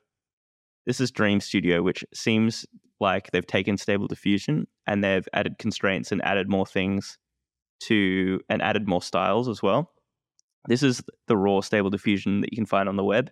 this 0.86 1.00
is 1.00 1.10
Dream 1.10 1.40
Studio, 1.40 1.82
which 1.82 2.04
seems 2.12 2.66
like 3.00 3.30
they've 3.30 3.46
taken 3.46 3.78
Stable 3.78 4.06
Diffusion 4.06 4.66
and 4.86 5.02
they've 5.02 5.26
added 5.32 5.56
constraints 5.58 6.12
and 6.12 6.22
added 6.22 6.50
more 6.50 6.66
things 6.66 7.16
to 7.82 8.40
and 8.48 8.62
added 8.62 8.88
more 8.88 9.02
styles 9.02 9.48
as 9.48 9.62
well. 9.62 9.90
This 10.68 10.82
is 10.82 11.02
the 11.28 11.36
raw 11.36 11.60
Stable 11.60 11.90
Diffusion 11.90 12.40
that 12.40 12.52
you 12.52 12.56
can 12.56 12.66
find 12.66 12.88
on 12.88 12.96
the 12.96 13.04
web. 13.04 13.30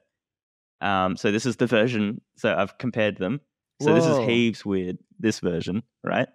Um, 0.81 1.17
so 1.17 1.31
this 1.33 1.47
is 1.47 1.57
the 1.57 1.67
version. 1.67 2.21
So 2.37 2.55
I've 2.55 2.77
compared 2.79 3.17
them. 3.19 3.41
So 3.81 3.95
this 3.95 4.05
is 4.05 4.17
Whoa. 4.19 4.27
heaps 4.27 4.65
weird. 4.67 4.99
This 5.19 5.41
version, 5.41 5.83
right? 6.05 6.29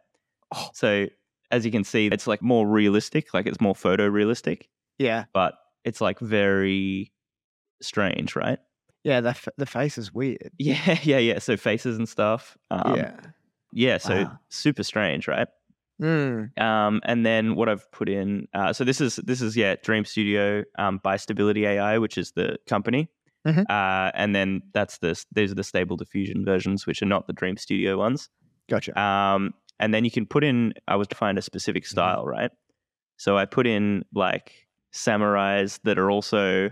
Oh. 0.56 0.70
So 0.74 1.08
as 1.52 1.66
you 1.66 1.72
can 1.72 1.84
see, 1.84 2.08
it's 2.08 2.28
like 2.28 2.42
more 2.42 2.68
realistic. 2.68 3.34
Like 3.34 3.46
it's 3.46 3.62
more 3.62 3.74
photorealistic, 3.76 4.64
Yeah. 4.98 5.26
but 5.34 5.54
it's 5.86 6.02
like 6.02 6.20
very 6.20 7.14
strange, 7.82 8.36
right? 8.36 8.60
Yeah, 9.04 9.22
the, 9.22 9.30
f- 9.30 9.48
the 9.58 9.66
face 9.66 9.98
is 9.98 10.14
weird. 10.14 10.52
Yeah, 10.58 10.98
yeah, 11.04 11.20
yeah. 11.20 11.40
So 11.40 11.56
faces 11.58 11.98
and 11.98 12.10
stuff. 12.10 12.58
Um, 12.72 12.96
yeah. 12.96 13.16
yeah. 13.72 13.98
So 13.98 14.24
Wow. 14.24 14.40
super 14.50 14.84
strange, 14.84 15.28
right? 15.28 15.48
Mm. 16.02 16.60
Um, 16.62 17.02
and 17.04 17.26
then 17.26 17.56
what 17.56 17.70
I've 17.70 17.92
put 17.92 18.08
in, 18.10 18.48
uh, 18.54 18.72
so 18.74 18.84
this 18.84 19.02
is 19.02 19.16
this 19.18 19.42
is 19.42 19.58
yeah, 19.58 19.76
Dream 19.84 20.06
Studio 20.06 20.64
um, 20.78 21.00
by 21.04 21.18
Stability 21.18 21.66
AI, 21.66 21.98
which 21.98 22.18
is 22.18 22.32
the 22.34 22.58
company, 22.68 23.10
Mhm. 23.48 23.66
uh, 23.70 24.12
and 24.14 24.36
then 24.36 24.62
that's 24.74 25.00
the 25.00 25.20
these 25.32 25.52
are 25.52 25.56
the 25.56 25.64
Stable 25.64 25.98
Diffusion 25.98 26.46
versions, 26.46 26.86
which 26.86 27.02
are 27.02 27.08
not 27.08 27.26
the 27.28 27.34
Dream 27.34 27.58
Studio 27.58 27.98
ones. 27.98 28.30
Gotcha. 28.70 29.00
Um, 29.00 29.54
and 29.80 29.94
then 29.94 30.04
you 30.06 30.12
can 30.12 30.26
put 30.26 30.44
in, 30.44 30.74
I 30.88 30.96
was 30.98 31.08
to 31.10 31.16
find 31.16 31.38
a 31.38 31.42
specific 31.42 31.84
Mm-hmm. 31.84 31.92
style, 31.92 32.26
right? 32.26 32.52
So 33.18 33.38
I 33.38 33.46
put 33.46 33.66
in 33.66 34.06
like 34.14 34.68
samurais 34.94 35.80
that 35.84 35.98
are 35.98 36.12
also 36.12 36.70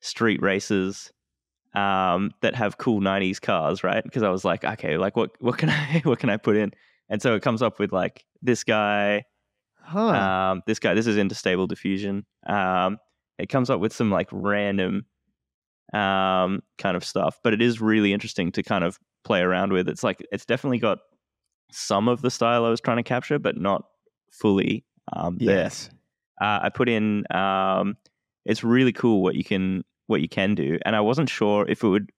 street 0.00 0.40
racers 0.42 1.12
um, 1.74 2.32
that 2.42 2.54
have 2.56 2.78
cool 2.78 3.00
90s 3.00 3.40
cars, 3.40 3.84
right? 3.84 4.02
Because 4.02 4.22
I 4.22 4.30
was 4.30 4.44
like, 4.44 4.64
okay, 4.64 4.96
like 4.96 5.16
what, 5.16 5.30
what 5.40 5.58
can 5.58 5.70
I, 5.70 6.00
what 6.04 6.18
can 6.18 6.30
I 6.30 6.36
put 6.36 6.56
in? 6.56 6.72
And 7.10 7.20
so 7.20 7.34
it 7.34 7.42
comes 7.42 7.60
up 7.60 7.78
with 7.78 7.92
like 7.92 8.24
this 8.40 8.64
guy, 8.64 9.24
huh. 9.82 10.08
um, 10.08 10.62
this 10.66 10.78
guy, 10.78 10.94
this 10.94 11.06
is 11.06 11.16
into 11.16 11.34
stable 11.34 11.66
diffusion. 11.66 12.24
Um, 12.46 12.98
it 13.38 13.48
comes 13.48 13.68
up 13.68 13.80
with 13.80 13.92
some 13.92 14.10
like 14.10 14.28
random 14.30 15.06
um, 15.92 16.62
kind 16.78 16.96
of 16.96 17.04
stuff, 17.04 17.38
but 17.42 17.52
it 17.52 17.60
is 17.60 17.80
really 17.80 18.12
interesting 18.12 18.52
to 18.52 18.62
kind 18.62 18.84
of 18.84 18.98
play 19.24 19.40
around 19.40 19.72
with. 19.72 19.88
It's 19.88 20.04
like 20.04 20.24
it's 20.30 20.46
definitely 20.46 20.78
got 20.78 20.98
some 21.72 22.08
of 22.08 22.22
the 22.22 22.30
style 22.30 22.64
I 22.64 22.70
was 22.70 22.80
trying 22.80 22.98
to 22.98 23.02
capture, 23.02 23.38
but 23.38 23.56
not 23.56 23.84
fully 24.30 24.84
um, 25.12 25.38
there. 25.38 25.56
yes. 25.56 25.90
Uh, 26.40 26.60
I 26.62 26.68
put 26.70 26.88
in. 26.88 27.24
Um, 27.34 27.96
it's 28.46 28.64
really 28.64 28.92
cool 28.92 29.22
what 29.22 29.34
you 29.34 29.44
can 29.44 29.84
what 30.06 30.20
you 30.20 30.28
can 30.28 30.54
do, 30.54 30.78
and 30.84 30.96
I 30.96 31.00
wasn't 31.00 31.28
sure 31.28 31.66
if 31.68 31.82
it 31.82 31.88
would 31.88 32.10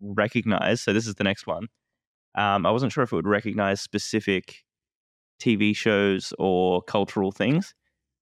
recognize. 0.00 0.80
So 0.80 0.92
this 0.92 1.06
is 1.06 1.16
the 1.16 1.24
next 1.24 1.46
one. 1.46 1.68
Um, 2.36 2.66
I 2.66 2.70
wasn't 2.70 2.92
sure 2.92 3.04
if 3.04 3.12
it 3.12 3.16
would 3.16 3.26
recognize 3.26 3.80
specific 3.80 4.64
TV 5.40 5.74
shows 5.74 6.32
or 6.38 6.82
cultural 6.82 7.32
things. 7.32 7.74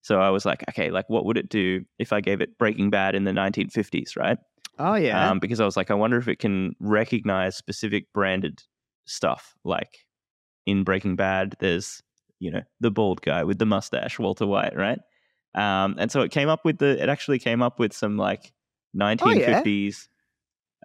So 0.03 0.21
I 0.21 0.31
was 0.31 0.45
like, 0.45 0.63
okay, 0.69 0.91
like 0.91 1.09
what 1.09 1.25
would 1.25 1.39
it 1.39 1.49
do 1.49 1.85
if 1.99 2.13
I 2.13 2.21
gave 2.21 2.41
it 2.41 2.59
Breaking 2.59 2.91
Bad 2.91 3.15
in 3.15 3.25
the 3.25 3.33
1950s, 3.33 4.17
right? 4.17 4.39
Oh, 4.79 4.95
yeah. 4.95 5.31
Um, 5.31 5.39
because 5.39 5.61
I 5.61 5.65
was 5.65 5.77
like, 5.77 5.91
I 5.91 5.95
wonder 5.95 6.19
if 6.19 6.29
it 6.29 6.39
can 6.39 6.75
recognize 6.81 7.57
specific 7.57 8.13
branded 8.13 8.63
stuff. 9.07 9.55
Like 9.65 10.07
in 10.67 10.85
Breaking 10.85 11.17
Bad, 11.17 11.57
there's 11.61 12.03
you 12.41 12.51
know 12.51 12.63
the 12.81 12.91
bald 12.91 13.23
guy 13.23 13.45
with 13.45 13.59
the 13.59 13.67
mustache, 13.67 14.19
Walter 14.19 14.47
White, 14.47 14.77
right? 14.77 14.99
Um, 15.55 15.95
and 15.99 16.11
so 16.11 16.21
it 16.23 16.31
came 16.33 16.49
up 16.49 16.65
with 16.65 16.79
the. 16.79 17.01
It 17.03 17.09
actually 17.09 17.39
came 17.39 17.63
up 17.63 17.79
with 17.79 17.93
some 17.93 18.17
like 18.17 18.53
1950s 18.97 20.09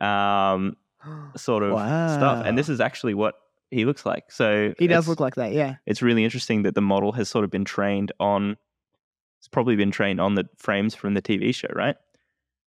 um, 0.02 0.78
sort 1.36 1.64
of 1.64 1.72
stuff, 1.78 2.46
and 2.46 2.58
this 2.58 2.70
is 2.70 2.80
actually 2.80 3.14
what 3.14 3.36
he 3.72 3.86
looks 3.86 4.06
like. 4.06 4.32
So 4.32 4.74
He 4.80 4.88
does 4.88 5.08
look 5.08 5.20
like 5.20 5.36
that, 5.36 5.52
yeah. 5.52 5.76
it's 5.86 6.02
really 6.02 6.24
interesting 6.24 6.64
that 6.64 6.76
the 6.76 6.82
model 6.82 7.12
has 7.14 7.30
sort 7.30 7.44
of 7.46 7.52
been 7.52 7.66
trained 7.66 8.12
on 8.20 8.58
it's 9.40 9.48
probably 9.48 9.78
been 9.78 9.92
trained 9.92 10.20
on 10.20 10.36
the 10.36 10.50
frames 10.58 10.94
from 10.94 11.14
the 11.14 11.22
TV 11.22 11.56
show, 11.56 11.70
right? 11.74 11.96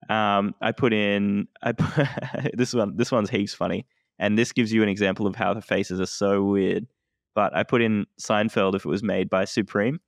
Um, 0.08 0.54
I 0.60 0.72
put 0.72 0.92
in 0.92 1.48
I 1.62 1.72
put, 1.78 2.06
this 2.54 2.72
one 2.72 2.96
this 2.96 3.10
one's 3.10 3.30
heaps 3.30 3.54
funny, 3.54 3.86
and 4.18 4.38
this 4.38 4.52
gives 4.52 4.72
you 4.72 4.82
an 4.82 4.88
example 4.88 5.26
of 5.26 5.34
how 5.34 5.52
the 5.52 5.62
faces 5.62 6.00
are 6.00 6.06
so 6.06 6.44
weird. 6.44 6.86
But 7.34 7.56
I 7.56 7.64
put 7.64 7.82
in 7.82 8.06
Seinfeld 8.20 8.74
if 8.74 8.84
it 8.84 8.88
was 8.88 9.02
made 9.02 9.30
by 9.30 9.44
Supreme, 9.44 10.00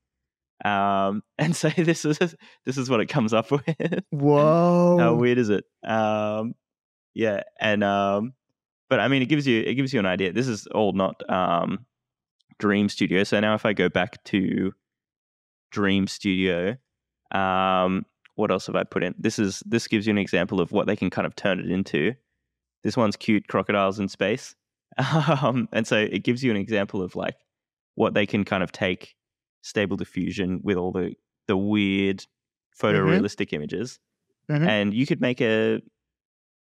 um, 0.65 1.23
and 1.39 1.55
so 1.55 1.69
this 1.71 2.05
is 2.05 2.19
this 2.65 2.79
is 2.79 2.89
what 2.89 3.01
it 3.01 3.07
comes 3.07 3.33
up 3.33 3.51
with. 3.51 4.05
Whoa. 4.11 4.99
How 4.99 5.15
weird 5.15 5.39
is 5.39 5.51
it? 5.51 5.65
Um, 5.83 6.55
yeah, 7.15 7.43
and 7.61 7.83
um, 7.85 8.35
but 8.89 9.01
I 9.01 9.09
mean, 9.09 9.23
it 9.23 9.27
gives 9.27 9.47
you 9.47 9.63
it 9.63 9.75
gives 9.75 9.93
you 9.93 10.01
an 10.01 10.07
idea. 10.07 10.33
This 10.33 10.49
is 10.49 10.67
all 10.69 10.93
not 10.93 11.29
um, 11.31 11.87
Dream 12.59 12.89
Studio. 12.89 13.25
So 13.25 13.39
now, 13.41 13.55
if 13.55 13.65
I 13.67 13.73
go 13.73 13.89
back 13.89 14.23
to 14.25 14.73
Dream 15.71 16.07
Studio, 16.07 16.77
um, 17.31 18.05
what 18.35 18.51
else 18.51 18.67
have 18.67 18.77
I 18.77 18.85
put 18.85 19.03
in? 19.03 19.15
This 19.19 19.39
is 19.39 19.63
this 19.67 19.87
gives 19.89 20.07
you 20.07 20.11
an 20.11 20.19
example 20.19 20.61
of 20.61 20.73
what 20.73 20.87
they 20.87 20.97
can 20.97 21.11
kind 21.11 21.27
of 21.27 21.35
turn 21.37 21.61
it 21.61 21.71
into. 21.71 22.15
This 22.85 22.97
one's 22.97 23.17
cute 23.17 23.47
crocodiles 23.49 23.99
in 23.99 24.09
space. 24.09 24.55
Um, 24.99 25.71
and 25.73 25.87
so 25.87 25.97
it 25.97 26.23
gives 26.23 26.45
you 26.45 26.51
an 26.51 26.59
example 26.59 27.01
of 27.01 27.17
like 27.17 27.37
what 27.95 28.13
they 28.13 28.27
can 28.27 28.45
kind 28.45 28.63
of 28.63 28.73
take 28.73 29.15
stable 29.63 29.97
diffusion 29.97 30.61
with 30.63 30.77
all 30.77 30.93
the 30.93 31.15
the 31.49 31.57
weird 31.57 32.27
photorealistic 32.79 33.53
images, 33.55 33.99
Mhm. 34.51 34.67
and 34.69 34.93
you 34.95 35.07
could 35.07 35.21
make 35.23 35.41
a, 35.41 35.81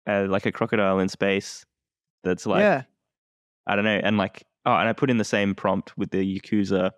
a 0.09 0.27
like 0.27 0.47
a 0.47 0.53
crocodile 0.53 0.99
in 0.99 1.09
space 1.09 1.65
that's 2.25 2.47
like 2.47 2.61
yeah. 2.61 2.83
I 3.67 3.77
don't 3.77 3.85
know, 3.85 4.01
and 4.03 4.17
like 4.17 4.45
oh, 4.65 4.75
and 4.75 4.89
I 4.89 4.93
put 4.93 5.11
in 5.11 5.19
the 5.19 5.25
same 5.25 5.55
prompt 5.55 5.97
with 5.97 6.11
the 6.11 6.41
Yakuza, 6.41 6.93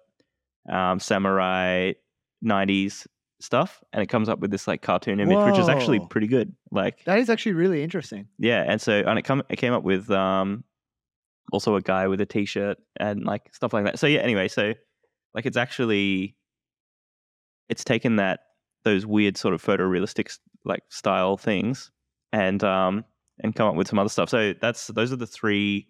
um, 0.70 1.00
samurai 1.00 1.92
'90s 2.44 3.06
stuff, 3.40 3.82
and 3.92 4.02
it 4.02 4.06
comes 4.06 4.28
up 4.28 4.38
with 4.38 4.50
this 4.50 4.68
like 4.68 4.82
cartoon 4.82 5.20
image, 5.20 5.36
which 5.36 5.58
is 5.58 5.68
actually 5.68 6.00
pretty 6.10 6.28
good. 6.28 6.54
Like 6.70 7.04
That 7.04 7.18
is 7.18 7.28
actually 7.28 7.52
really 7.52 7.82
interesting. 7.82 8.28
yeah, 8.38 8.64
and 8.66 8.80
so 8.80 9.02
and 9.06 9.18
it 9.18 9.22
come 9.22 9.42
it 9.48 9.56
came 9.56 9.72
up 9.72 9.82
with 9.82 10.10
um 10.10 10.64
also 11.52 11.74
a 11.74 11.80
guy 11.80 12.06
with 12.06 12.20
a 12.20 12.26
t-shirt 12.26 12.78
and 12.98 13.24
like 13.24 13.52
stuff 13.52 13.72
like 13.72 13.84
that. 13.84 13.98
So 13.98 14.06
yeah, 14.06 14.20
anyway, 14.20 14.46
so 14.46 14.74
like 15.34 15.46
it's 15.46 15.56
actually 15.56 16.36
it's 17.68 17.84
taken 17.84 18.16
that 18.16 18.40
those 18.84 19.04
weird 19.04 19.36
sort 19.36 19.54
of 19.54 19.62
photorealistic 19.62 20.38
like 20.64 20.82
style 20.88 21.36
things 21.36 21.90
and 22.32 22.62
um 22.64 23.04
and 23.42 23.54
come 23.54 23.68
up 23.68 23.74
with 23.74 23.88
some 23.88 23.98
other 23.98 24.08
stuff. 24.08 24.28
So 24.28 24.54
that's 24.60 24.88
those 24.88 25.12
are 25.12 25.16
the 25.16 25.26
three 25.26 25.88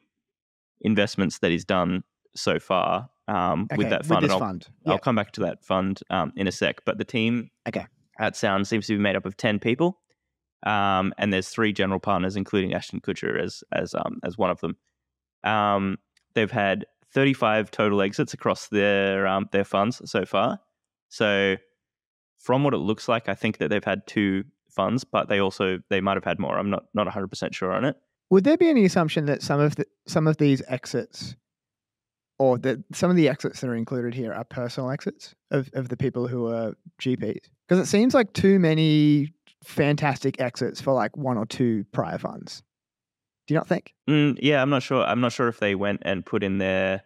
investments 0.83 1.39
that 1.39 1.51
he's 1.51 1.65
done 1.65 2.03
so 2.37 2.59
far 2.59 3.11
um 3.29 3.67
with 3.77 3.91
that 3.91 4.07
fund. 4.07 4.25
this 4.25 4.31
I'll, 4.33 4.39
fund. 4.39 4.67
I'll 4.87 4.99
come 4.99 5.17
back 5.17 5.33
to 5.33 5.41
that 5.43 5.65
fund 5.65 6.01
um, 6.11 6.33
in 6.37 6.47
a 6.47 6.53
sec. 6.53 6.85
But 6.85 6.99
the 6.99 7.05
team 7.05 7.51
Okay. 7.69 7.87
at 8.19 8.37
Sound 8.37 8.67
seems 8.67 8.87
to 8.87 8.95
be 8.97 9.03
made 9.03 9.17
up 9.17 9.27
of 9.27 9.37
ten 9.37 9.59
people, 9.59 10.01
um, 10.65 11.13
and 11.19 11.33
there's 11.33 11.49
three 11.49 11.73
general 11.73 12.01
partners, 12.01 12.37
including 12.37 12.75
Ashton 12.75 13.01
Kutcher 13.01 13.41
as 13.41 13.63
as 13.73 13.95
um, 13.95 14.21
as 14.25 14.37
one 14.39 14.51
of 14.51 14.61
them. 14.61 14.77
Um, 15.45 15.99
they've 16.35 16.51
had 16.51 16.85
35 17.13 17.71
total 17.71 18.03
exits 18.03 18.35
across 18.35 18.69
their 18.69 19.27
um, 19.27 19.49
their 19.53 19.65
funds 19.65 20.01
so 20.11 20.25
far. 20.25 20.61
So, 21.09 21.57
from 22.39 22.63
what 22.65 22.75
it 22.75 22.79
looks 22.79 23.09
like, 23.09 23.29
I 23.29 23.35
think 23.35 23.59
that 23.59 23.69
they've 23.69 23.83
had 23.85 24.07
two 24.07 24.45
funds, 24.73 25.05
but 25.05 25.29
they 25.29 25.39
also 25.41 25.79
they 25.91 26.01
might 26.01 26.17
have 26.17 26.25
had 26.25 26.39
more. 26.39 26.59
I'm 26.59 26.71
not 26.71 26.85
not 26.95 27.07
100 27.07 27.29
percent 27.29 27.55
sure 27.55 27.73
on 27.73 27.85
it. 27.85 27.97
Would 28.31 28.45
there 28.45 28.57
be 28.57 28.69
any 28.69 28.85
assumption 28.85 29.27
that 29.27 29.43
some 29.43 29.61
of 29.61 29.77
the 29.77 29.87
some 30.07 30.27
of 30.27 30.37
these 30.37 30.63
exits, 30.69 31.35
or 32.39 32.59
that 32.59 32.79
some 32.93 33.11
of 33.11 33.17
the 33.17 33.29
exits 33.29 33.61
that 33.61 33.69
are 33.69 33.75
included 33.75 34.15
here 34.15 34.33
are 34.33 34.45
personal 34.45 34.91
exits 34.91 35.35
of, 35.51 35.69
of 35.75 35.89
the 35.89 35.97
people 35.97 36.29
who 36.29 36.47
are 36.47 36.75
GPs? 37.01 37.41
Because 37.69 37.83
it 37.83 37.91
seems 37.91 38.15
like 38.15 38.33
too 38.33 38.59
many 38.59 39.33
fantastic 39.65 40.41
exits 40.41 40.81
for 40.81 40.95
like 40.95 41.17
one 41.17 41.37
or 41.37 41.47
two 41.47 41.85
prior 41.93 42.19
funds. 42.19 42.63
Do 43.47 43.55
you 43.55 43.59
not 43.59 43.69
think? 43.69 43.95
Mm, 44.09 44.39
yeah, 44.41 44.63
I'm 44.63 44.71
not 44.71 44.83
sure. 44.83 45.05
I'm 45.05 45.21
not 45.21 45.33
sure 45.33 45.49
if 45.49 45.59
they 45.59 45.75
went 45.75 46.03
and 46.03 46.25
put 46.25 46.45
in 46.45 46.59
their, 46.59 47.03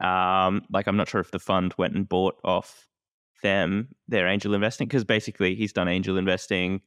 um, 0.00 0.62
like 0.70 0.86
I'm 0.86 0.96
not 0.96 1.08
sure 1.08 1.20
if 1.20 1.32
the 1.32 1.40
fund 1.40 1.74
went 1.76 1.94
and 1.96 2.08
bought 2.08 2.36
off 2.44 2.86
them 3.44 3.90
their 4.08 4.26
angel 4.26 4.54
investing 4.54 4.88
because 4.88 5.04
basically 5.04 5.54
he's 5.54 5.72
done 5.72 5.86
angel 5.86 6.16
investing. 6.18 6.80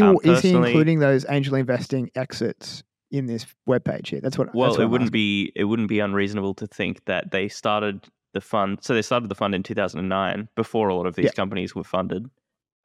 Um, 0.00 0.18
is 0.24 0.40
he 0.42 0.50
including 0.50 0.98
those 0.98 1.24
angel 1.28 1.54
investing 1.54 2.10
exits 2.16 2.82
in 3.12 3.26
this 3.26 3.46
webpage 3.68 4.08
here? 4.08 4.20
That's 4.20 4.36
what. 4.36 4.52
Well, 4.52 4.70
that's 4.70 4.78
what 4.78 4.82
it 4.82 4.86
I'm 4.86 4.90
wouldn't 4.90 5.08
asking. 5.08 5.12
be 5.12 5.52
it 5.54 5.64
wouldn't 5.64 5.88
be 5.88 6.00
unreasonable 6.00 6.54
to 6.54 6.66
think 6.66 7.04
that 7.04 7.30
they 7.30 7.48
started 7.48 8.04
the 8.32 8.40
fund. 8.40 8.78
So 8.80 8.94
they 8.94 9.02
started 9.02 9.28
the 9.28 9.36
fund 9.36 9.54
in 9.54 9.62
2009 9.62 10.48
before 10.56 10.88
a 10.88 10.94
lot 10.96 11.06
of 11.06 11.14
these 11.14 11.26
Yeah. 11.26 11.30
companies 11.32 11.76
were 11.76 11.84
funded, 11.84 12.28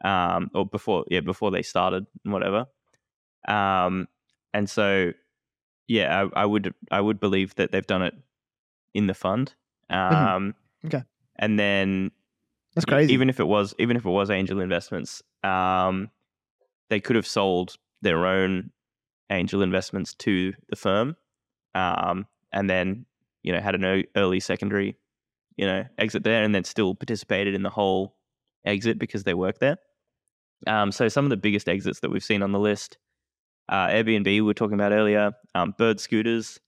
um, 0.06 0.52
or 0.54 0.68
before 0.68 1.06
yeah 1.10 1.22
before 1.22 1.50
they 1.50 1.64
started 1.64 2.06
and 2.24 2.32
whatever. 2.34 2.68
Um, 3.48 4.08
and 4.54 4.70
so 4.70 5.14
yeah, 5.88 6.26
I, 6.36 6.42
I 6.42 6.46
would 6.46 6.76
I 6.92 7.02
would 7.02 7.20
believe 7.20 7.56
that 7.56 7.72
they've 7.72 7.88
done 7.88 8.04
it 8.04 8.14
in 8.94 9.08
the 9.08 9.14
fund. 9.16 9.56
Um, 9.90 10.54
Mm-hmm. 10.86 10.88
Okay. 10.88 11.04
and 11.38 11.58
then 11.60 12.12
That's 12.80 12.86
crazy. 12.86 13.14
Even 13.14 13.30
if 13.30 13.40
it 13.40 13.48
was, 13.48 13.74
even 13.78 13.98
if 13.98 14.06
it 14.06 14.10
was 14.10 14.30
angel 14.30 14.62
investments, 14.62 15.22
um, 15.44 16.10
they 16.90 17.00
could 17.00 17.18
have 17.18 17.28
sold 17.28 17.76
their 18.02 18.26
own 18.26 18.72
angel 19.30 19.62
investments 19.62 20.14
to 20.16 20.54
the 20.70 20.76
firm, 20.76 21.18
um, 21.76 22.26
and 22.54 22.70
then 22.70 23.06
you 23.44 23.52
know 23.52 23.60
had 23.60 23.76
an 23.76 24.06
early 24.16 24.40
secondary, 24.40 24.96
you 25.58 25.66
know, 25.66 25.84
exit 25.98 26.24
there, 26.24 26.44
and 26.44 26.56
then 26.56 26.64
still 26.64 26.96
participated 26.96 27.54
in 27.54 27.64
the 27.64 27.70
whole 27.70 28.16
exit 28.66 28.98
because 28.98 29.24
they 29.24 29.34
work 29.34 29.60
there. 29.60 29.78
Um, 30.66 30.92
so 30.92 31.10
some 31.10 31.26
of 31.26 31.30
the 31.30 31.38
biggest 31.38 31.68
exits 31.68 32.00
that 32.00 32.12
we've 32.12 32.24
seen 32.24 32.42
on 32.42 32.54
the 32.54 32.60
list, 32.60 32.98
uh, 33.68 33.88
Airbnb 33.88 34.26
we 34.26 34.42
were 34.42 34.54
talking 34.54 34.76
about 34.76 34.94
earlier, 34.94 35.34
um, 35.54 35.74
Bird 35.78 36.00
Scooters, 36.00 36.60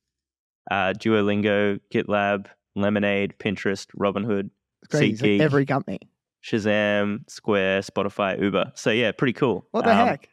uh, 0.70 0.94
Duolingo, 0.94 1.80
GitLab, 1.94 2.48
Lemonade, 2.76 3.36
Pinterest, 3.40 3.88
Robinhood, 3.98 4.50
It's 4.84 4.92
crazy. 4.92 5.12
It's 5.14 5.22
like 5.22 5.30
SeatGeek. 5.32 5.42
every 5.42 5.66
company. 5.66 6.00
Shazam, 6.44 7.30
Square, 7.30 7.82
Spotify, 7.82 8.42
Uber. 8.42 8.72
So 8.76 8.90
yeah, 8.92 9.12
pretty 9.12 9.34
cool. 9.34 9.68
What 9.72 9.86
the 9.86 9.92
Um, 9.92 10.08
heck? 10.08 10.30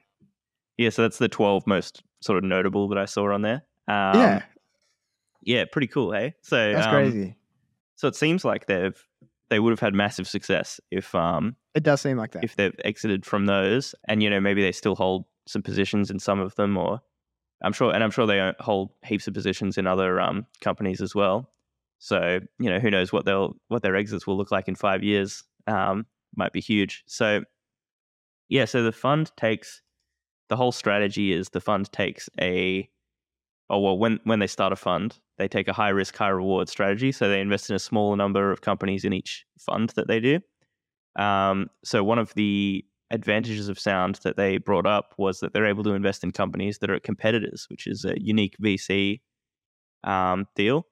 Yeah, 0.78 0.90
so 0.90 1.02
that's 1.02 1.18
the 1.18 1.28
twelve 1.28 1.66
most 1.66 2.02
sort 2.20 2.38
of 2.38 2.44
notable 2.44 2.88
that 2.88 2.98
I 2.98 3.04
saw 3.04 3.32
on 3.32 3.42
there. 3.42 3.62
Um, 3.88 4.18
yeah, 4.20 4.42
yeah, 5.42 5.64
pretty 5.70 5.86
cool. 5.88 6.12
Hey, 6.12 6.34
so 6.42 6.72
that's 6.72 6.86
um, 6.86 6.92
crazy. 6.92 7.36
So 7.96 8.08
it 8.08 8.14
seems 8.16 8.44
like 8.44 8.66
they've 8.66 8.96
they 9.50 9.60
would 9.60 9.70
have 9.70 9.80
had 9.80 9.94
massive 9.94 10.28
success 10.28 10.80
if 10.90 11.14
um 11.14 11.56
It 11.74 11.82
does 11.82 12.00
seem 12.00 12.16
like 12.16 12.32
that. 12.32 12.44
if 12.44 12.56
they've 12.56 12.74
exited 12.84 13.26
from 13.26 13.46
those, 13.46 13.94
and 14.08 14.22
you 14.22 14.30
know 14.30 14.40
maybe 14.40 14.62
they 14.62 14.72
still 14.72 14.94
hold 14.94 15.24
some 15.46 15.62
positions 15.62 16.10
in 16.10 16.18
some 16.18 16.38
of 16.40 16.54
them, 16.54 16.76
or 16.76 17.00
I'm 17.62 17.72
sure, 17.72 17.92
and 17.92 18.04
I'm 18.04 18.10
sure 18.10 18.26
they 18.26 18.52
hold 18.60 18.90
heaps 19.04 19.26
of 19.26 19.34
positions 19.34 19.76
in 19.78 19.86
other 19.86 20.20
um 20.20 20.46
companies 20.60 21.00
as 21.02 21.14
well. 21.14 21.50
So 21.98 22.40
you 22.58 22.70
know 22.70 22.78
who 22.78 22.90
knows 22.90 23.12
what 23.12 23.24
they'll 23.24 23.56
what 23.68 23.82
their 23.82 23.96
exits 23.96 24.26
will 24.26 24.36
look 24.36 24.50
like 24.50 24.68
in 24.68 24.74
five 24.74 25.02
years. 25.02 25.44
Um, 25.66 26.06
might 26.36 26.52
be 26.52 26.60
huge. 26.60 27.02
So 27.06 27.42
yeah, 28.48 28.64
so 28.64 28.82
the 28.82 28.92
fund 28.92 29.30
takes 29.36 29.82
the 30.48 30.56
whole 30.56 30.72
strategy 30.72 31.32
is 31.32 31.50
the 31.50 31.60
fund 31.60 31.90
takes 31.92 32.28
a 32.40 32.88
oh 33.70 33.78
well 33.78 33.98
when 33.98 34.18
when 34.24 34.38
they 34.38 34.46
start 34.46 34.72
a 34.72 34.76
fund 34.76 35.18
they 35.36 35.48
take 35.48 35.68
a 35.68 35.72
high 35.72 35.90
risk 35.90 36.16
high 36.16 36.28
reward 36.28 36.68
strategy 36.68 37.12
so 37.12 37.28
they 37.28 37.40
invest 37.40 37.70
in 37.70 37.76
a 37.76 37.78
smaller 37.78 38.16
number 38.16 38.50
of 38.50 38.60
companies 38.60 39.04
in 39.04 39.12
each 39.12 39.44
fund 39.58 39.90
that 39.90 40.08
they 40.08 40.20
do 40.20 40.40
um, 41.16 41.68
so 41.84 42.04
one 42.04 42.18
of 42.18 42.32
the 42.34 42.84
advantages 43.10 43.68
of 43.68 43.78
sound 43.78 44.20
that 44.22 44.36
they 44.36 44.58
brought 44.58 44.86
up 44.86 45.14
was 45.18 45.40
that 45.40 45.52
they're 45.52 45.66
able 45.66 45.82
to 45.82 45.94
invest 45.94 46.22
in 46.22 46.30
companies 46.30 46.78
that 46.78 46.90
are 46.90 47.00
competitors 47.00 47.66
which 47.68 47.86
is 47.86 48.04
a 48.04 48.20
unique 48.20 48.54
vc 48.62 49.20
um, 50.04 50.46
deal 50.54 50.86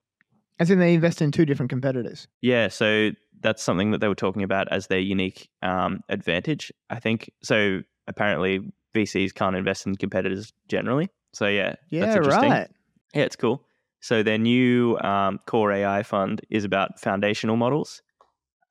As 0.59 0.71
in, 0.71 0.79
they 0.79 0.95
invest 0.95 1.21
in 1.21 1.33
two 1.33 1.45
different 1.47 1.71
competitors. 1.71 2.29
yeah, 2.41 2.69
so 2.69 3.11
that's 3.41 3.63
something 3.63 3.91
that 3.91 4.01
they 4.01 4.09
were 4.09 4.15
talking 4.15 4.43
about 4.43 4.67
as 4.73 4.87
their 4.87 4.99
unique 4.99 5.49
um, 5.63 6.01
advantage. 6.09 6.73
I 6.91 6.99
think 6.99 7.31
so. 7.43 7.83
Apparently, 8.07 8.61
VCs 8.95 9.35
can't 9.35 9.55
invest 9.57 9.87
in 9.87 9.97
competitors 9.97 10.53
generally. 10.69 11.11
So 11.35 11.47
yeah, 11.47 11.75
Yeah, 11.91 12.07
that's 12.07 12.17
interesting. 12.17 12.51
right. 12.51 12.71
Yeah, 13.15 13.23
it's 13.25 13.37
cool. 13.37 13.63
So 14.01 14.23
their 14.23 14.39
new 14.39 14.97
um, 14.99 15.39
core 15.47 15.73
AI 15.73 16.03
fund 16.03 16.41
is 16.49 16.65
about 16.65 16.99
foundational 17.01 17.57
models, 17.57 18.03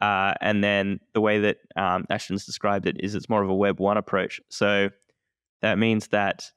uh, 0.01 0.33
and 0.41 0.63
then 0.63 0.99
the 1.13 1.21
way 1.21 1.39
that 1.39 1.57
um, 1.75 2.05
Ashton's 2.09 2.45
described 2.45 2.88
it 2.88 2.97
is 2.99 3.13
it's 3.15 3.29
more 3.29 3.43
of 3.43 3.49
a 3.49 3.55
Web 3.55 3.79
one 3.79 3.97
approach. 3.97 4.41
So 4.49 4.89
that 5.61 5.77
means 5.77 6.07
that 6.07 6.51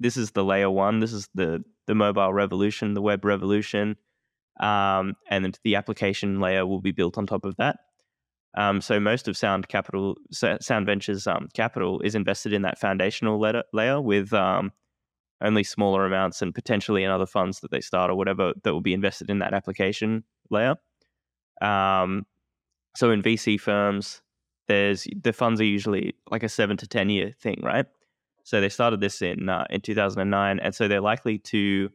this 0.00 0.16
is 0.16 0.30
the 0.32 0.44
layer 0.44 0.70
one. 0.70 1.00
This 1.00 1.12
is 1.12 1.28
the 1.34 1.62
the 1.86 1.94
mobile 1.94 2.32
revolution, 2.32 2.94
the 2.94 3.02
web 3.02 3.24
revolution, 3.24 3.96
um, 4.60 5.14
and 5.28 5.44
then 5.44 5.52
the 5.64 5.76
application 5.76 6.40
layer 6.40 6.66
will 6.66 6.80
be 6.80 6.92
built 6.92 7.18
on 7.18 7.26
top 7.26 7.44
of 7.44 7.56
that. 7.56 7.76
Um, 8.56 8.80
so 8.80 8.98
most 8.98 9.28
of 9.28 9.36
Sound 9.36 9.68
Capital, 9.68 10.16
Sound 10.30 10.86
Ventures 10.86 11.26
um, 11.26 11.48
capital 11.52 12.00
is 12.00 12.14
invested 12.14 12.52
in 12.54 12.62
that 12.62 12.78
foundational 12.78 13.38
layer, 13.38 13.62
layer 13.72 14.00
with 14.00 14.32
um, 14.32 14.72
only 15.42 15.62
smaller 15.62 16.06
amounts 16.06 16.40
and 16.40 16.54
potentially 16.54 17.04
in 17.04 17.10
other 17.10 17.26
funds 17.26 17.60
that 17.60 17.70
they 17.70 17.82
start 17.82 18.10
or 18.10 18.14
whatever 18.14 18.54
that 18.62 18.72
will 18.72 18.80
be 18.80 18.94
invested 18.94 19.28
in 19.28 19.40
that 19.40 19.52
application 19.52 20.24
layer. 20.50 20.76
Um, 21.60 22.24
so 22.96 23.10
in 23.10 23.22
VC 23.22 23.60
firms, 23.60 24.22
there's 24.68 25.06
the 25.22 25.32
funds 25.32 25.60
are 25.60 25.64
usually 25.64 26.14
like 26.30 26.42
a 26.42 26.48
seven 26.48 26.76
to 26.78 26.86
ten 26.86 27.10
year 27.10 27.32
thing, 27.38 27.60
right? 27.62 27.86
So 28.42 28.60
they 28.60 28.68
started 28.68 29.00
this 29.00 29.22
in 29.22 29.48
uh, 29.48 29.66
in 29.70 29.80
2009, 29.80 30.58
and 30.60 30.74
so 30.74 30.88
they're 30.88 31.00
likely 31.00 31.38
to 31.38 31.90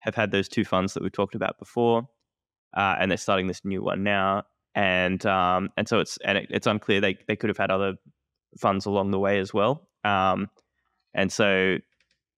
have 0.00 0.14
had 0.14 0.30
those 0.30 0.48
two 0.48 0.64
funds 0.64 0.94
that 0.94 1.02
we 1.02 1.10
talked 1.10 1.34
about 1.34 1.58
before, 1.58 2.08
uh, 2.76 2.96
and 2.98 3.10
they're 3.10 3.18
starting 3.18 3.46
this 3.46 3.64
new 3.64 3.82
one 3.82 4.02
now, 4.02 4.44
and 4.74 5.24
um, 5.26 5.70
and 5.76 5.88
so 5.88 6.00
it's 6.00 6.18
and 6.24 6.38
it, 6.38 6.46
it's 6.50 6.66
unclear 6.66 7.00
they 7.00 7.18
they 7.28 7.36
could 7.36 7.50
have 7.50 7.58
had 7.58 7.70
other 7.70 7.94
funds 8.58 8.86
along 8.86 9.10
the 9.10 9.18
way 9.18 9.38
as 9.38 9.52
well, 9.52 9.88
um, 10.04 10.48
and 11.14 11.32
so 11.32 11.78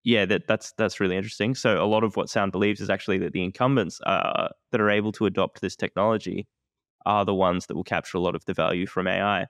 yeah, 0.05 0.25
that 0.27 0.47
that's 0.47 0.73
that's 0.79 1.01
really 1.01 1.17
interesting. 1.17 1.55
So 1.55 1.83
a 1.83 1.87
lot 1.87 2.05
of 2.05 2.17
what 2.17 2.31
Sound 2.31 2.53
believes 2.53 2.81
is 2.81 2.91
actually 2.91 3.19
that 3.19 3.33
the 3.33 3.45
incumbents 3.45 4.01
uh, 4.07 4.49
that 4.73 4.81
are 4.81 4.91
able 4.91 5.13
to 5.13 5.27
adopt 5.27 5.61
this 5.61 5.77
technology 5.77 6.47
are 7.07 7.25
the 7.25 7.35
ones 7.35 7.67
that 7.67 7.75
will 7.75 7.85
capture 7.85 8.17
a 8.17 8.21
lot 8.21 8.35
of 8.35 8.45
the 8.47 8.55
value 8.55 8.87
from 8.87 9.07
AI. 9.07 9.47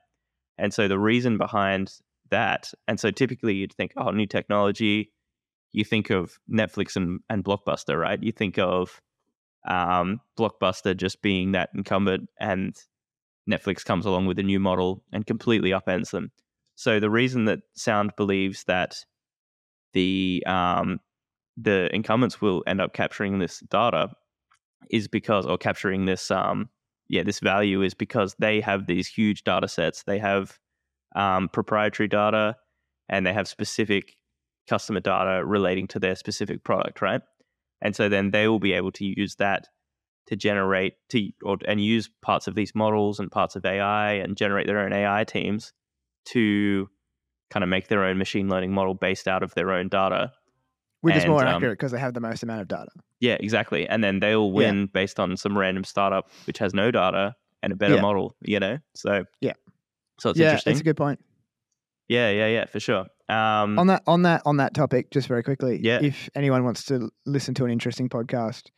And 0.58 0.74
so 0.74 0.88
the 0.88 0.98
reason 0.98 1.38
behind 1.38 1.92
that, 2.30 2.72
and 2.86 2.98
so 2.98 3.10
typically 3.10 3.54
you'd 3.54 3.72
think, 3.72 3.92
oh, 3.96 4.10
new 4.10 4.26
technology, 4.26 5.12
you 5.72 5.84
think 5.84 6.10
of 6.10 6.38
Netflix 6.50 6.96
and, 6.96 7.20
and 7.28 7.44
Blockbuster, 7.44 8.00
right? 8.00 8.22
You 8.22 8.32
think 8.32 8.58
of 8.58 9.00
um, 9.66 10.20
Blockbuster 10.38 10.96
just 10.96 11.22
being 11.22 11.52
that 11.52 11.70
incumbent, 11.74 12.28
and 12.40 12.76
Netflix 13.48 13.84
comes 13.84 14.06
along 14.06 14.26
with 14.26 14.38
a 14.38 14.42
new 14.42 14.60
model 14.60 15.02
and 15.12 15.26
completely 15.26 15.70
upends 15.70 16.10
them. 16.10 16.30
So 16.74 17.00
the 17.00 17.10
reason 17.10 17.46
that 17.46 17.60
Sound 17.74 18.12
believes 18.16 18.64
that 18.64 19.04
the 19.94 20.42
um, 20.46 21.00
the 21.56 21.92
incumbents 21.94 22.40
will 22.40 22.62
end 22.66 22.80
up 22.80 22.92
capturing 22.92 23.38
this 23.38 23.60
data 23.68 24.10
is 24.90 25.08
because, 25.08 25.44
or 25.44 25.58
capturing 25.58 26.04
this 26.04 26.30
um, 26.30 26.68
yeah 27.08 27.22
this 27.24 27.40
value 27.40 27.82
is 27.82 27.94
because 27.94 28.36
they 28.38 28.60
have 28.60 28.86
these 28.86 29.08
huge 29.08 29.44
data 29.44 29.66
sets. 29.66 30.04
They 30.04 30.18
have 30.18 30.58
um, 31.16 31.48
proprietary 31.48 32.08
data, 32.08 32.56
and 33.08 33.26
they 33.26 33.32
have 33.32 33.48
specific 33.48 34.14
customer 34.68 35.00
data 35.00 35.44
relating 35.44 35.86
to 35.88 35.98
their 35.98 36.14
specific 36.14 36.62
product, 36.64 37.00
right? 37.02 37.22
And 37.80 37.94
so 37.96 38.08
then 38.08 38.30
they 38.30 38.48
will 38.48 38.58
be 38.60 38.72
able 38.72 38.92
to 38.92 39.04
use 39.04 39.36
that 39.36 39.66
to 40.26 40.36
generate 40.36 40.94
to 41.08 41.30
or 41.42 41.56
and 41.66 41.80
use 41.80 42.10
parts 42.22 42.46
of 42.46 42.54
these 42.54 42.74
models 42.74 43.18
and 43.18 43.30
parts 43.30 43.56
of 43.56 43.64
AI 43.64 44.12
and 44.12 44.36
generate 44.36 44.66
their 44.66 44.78
own 44.80 44.92
AI 44.92 45.24
teams 45.24 45.72
to 46.26 46.88
kind 47.50 47.62
of 47.64 47.70
make 47.70 47.88
their 47.88 48.04
own 48.04 48.18
machine 48.18 48.48
learning 48.48 48.72
model 48.72 48.92
based 48.94 49.26
out 49.26 49.42
of 49.42 49.54
their 49.54 49.72
own 49.72 49.88
data. 49.88 50.32
Which 51.00 51.14
is 51.16 51.22
And, 51.24 51.32
more 51.32 51.42
um, 51.46 51.54
accurate 51.54 51.78
because 51.78 51.92
they 51.92 51.98
have 52.00 52.12
the 52.12 52.20
most 52.20 52.42
amount 52.42 52.60
of 52.60 52.68
data. 52.68 52.90
Yeah, 53.20 53.36
exactly. 53.40 53.88
And 53.88 54.02
then 54.04 54.18
they'll 54.20 54.50
win 54.52 54.86
based 54.86 55.18
on 55.20 55.36
some 55.36 55.56
random 55.56 55.84
startup 55.84 56.28
which 56.46 56.58
has 56.58 56.74
no 56.74 56.90
data 56.90 57.34
and 57.62 57.72
a 57.72 57.76
better 57.76 57.94
Yeah. 57.94 58.00
model, 58.02 58.34
you 58.42 58.60
know? 58.60 58.78
So 58.94 59.24
Yeah. 59.40 59.52
So 60.20 60.30
it's 60.30 60.38
yeah, 60.40 60.46
interesting. 60.46 60.72
it's 60.72 60.80
a 60.80 60.84
good 60.84 60.96
point. 60.96 61.20
yeah, 62.08 62.30
yeah, 62.30 62.48
yeah, 62.48 62.64
for 62.66 62.80
sure. 62.80 63.06
Um 63.28 63.78
on 63.78 63.86
that 63.88 64.02
on 64.06 64.22
that 64.22 64.42
on 64.46 64.56
that 64.58 64.74
topic, 64.74 65.10
just 65.10 65.28
very 65.28 65.42
quickly, 65.42 65.78
Yeah. 65.82 66.00
if 66.02 66.30
anyone 66.34 66.64
wants 66.64 66.84
to 66.86 67.10
listen 67.26 67.54
to 67.54 67.64
an 67.64 67.70
interesting 67.70 68.08
podcast, 68.08 68.70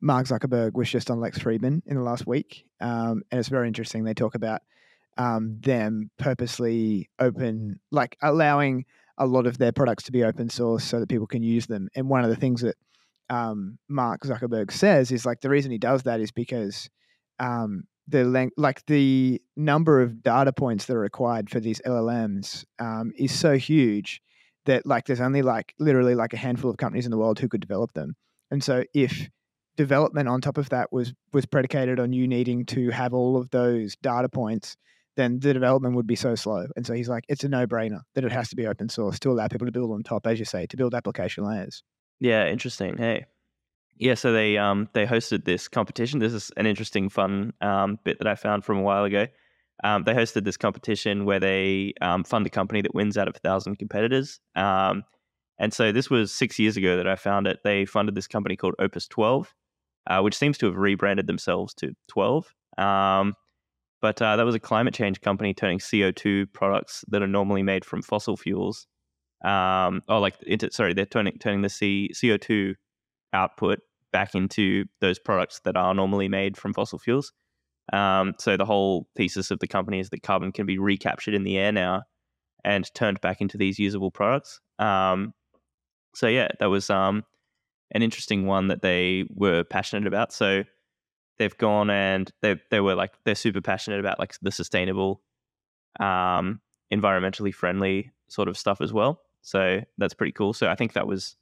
Mark 0.00 0.26
Zuckerberg 0.26 0.74
was 0.74 0.88
just 0.90 1.10
on 1.10 1.20
Lex 1.20 1.38
Fridman 1.38 1.82
in 1.86 1.96
the 1.96 2.02
last 2.02 2.26
week, 2.26 2.64
um, 2.80 3.22
and 3.30 3.40
it's 3.40 3.48
very 3.48 3.66
interesting. 3.66 4.04
They 4.04 4.14
talk 4.14 4.34
about 4.36 4.60
um, 5.16 5.58
them 5.60 6.10
purposely 6.18 7.10
open, 7.18 7.80
like 7.90 8.16
allowing 8.22 8.84
a 9.16 9.26
lot 9.26 9.48
of 9.48 9.58
their 9.58 9.72
products 9.72 10.04
to 10.04 10.12
be 10.12 10.22
open 10.22 10.48
source 10.48 10.84
so 10.84 11.00
that 11.00 11.08
people 11.08 11.26
can 11.26 11.42
use 11.42 11.66
them. 11.66 11.88
And 11.96 12.08
one 12.08 12.22
of 12.22 12.30
the 12.30 12.36
things 12.36 12.60
that 12.60 12.76
um, 13.28 13.78
Mark 13.88 14.20
Zuckerberg 14.22 14.70
says 14.70 15.10
is 15.10 15.26
like 15.26 15.40
the 15.40 15.50
reason 15.50 15.72
he 15.72 15.78
does 15.78 16.04
that 16.04 16.20
is 16.20 16.30
because 16.30 16.88
um, 17.40 17.82
the 18.08 18.24
length, 18.24 18.54
like 18.56 18.84
the 18.86 19.40
number 19.56 20.00
of 20.00 20.22
data 20.22 20.52
points 20.52 20.86
that 20.86 20.96
are 20.96 21.00
required 21.00 21.50
for 21.50 21.60
these 21.60 21.80
LLMs 21.82 22.64
um, 22.78 23.12
is 23.16 23.32
so 23.32 23.56
huge 23.56 24.22
that 24.64 24.86
like 24.86 25.06
there's 25.06 25.20
only 25.20 25.42
like 25.42 25.74
literally 25.78 26.14
like 26.14 26.32
a 26.32 26.36
handful 26.36 26.70
of 26.70 26.76
companies 26.76 27.04
in 27.04 27.10
the 27.10 27.18
world 27.18 27.38
who 27.38 27.48
could 27.48 27.60
develop 27.60 27.92
them. 27.92 28.14
And 28.50 28.64
so 28.64 28.84
if 28.94 29.28
development 29.76 30.28
on 30.28 30.40
top 30.40 30.58
of 30.58 30.68
that 30.70 30.92
was 30.92 31.12
was 31.32 31.46
predicated 31.46 32.00
on 32.00 32.12
you 32.12 32.26
needing 32.26 32.66
to 32.66 32.90
have 32.90 33.14
all 33.14 33.36
of 33.36 33.50
those 33.50 33.96
data 34.02 34.28
points, 34.28 34.76
then 35.16 35.40
the 35.40 35.52
development 35.52 35.94
would 35.94 36.06
be 36.06 36.16
so 36.16 36.34
slow. 36.34 36.66
And 36.76 36.86
so 36.86 36.94
he's 36.94 37.08
like, 37.08 37.24
it's 37.28 37.44
a 37.44 37.48
no 37.48 37.66
brainer 37.66 38.00
that 38.14 38.24
it 38.24 38.32
has 38.32 38.48
to 38.50 38.56
be 38.56 38.66
open 38.66 38.88
source 38.88 39.18
to 39.20 39.30
allow 39.30 39.48
people 39.48 39.66
to 39.66 39.72
build 39.72 39.92
on 39.92 40.02
top, 40.02 40.26
as 40.26 40.38
you 40.38 40.44
say, 40.44 40.66
to 40.66 40.76
build 40.76 40.94
application 40.94 41.44
layers. 41.44 41.82
Yeah, 42.20 42.48
interesting. 42.48 42.96
Hey. 42.96 43.26
Yeah, 43.98 44.14
so 44.14 44.32
they 44.32 44.56
um 44.56 44.88
they 44.92 45.06
hosted 45.06 45.44
this 45.44 45.68
competition. 45.68 46.20
This 46.20 46.32
is 46.32 46.50
an 46.56 46.66
interesting 46.66 47.08
fun 47.08 47.52
um 47.60 47.98
bit 48.04 48.18
that 48.18 48.28
I 48.28 48.34
found 48.34 48.64
from 48.64 48.78
a 48.78 48.82
while 48.82 49.04
ago. 49.04 49.26
Um, 49.84 50.04
they 50.04 50.14
hosted 50.14 50.44
this 50.44 50.56
competition 50.56 51.24
where 51.24 51.38
they 51.38 51.94
um, 52.00 52.24
fund 52.24 52.46
a 52.46 52.50
company 52.50 52.82
that 52.82 52.94
wins 52.94 53.16
out 53.16 53.28
of 53.28 53.36
a 53.36 53.38
thousand 53.38 53.76
competitors. 53.76 54.40
Um, 54.56 55.04
and 55.58 55.72
so 55.72 55.92
this 55.92 56.10
was 56.10 56.32
six 56.32 56.58
years 56.58 56.76
ago 56.76 56.96
that 56.96 57.06
I 57.06 57.16
found 57.16 57.46
it. 57.46 57.60
They 57.64 57.84
funded 57.84 58.14
this 58.14 58.26
company 58.26 58.56
called 58.56 58.74
Opus 58.78 59.06
12, 59.06 59.54
uh, 60.08 60.20
which 60.20 60.36
seems 60.36 60.58
to 60.58 60.66
have 60.66 60.76
rebranded 60.76 61.26
themselves 61.26 61.74
to 61.74 61.94
12. 62.08 62.52
Um, 62.76 63.34
but 64.00 64.20
uh, 64.22 64.36
that 64.36 64.46
was 64.46 64.54
a 64.54 64.60
climate 64.60 64.94
change 64.94 65.20
company 65.20 65.54
turning 65.54 65.78
CO2 65.78 66.52
products 66.52 67.04
that 67.08 67.22
are 67.22 67.28
normally 67.28 67.62
made 67.62 67.84
from 67.84 68.02
fossil 68.02 68.36
fuels. 68.36 68.86
Oh, 70.08 70.18
like 70.20 70.34
into 70.42 70.70
sorry, 70.72 70.92
they're 70.92 71.06
turning 71.06 71.38
turning 71.38 71.62
the 71.62 71.68
C, 71.68 72.10
CO2 72.14 72.74
output 73.32 73.80
back 74.12 74.34
into 74.34 74.84
those 75.00 75.18
products 75.18 75.60
that 75.64 75.76
are 75.76 75.94
normally 75.94 76.28
made 76.28 76.56
from 76.56 76.72
fossil 76.72 76.98
fuels. 76.98 77.32
Um, 77.92 78.34
so 78.38 78.56
the 78.56 78.64
whole 78.64 79.08
thesis 79.16 79.50
of 79.50 79.60
the 79.60 79.66
company 79.66 79.98
is 79.98 80.10
that 80.10 80.22
carbon 80.22 80.52
can 80.52 80.66
be 80.66 80.78
recaptured 80.78 81.34
in 81.34 81.44
the 81.44 81.56
air 81.56 81.72
now 81.72 82.02
and 82.64 82.92
turned 82.94 83.20
back 83.20 83.40
into 83.40 83.56
these 83.56 83.78
usable 83.78 84.10
products. 84.10 84.60
Um, 84.78 85.32
so 86.14 86.26
yeah, 86.26 86.48
that 86.60 86.66
was 86.66 86.90
um, 86.90 87.24
an 87.92 88.02
interesting 88.02 88.46
one 88.46 88.68
that 88.68 88.82
they 88.82 89.24
were 89.34 89.64
passionate 89.64 90.06
about. 90.06 90.32
So 90.32 90.64
they've 91.38 91.56
gone 91.56 91.90
and 91.90 92.30
they 92.42 92.56
they 92.70 92.80
were 92.80 92.94
like 92.94 93.12
they're 93.24 93.34
super 93.34 93.60
passionate 93.60 94.00
about 94.00 94.18
like 94.18 94.34
the 94.42 94.50
sustainable, 94.50 95.22
um, 96.00 96.60
environmentally 96.92 97.54
friendly 97.54 98.12
sort 98.28 98.48
of 98.48 98.58
stuff 98.58 98.80
as 98.80 98.92
well. 98.92 99.20
So 99.42 99.80
that's 99.96 100.14
pretty 100.14 100.32
cool. 100.32 100.52
So 100.52 100.68
I 100.68 100.74
think 100.74 100.92
that 100.92 101.06
was 101.06 101.36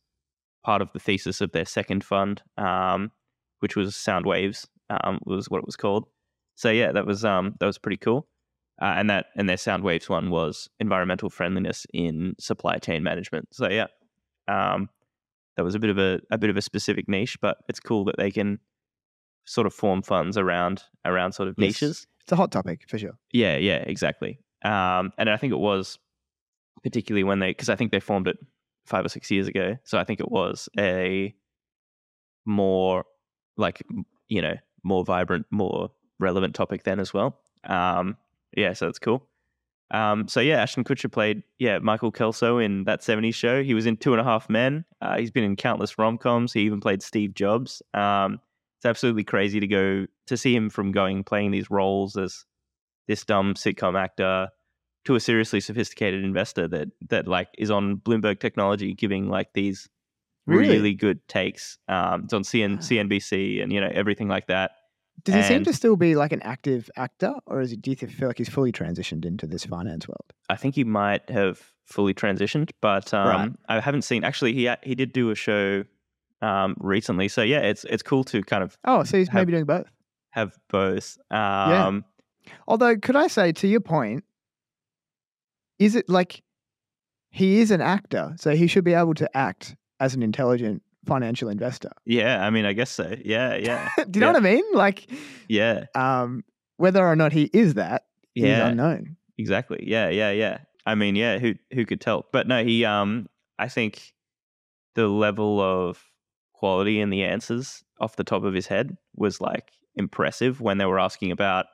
part 0.67 0.83
of 0.83 0.93
the 0.93 0.99
thesis 0.99 1.41
of 1.41 1.53
their 1.53 1.65
second 1.65 2.03
fund, 2.03 2.43
um, 2.59 3.13
which 3.61 3.77
was 3.77 3.95
Sound 3.95 4.27
Waves, 4.27 4.67
um, 4.91 5.21
was 5.25 5.49
what 5.49 5.59
it 5.59 5.65
was 5.65 5.77
called. 5.77 6.07
So 6.57 6.71
yeah, 6.71 6.91
that 6.91 7.07
was 7.07 7.25
um, 7.25 7.55
that 7.61 7.67
was 7.67 7.79
pretty 7.79 7.99
cool. 7.99 8.27
Uh, 8.83 8.95
and 8.99 9.09
that 9.09 9.27
and 9.37 9.49
their 9.49 9.57
Sound 9.57 9.85
Waves 9.85 10.09
one 10.09 10.29
was 10.29 10.69
environmental 10.81 11.31
friendliness 11.31 11.87
in 11.95 12.35
supply 12.41 12.79
chain 12.79 13.05
management. 13.05 13.49
So 13.55 13.71
yeah, 13.71 13.87
um, 14.49 14.89
that 15.57 15.63
was 15.63 15.77
a 15.77 15.79
bit 15.79 15.91
of 15.91 15.99
a, 15.99 16.21
a 16.33 16.37
bit 16.37 16.51
of 16.51 16.57
a 16.57 16.63
specific 16.63 17.09
niche, 17.09 17.41
but 17.41 17.59
it's 17.69 17.81
cool 17.81 18.05
that 18.07 18.17
they 18.19 18.33
can 18.33 18.59
sort 19.45 19.69
of 19.69 19.73
form 19.73 20.03
funds 20.03 20.37
around 20.37 20.83
around 21.05 21.33
sort 21.33 21.49
of 21.49 21.55
Yes. 21.59 21.81
niches. 21.81 22.07
It's 22.23 22.33
a 22.33 22.37
hot 22.37 22.51
topic 22.51 22.81
for 22.89 22.99
sure. 22.99 23.17
Yeah, 23.33 23.57
yeah, 23.57 23.85
exactly. 23.87 24.41
Um, 24.65 25.13
and 25.17 25.31
I 25.31 25.37
think 25.37 25.53
it 25.53 25.61
was 25.61 25.97
particularly 26.83 27.23
when 27.23 27.39
they, 27.39 27.51
because 27.51 27.69
I 27.69 27.77
think 27.77 27.93
they 27.93 28.01
formed 28.01 28.27
it 28.27 28.37
five 28.87 29.05
or 29.05 29.09
six 29.09 29.31
years 29.31 29.47
ago. 29.47 29.77
So 29.85 29.99
I 29.99 30.05
think 30.05 30.21
it 30.21 30.31
was 30.31 30.69
a 30.79 31.35
more 32.45 33.05
like, 33.57 33.83
you 34.29 34.41
know, 34.41 34.55
more 34.83 35.05
vibrant, 35.05 35.47
more 35.51 35.91
relevant 36.19 36.55
topic 36.55 36.85
then 36.85 37.01
as 37.01 37.13
well. 37.13 37.39
Um, 37.65 38.17
yeah, 38.57 38.73
so 38.73 38.87
that's 38.87 38.99
cool. 38.99 39.27
Um, 39.91 40.27
so 40.27 40.41
yeah, 40.41 40.61
Ashton 40.63 40.85
Kutcher 40.85 41.11
played 41.11 41.43
yeah 41.59 41.79
Michael 41.79 42.11
Kelso 42.11 42.59
in 42.59 42.85
that 42.85 43.03
'70s 43.03 43.35
show. 43.35 43.63
He 43.63 43.75
was 43.75 43.87
in 43.87 43.97
Two 43.97 44.13
and 44.13 44.21
a 44.21 44.25
Half 44.25 44.51
Men. 44.51 44.85
Uh, 45.01 45.19
he's 45.19 45.31
been 45.31 45.45
in 45.45 45.57
countless 45.57 45.99
rom 45.99 46.19
coms. 46.19 46.53
He 46.53 46.63
even 46.63 46.81
played 46.81 47.03
Steve 47.03 47.35
Jobs. 47.35 47.83
Um, 47.95 48.41
it's 48.79 48.87
absolutely 48.87 49.25
crazy 49.25 49.61
to 49.61 49.67
go 49.67 50.07
to 50.27 50.37
see 50.37 50.55
him 50.55 50.71
from 50.71 50.93
going 50.93 51.23
playing 51.23 51.53
these 51.53 51.71
roles 51.71 52.17
as 52.17 52.45
this 53.07 53.25
dumb 53.25 53.55
sitcom 53.55 53.99
actor 53.99 54.49
to 55.07 55.15
a 55.15 55.21
seriously 55.21 55.61
sophisticated 55.61 56.23
investor 56.25 56.69
that 56.69 56.89
that 57.09 57.27
like 57.27 57.49
is 57.59 57.71
on 57.71 57.97
Bloomberg 57.97 58.39
Technology 58.41 58.95
giving 58.95 59.29
like 59.29 59.53
these 59.55 59.89
Really? 60.47 60.69
really, 60.69 60.95
good 60.95 61.27
takes. 61.27 61.77
Um, 61.89 62.23
it's 62.25 62.33
on 62.33 62.43
CN, 62.45 62.79
CNBC 62.79 63.61
and 63.63 63.73
you 63.73 63.81
know 63.81 63.91
everything 63.93 64.29
like 64.29 64.47
that. 64.47 64.71
Does 65.25 65.35
he 65.35 65.43
seem 65.43 65.65
to 65.65 65.73
still 65.73 65.97
be 65.97 66.15
like 66.15 66.31
an 66.31 66.41
active 66.43 66.89
actor, 66.95 67.33
or 67.47 67.61
is 67.63 67.71
he, 67.71 67.77
do 67.77 67.91
you 67.91 67.97
feel 67.97 68.29
like 68.29 68.39
he's 68.39 68.49
fully 68.49 68.71
transitioned 68.71 69.25
into 69.25 69.47
this 69.49 69.65
finance 69.65 70.07
world? 70.07 70.33
I 70.49 70.55
think 70.55 70.77
he 70.77 70.85
might 70.85 71.29
have 71.31 71.73
fully 71.87 72.15
transitioned, 72.15 72.71
but 72.81 73.13
um, 73.13 73.27
Right. 73.27 73.51
I 73.69 73.81
haven't 73.81 74.03
seen. 74.03 74.23
Actually, 74.23 74.53
he 74.53 74.71
he 74.85 74.95
did 74.95 75.13
do 75.13 75.31
a 75.31 75.35
show 75.35 75.83
um, 76.43 76.77
recently, 76.79 77.27
so 77.27 77.43
yeah, 77.43 77.61
it's 77.63 77.83
it's 77.85 78.05
cool 78.05 78.23
to 78.25 78.41
kind 78.43 78.63
of 78.63 78.79
Oh, 78.85 79.03
so 79.03 79.19
he's 79.19 79.29
Have- 79.31 79.41
maybe 79.41 79.53
doing 79.53 79.65
both. 79.65 79.91
have 80.31 80.57
both. 80.69 81.19
Um, 81.31 82.05
Although, 82.69 82.97
could 82.99 83.17
I 83.17 83.27
say 83.27 83.51
to 83.51 83.67
your 83.67 83.81
point, 83.81 84.23
is 85.79 85.95
it 85.95 86.09
like 86.09 86.43
he 87.31 87.61
is 87.61 87.71
an 87.71 87.81
actor, 87.81 88.35
so 88.39 88.55
he 88.55 88.67
should 88.67 88.85
be 88.85 88.95
able 88.95 89.15
to 89.15 89.37
act 89.37 89.77
as 90.01 90.15
an 90.15 90.23
intelligent 90.23 90.83
financial 91.07 91.49
investor? 91.49 91.91
yeah, 92.05 92.45
I 92.45 92.51
mean, 92.51 92.65
I 92.65 92.73
guess 92.73 92.91
so. 92.91 93.15
Yeah, 93.25 93.55
yeah, 93.57 93.89
Do 94.11 94.19
you 94.19 94.21
know 94.21 94.33
what 94.33 94.37
I 94.37 94.41
mean? 94.41 94.65
Like, 94.73 95.11
yeah, 95.49 95.85
um, 95.95 96.45
whether 96.77 97.07
or 97.07 97.17
not 97.17 97.33
he 97.33 97.51
is 97.53 97.75
that 97.75 98.05
is 98.35 98.45
yeah. 98.45 98.69
unknown. 98.69 99.17
Exactly. 99.39 99.85
Yeah, 99.87 100.09
yeah, 100.09 100.31
yeah. 100.31 100.59
I 100.87 100.95
mean, 100.95 101.17
yeah, 101.17 101.39
who 101.39 101.55
who 101.73 101.85
could 101.85 102.01
tell? 102.01 102.27
But 102.33 102.47
no, 102.47 102.65
he 102.65 102.85
um 102.85 103.29
I 103.59 103.69
think 103.69 104.13
the 104.95 105.09
level 105.09 105.61
of 105.61 106.03
quality 106.53 107.01
in 107.01 107.11
the 107.11 107.25
answers 107.25 107.85
off 108.01 108.17
the 108.17 108.25
top 108.25 108.45
of 108.45 108.55
his 108.55 108.67
head 108.67 108.97
was 109.15 109.41
like 109.41 109.73
impressive 109.95 110.61
when 110.61 110.79
they 110.79 110.87
were 110.87 110.99
asking 110.99 111.33
about 111.33 111.67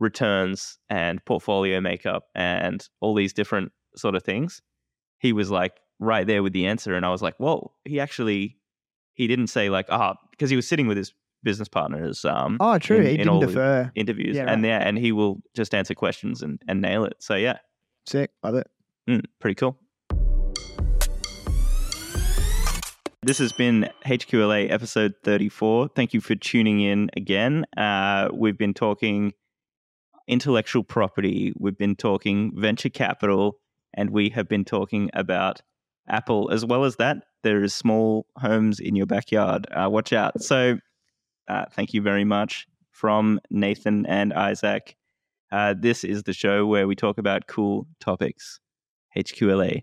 returns 0.00 0.78
and 0.88 1.24
portfolio 1.24 1.80
makeup 1.80 2.24
and 2.34 2.88
all 3.00 3.14
these 3.14 3.32
different 3.32 3.70
sort 3.96 4.14
of 4.16 4.22
things. 4.24 4.60
He 5.18 5.32
was 5.32 5.50
like 5.50 5.74
right 5.98 6.26
there 6.26 6.42
with 6.42 6.52
the 6.54 6.66
answer 6.66 6.94
and 6.94 7.04
I 7.06 7.10
was 7.10 7.22
like, 7.22 7.36
"Whoa, 7.36 7.72
he 7.84 8.00
actually 8.00 8.56
he 9.12 9.26
didn't 9.26 9.48
say 9.48 9.68
like, 9.70 9.86
ah, 9.90 10.16
because 10.30 10.50
he 10.50 10.56
was 10.56 10.66
sitting 10.66 10.86
with 10.86 10.96
his 10.96 11.12
business 11.42 11.68
partners 11.68 12.24
um 12.24 12.56
Oh, 12.60 12.78
true. 12.78 12.98
in- 12.98 13.02
he 13.06 13.10
in 13.12 13.16
didn't 13.18 13.40
defer. 13.40 13.90
interviews 13.94 14.36
Yeah, 14.36 14.50
and 14.52 14.62
yeah 14.64 14.78
and 14.86 14.98
he 14.98 15.10
will 15.12 15.42
just 15.54 15.74
answer 15.74 15.94
questions 15.94 16.42
and, 16.42 16.60
and 16.68 16.80
nail 16.82 17.04
it 17.04 17.14
so 17.18 17.34
yeah 17.34 17.58
Sick. 18.06 18.30
Love 18.42 18.54
it. 18.56 18.66
Mm, 19.08 19.24
pretty 19.40 19.54
cool. 19.54 19.78
This 23.22 23.36
has 23.38 23.52
been 23.52 23.88
HQLA 24.06 24.70
episode 24.70 25.14
34. 25.22 25.88
Thank 25.94 26.14
you 26.14 26.20
for 26.22 26.34
tuning 26.34 26.80
in 26.80 27.10
again. 27.16 27.66
Uh, 27.76 28.30
we've 28.32 28.56
been 28.56 28.72
talking 28.72 29.34
intellectual 30.30 30.84
property, 30.84 31.52
we've 31.58 31.76
been 31.76 31.96
talking 31.96 32.52
venture 32.54 32.88
capital, 32.88 33.58
and 33.94 34.10
we 34.10 34.30
have 34.30 34.48
been 34.48 34.64
talking 34.64 35.10
about 35.12 35.60
Apple. 36.08 36.50
As 36.50 36.64
well 36.64 36.84
as 36.84 36.96
that, 36.96 37.18
there 37.42 37.62
is 37.62 37.74
small 37.74 38.26
homes 38.36 38.80
in 38.80 38.96
your 38.96 39.06
backyard. 39.06 39.66
Uh, 39.70 39.88
watch 39.90 40.12
out. 40.12 40.40
So, 40.42 40.78
uh, 41.48 41.64
thank 41.72 41.92
you 41.92 42.00
very 42.00 42.24
much 42.24 42.66
from 42.92 43.40
Nathan 43.50 44.06
and 44.06 44.32
Isaac. 44.32 44.96
Uh, 45.50 45.74
this 45.76 46.04
is 46.04 46.22
the 46.22 46.32
show 46.32 46.66
where 46.66 46.86
we 46.86 46.94
talk 46.94 47.18
about 47.18 47.46
cool 47.48 47.86
topics. 47.98 48.60
HQLA. 49.16 49.82